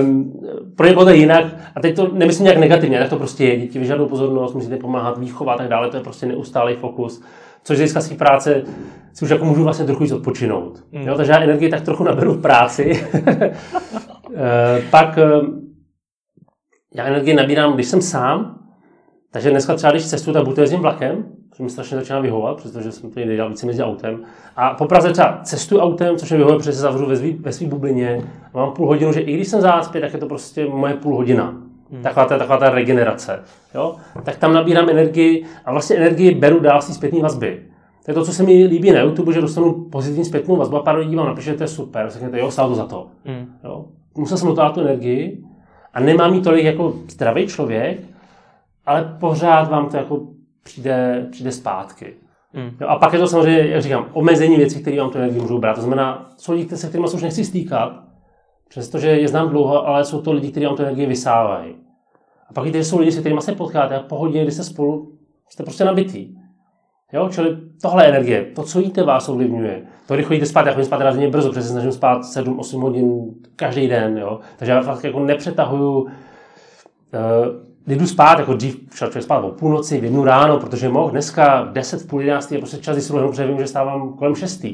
um, 0.00 0.32
pro 0.76 0.86
někoho 0.86 1.04
to 1.04 1.10
je 1.10 1.16
jinak. 1.16 1.44
A 1.74 1.80
teď 1.80 1.96
to 1.96 2.10
nemyslím 2.12 2.44
nějak 2.44 2.58
negativně, 2.58 2.98
tak 2.98 3.08
to 3.08 3.16
prostě 3.16 3.44
je. 3.44 3.56
Děti 3.56 3.78
vyžadují 3.78 4.08
pozornost, 4.08 4.54
musíte 4.54 4.76
pomáhat, 4.76 5.18
výchova 5.18 5.52
a 5.52 5.56
tak 5.56 5.68
dále. 5.68 5.90
To 5.90 5.96
je 5.96 6.02
prostě 6.02 6.26
neustálý 6.26 6.74
fokus. 6.74 7.22
Což 7.64 7.78
z 7.78 8.00
své 8.00 8.16
práce 8.16 8.62
si 9.12 9.24
už 9.24 9.30
jako 9.30 9.44
můžu 9.44 9.64
vlastně 9.64 9.86
trochu 9.86 10.02
víc 10.02 10.12
odpočinout. 10.12 10.84
Mm. 10.92 11.02
Jo, 11.02 11.14
takže 11.16 11.32
já 11.32 11.40
energii 11.40 11.68
tak 11.68 11.80
trochu 11.80 12.04
naberu 12.04 12.32
v 12.32 12.40
práci. 12.40 13.06
Eh, 14.38 14.82
pak 14.90 15.18
ehm, 15.18 15.60
já 16.94 17.04
energii 17.04 17.34
nabírám, 17.34 17.74
když 17.74 17.86
jsem 17.86 18.02
sám, 18.02 18.58
takže 19.32 19.50
dneska 19.50 19.74
třeba, 19.74 19.90
když 19.90 20.06
cestuju, 20.06 20.34
tak 20.34 20.44
buď 20.44 20.54
to 20.54 20.60
jezdím 20.60 20.80
vlakem, 20.80 21.24
což 21.56 21.64
mi 21.64 21.70
strašně 21.70 21.96
začíná 21.96 22.20
vyhovat, 22.20 22.56
přestože 22.56 22.92
jsem 22.92 23.10
to 23.10 23.20
dělal 23.20 23.48
více 23.48 23.66
mezi 23.66 23.82
autem. 23.82 24.20
A 24.56 24.74
po 24.74 24.84
Praze 24.84 25.12
třeba 25.12 25.40
cestuju 25.42 25.80
autem, 25.80 26.16
což 26.16 26.30
mi 26.30 26.36
vyhovuje, 26.36 26.58
protože 26.58 26.72
se 26.72 26.80
zavřu 26.80 27.06
ve 27.06 27.16
svý, 27.16 27.32
ve 27.32 27.52
svý 27.52 27.66
bublině. 27.66 28.22
Mám 28.54 28.72
půl 28.72 28.86
hodinu, 28.86 29.12
že 29.12 29.20
i 29.20 29.34
když 29.34 29.48
jsem 29.48 29.60
zácpě, 29.60 30.00
tak 30.00 30.12
je 30.12 30.18
to 30.18 30.26
prostě 30.26 30.66
moje 30.66 30.94
půl 30.94 31.16
hodina. 31.16 31.44
Hmm. 31.92 32.02
Taková, 32.02 32.26
ta, 32.26 32.38
taková 32.38 32.58
ta 32.58 32.70
regenerace. 32.70 33.42
Jo? 33.74 33.96
Tak 34.22 34.36
tam 34.36 34.52
nabírám 34.52 34.88
energii 34.88 35.44
a 35.64 35.72
vlastně 35.72 35.96
energii 35.96 36.34
beru 36.34 36.60
dál 36.60 36.82
z 36.82 36.86
té 36.86 36.92
zpětné 36.92 37.20
vazby. 37.20 37.62
To 38.04 38.10
je 38.10 38.14
to, 38.14 38.24
co 38.24 38.32
se 38.32 38.42
mi 38.42 38.64
líbí 38.64 38.92
na 38.92 39.00
YouTube, 39.00 39.32
že 39.32 39.40
dostanu 39.40 39.72
pozitivní 39.72 40.24
zpětnou 40.24 40.56
vazbu 40.56 40.76
a 40.76 40.82
pár 40.82 40.96
lidí 40.96 41.16
vám 41.16 41.26
napíše, 41.26 41.50
že 41.50 41.56
to 41.56 41.62
je 41.62 41.68
super, 41.68 42.10
řekněte, 42.10 42.38
jo, 42.38 42.50
stálo 42.50 42.68
to 42.68 42.74
za 42.74 42.86
to. 42.86 43.06
Hmm. 43.24 43.46
Jo? 43.64 43.84
Musel 44.16 44.38
jsem 44.38 44.54
dát 44.54 44.74
tu 44.74 44.80
energii 44.80 45.44
a 45.94 46.00
nemám 46.00 46.34
jí 46.34 46.42
tolik 46.42 46.64
jako 46.64 46.94
zdravý 47.08 47.46
člověk, 47.46 47.98
ale 48.86 49.16
pořád 49.20 49.70
vám 49.70 49.88
to 49.88 49.96
jako 49.96 50.35
přijde, 50.66 51.26
přijde 51.30 51.52
zpátky. 51.52 52.14
Hmm. 52.52 52.70
Jo, 52.80 52.86
a 52.88 52.98
pak 52.98 53.12
je 53.12 53.18
to 53.18 53.26
samozřejmě, 53.26 53.58
jak 53.58 53.82
říkám, 53.82 54.10
omezení 54.12 54.56
věcí, 54.56 54.82
které 54.82 55.00
vám 55.00 55.10
tu 55.10 55.18
energii 55.18 55.40
můžou 55.40 55.58
brát. 55.58 55.74
To 55.74 55.80
znamená, 55.80 56.30
jsou 56.36 56.52
lidi, 56.52 56.76
se 56.76 56.88
kterými 56.88 57.08
se 57.08 57.16
už 57.16 57.22
nechci 57.22 57.44
stýkat, 57.44 57.92
přestože 58.68 59.08
je 59.08 59.28
znám 59.28 59.48
dlouho, 59.48 59.86
ale 59.86 60.04
jsou 60.04 60.20
to 60.20 60.32
lidi, 60.32 60.50
kteří 60.50 60.66
vám 60.66 60.76
tu 60.76 60.82
energii 60.82 61.06
vysávají. 61.06 61.74
A 62.48 62.52
pak 62.52 62.64
víte, 62.64 62.78
že 62.78 62.84
jsou 62.84 62.98
lidi, 62.98 63.12
se 63.12 63.20
kterými 63.20 63.40
se 63.40 63.52
potkáte 63.52 63.96
a 63.96 64.02
po 64.02 64.18
hodině, 64.18 64.42
kdy 64.42 64.52
jste 64.52 64.64
spolu, 64.64 65.18
jste 65.48 65.62
prostě 65.62 65.84
nabitý. 65.84 66.34
Jo? 67.12 67.28
Čili 67.32 67.56
tohle 67.82 68.08
energie, 68.08 68.44
to, 68.44 68.62
co 68.62 68.80
jíte, 68.80 69.02
vás 69.02 69.28
ovlivňuje. 69.28 69.82
To, 70.06 70.14
když 70.14 70.26
chodíte 70.26 70.46
spát, 70.46 70.66
já 70.66 70.72
chodím 70.72 70.86
spát 70.86 70.98
relativně 70.98 71.28
brzo, 71.28 71.48
protože 71.48 71.62
se 71.62 71.68
snažím 71.68 71.92
spát 71.92 72.20
7-8 72.20 72.80
hodin 72.80 73.34
každý 73.56 73.88
den. 73.88 74.18
Jo? 74.18 74.40
Takže 74.56 74.72
já 74.72 74.82
fakt 74.82 75.04
jako 75.04 75.20
nepřetahuju 75.20 76.00
uh, 76.00 76.08
jdu 77.86 78.06
spát, 78.06 78.38
jako 78.38 78.54
dřív 78.54 78.80
šel 78.94 79.08
člověk 79.08 79.24
spát 79.24 79.44
o 79.44 79.50
půlnoci, 79.50 80.00
v 80.00 80.04
jednu 80.04 80.24
ráno, 80.24 80.58
protože 80.58 80.88
mohl 80.88 81.10
dneska 81.10 81.62
v 81.62 81.72
10, 81.72 82.02
v 82.02 82.06
půl 82.06 82.20
11 82.20 82.52
je 82.52 82.58
prostě 82.58 82.76
čas, 82.76 82.96
kdy 82.96 83.02
si 83.02 83.12
protože 83.12 83.46
vím, 83.46 83.58
že 83.58 83.66
stávám 83.66 84.12
kolem 84.12 84.34
6. 84.34 84.64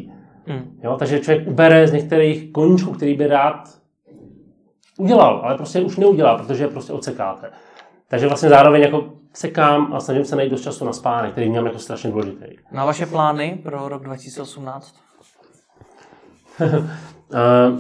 Mm. 0.47 0.81
Jo, 0.83 0.97
takže 0.99 1.21
člověk 1.21 1.49
ubere 1.49 1.89
z 1.89 1.93
některých 1.93 2.53
koníčků, 2.53 2.93
který 2.93 3.15
by 3.15 3.27
rád 3.27 3.69
udělal, 4.99 5.41
ale 5.45 5.57
prostě 5.57 5.81
už 5.81 5.97
neudělá, 5.97 6.39
protože 6.39 6.65
je 6.65 6.69
prostě 6.69 6.93
odsekáte. 6.93 7.51
Takže 8.09 8.27
vlastně 8.27 8.49
zároveň 8.49 8.83
jako 8.83 9.05
sekám 9.33 9.93
a 9.95 10.01
snažím 10.01 10.25
se 10.25 10.37
najít 10.37 10.51
dost 10.51 10.63
času 10.63 10.85
na 10.85 10.93
spánek, 10.93 11.33
který 11.33 11.51
mám 11.51 11.67
jako 11.67 11.79
strašně 11.79 12.11
důležitý. 12.11 12.47
Na 12.73 12.85
vaše 12.85 13.07
plány 13.07 13.61
pro 13.63 13.89
rok 13.89 14.05
2018? 14.05 14.95
Eh, 17.35 17.73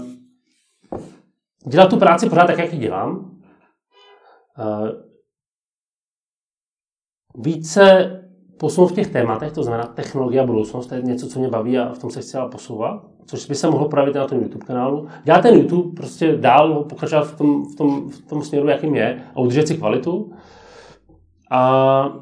dělat 1.66 1.90
tu 1.90 1.96
práci 1.96 2.28
pořád 2.28 2.46
tak, 2.46 2.58
jak 2.58 2.72
ji 2.72 2.78
dělám. 2.78 3.30
Více 7.38 8.10
posunout 8.56 8.86
v 8.86 8.94
těch 8.94 9.08
tématech, 9.08 9.52
to 9.52 9.62
znamená 9.62 9.86
technologie 9.86 10.40
a 10.40 10.46
budoucnost, 10.46 10.86
to 10.86 10.94
je 10.94 11.02
něco, 11.02 11.26
co 11.26 11.38
mě 11.38 11.48
baví 11.48 11.78
a 11.78 11.92
v 11.92 11.98
tom 11.98 12.10
se 12.10 12.20
chci 12.20 12.38
posouvat, 12.50 13.04
což 13.26 13.46
by 13.46 13.54
se 13.54 13.70
mohlo 13.70 13.88
projevit 13.88 14.14
na 14.14 14.26
tom 14.26 14.40
YouTube 14.40 14.66
kanálu. 14.66 15.06
Dělat 15.24 15.40
ten 15.40 15.54
YouTube, 15.54 15.96
prostě 15.96 16.36
dál 16.36 16.84
pokračovat 16.84 17.22
v 17.22 17.36
tom, 17.38 17.64
v 17.64 17.76
tom, 17.76 18.10
v 18.10 18.20
tom 18.20 18.42
směru, 18.42 18.68
jakým 18.68 18.94
je 18.94 19.22
a 19.34 19.40
udržet 19.40 19.68
si 19.68 19.76
kvalitu. 19.76 20.32
A 21.50 22.12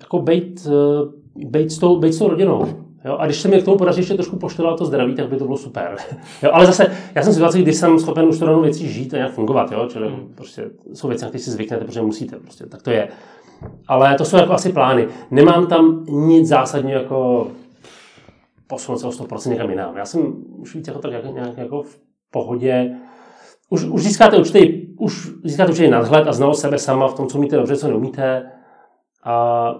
jako 0.00 0.18
bejt, 0.18 0.66
eh, 0.66 1.46
bejt, 1.46 1.72
s 1.72 1.78
tou, 1.78 1.98
bejt 1.98 2.14
s 2.14 2.18
tou 2.18 2.28
rodinou. 2.28 2.66
Jo? 3.04 3.16
A 3.18 3.26
když 3.26 3.40
se 3.40 3.48
mi 3.48 3.62
k 3.62 3.64
tomu 3.64 3.76
podaří 3.76 4.00
ještě 4.00 4.14
trošku 4.14 4.36
poštelovat 4.36 4.78
to 4.78 4.84
zdraví, 4.84 5.14
tak 5.14 5.28
by 5.28 5.36
to 5.36 5.44
bylo 5.44 5.56
super. 5.56 5.96
jo? 6.42 6.50
Ale 6.52 6.66
zase, 6.66 6.96
já 7.14 7.22
jsem 7.22 7.32
v 7.32 7.34
situaci, 7.34 7.62
kdy 7.62 7.72
jsem 7.72 7.98
schopen 7.98 8.28
už 8.28 8.38
to 8.38 8.60
věcí 8.60 8.88
žít 8.88 9.14
a 9.14 9.16
nějak 9.16 9.32
fungovat. 9.32 9.72
Jo? 9.72 9.86
Čili 9.86 10.08
hmm. 10.08 10.32
prostě 10.34 10.70
jsou 10.94 11.08
věci, 11.08 11.24
na 11.24 11.28
které 11.28 11.44
si 11.44 11.50
zvyknete, 11.50 11.84
protože 11.84 12.02
musíte. 12.02 12.36
Prostě. 12.36 12.66
Tak 12.66 12.82
to 12.82 12.90
je. 12.90 13.08
Ale 13.88 14.14
to 14.14 14.24
jsou 14.24 14.36
jako 14.36 14.52
asi 14.52 14.72
plány. 14.72 15.08
Nemám 15.30 15.66
tam 15.66 16.04
nic 16.08 16.48
zásadního 16.48 17.00
jako 17.00 17.48
posunout 18.66 18.98
se 18.98 19.06
o 19.06 19.10
100% 19.10 19.50
někam 19.50 19.70
jinam. 19.70 19.96
Já 19.96 20.04
jsem 20.04 20.34
už 20.48 20.74
víc 20.74 20.88
jako 20.88 20.98
tak 20.98 21.12
nějak 21.34 21.58
jako 21.58 21.82
v 21.82 21.98
pohodě. 22.30 22.96
Už, 23.70 23.84
už 23.84 24.02
získáte 24.02 24.36
určitý, 24.36 24.88
už 24.98 25.30
získáte 25.44 25.70
určitý 25.70 25.90
nadhled 25.90 26.28
a 26.28 26.32
znalost 26.32 26.60
sebe 26.60 26.78
sama 26.78 27.08
v 27.08 27.14
tom, 27.14 27.26
co 27.28 27.38
umíte 27.38 27.56
dobře, 27.56 27.76
co 27.76 27.88
neumíte. 27.88 28.50
A 29.24 29.74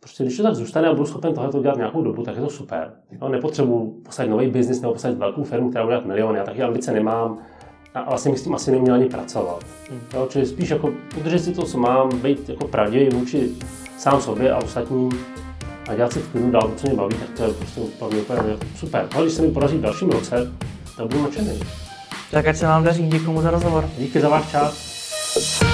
prostě 0.00 0.24
když 0.24 0.36
to 0.36 0.42
tak 0.42 0.54
zůstane 0.54 0.88
a 0.88 0.92
budu 0.92 1.06
schopen 1.06 1.34
tohle 1.34 1.62
dělat 1.62 1.76
nějakou 1.76 2.02
dobu, 2.02 2.22
tak 2.22 2.36
je 2.36 2.42
to 2.42 2.50
super. 2.50 2.92
Jo, 3.22 3.28
nepotřebuji 3.28 4.02
posadit 4.04 4.30
nový 4.30 4.50
biznis 4.50 4.80
nebo 4.80 4.92
posadit 4.92 5.18
velkou 5.18 5.44
firmu, 5.44 5.70
která 5.70 5.84
bude 5.84 5.96
dělat 5.96 6.06
miliony. 6.06 6.38
Já 6.38 6.44
taky 6.44 6.62
ambice 6.62 6.92
nemám 6.92 7.38
a 7.94 8.10
vlastně 8.10 8.36
s 8.36 8.42
tím 8.42 8.54
asi 8.54 8.70
neměl 8.70 8.94
ani 8.94 9.08
pracovat. 9.08 9.64
Hmm. 9.90 10.00
Jo, 10.14 10.28
čili 10.30 10.46
spíš 10.46 10.70
jako 10.70 10.92
udržet 11.18 11.38
si 11.38 11.52
to, 11.52 11.62
co 11.62 11.78
mám, 11.78 12.18
být 12.18 12.48
jako 12.48 12.68
pravdivý 12.68 13.08
vůči 13.08 13.50
sám 13.98 14.20
sobě 14.20 14.52
a 14.52 14.58
ostatním 14.58 15.10
a 15.88 15.94
dělat 15.94 16.12
si 16.12 16.18
v 16.18 16.28
klidu 16.28 16.50
dál, 16.50 16.72
co 16.76 16.86
mě 16.86 16.96
baví, 16.96 17.16
tak 17.16 17.36
to 17.36 17.44
je 17.44 17.52
prostě 17.52 17.80
úplně, 17.80 18.20
úplně 18.20 18.56
super. 18.76 19.08
Ale 19.14 19.24
když 19.24 19.34
se 19.34 19.42
mi 19.42 19.50
podaří 19.50 19.76
v 19.76 19.80
dalším 19.80 20.10
roce, 20.10 20.52
tak 20.96 21.06
budu 21.06 21.22
nadšený. 21.22 21.60
Tak 22.30 22.46
ať 22.46 22.56
se 22.56 22.66
vám 22.66 22.84
daří, 22.84 23.08
děkuji 23.08 23.40
za 23.40 23.50
rozhovor. 23.50 23.88
Díky 23.98 24.20
za 24.20 24.28
váš 24.28 24.50
čas. 24.50 25.69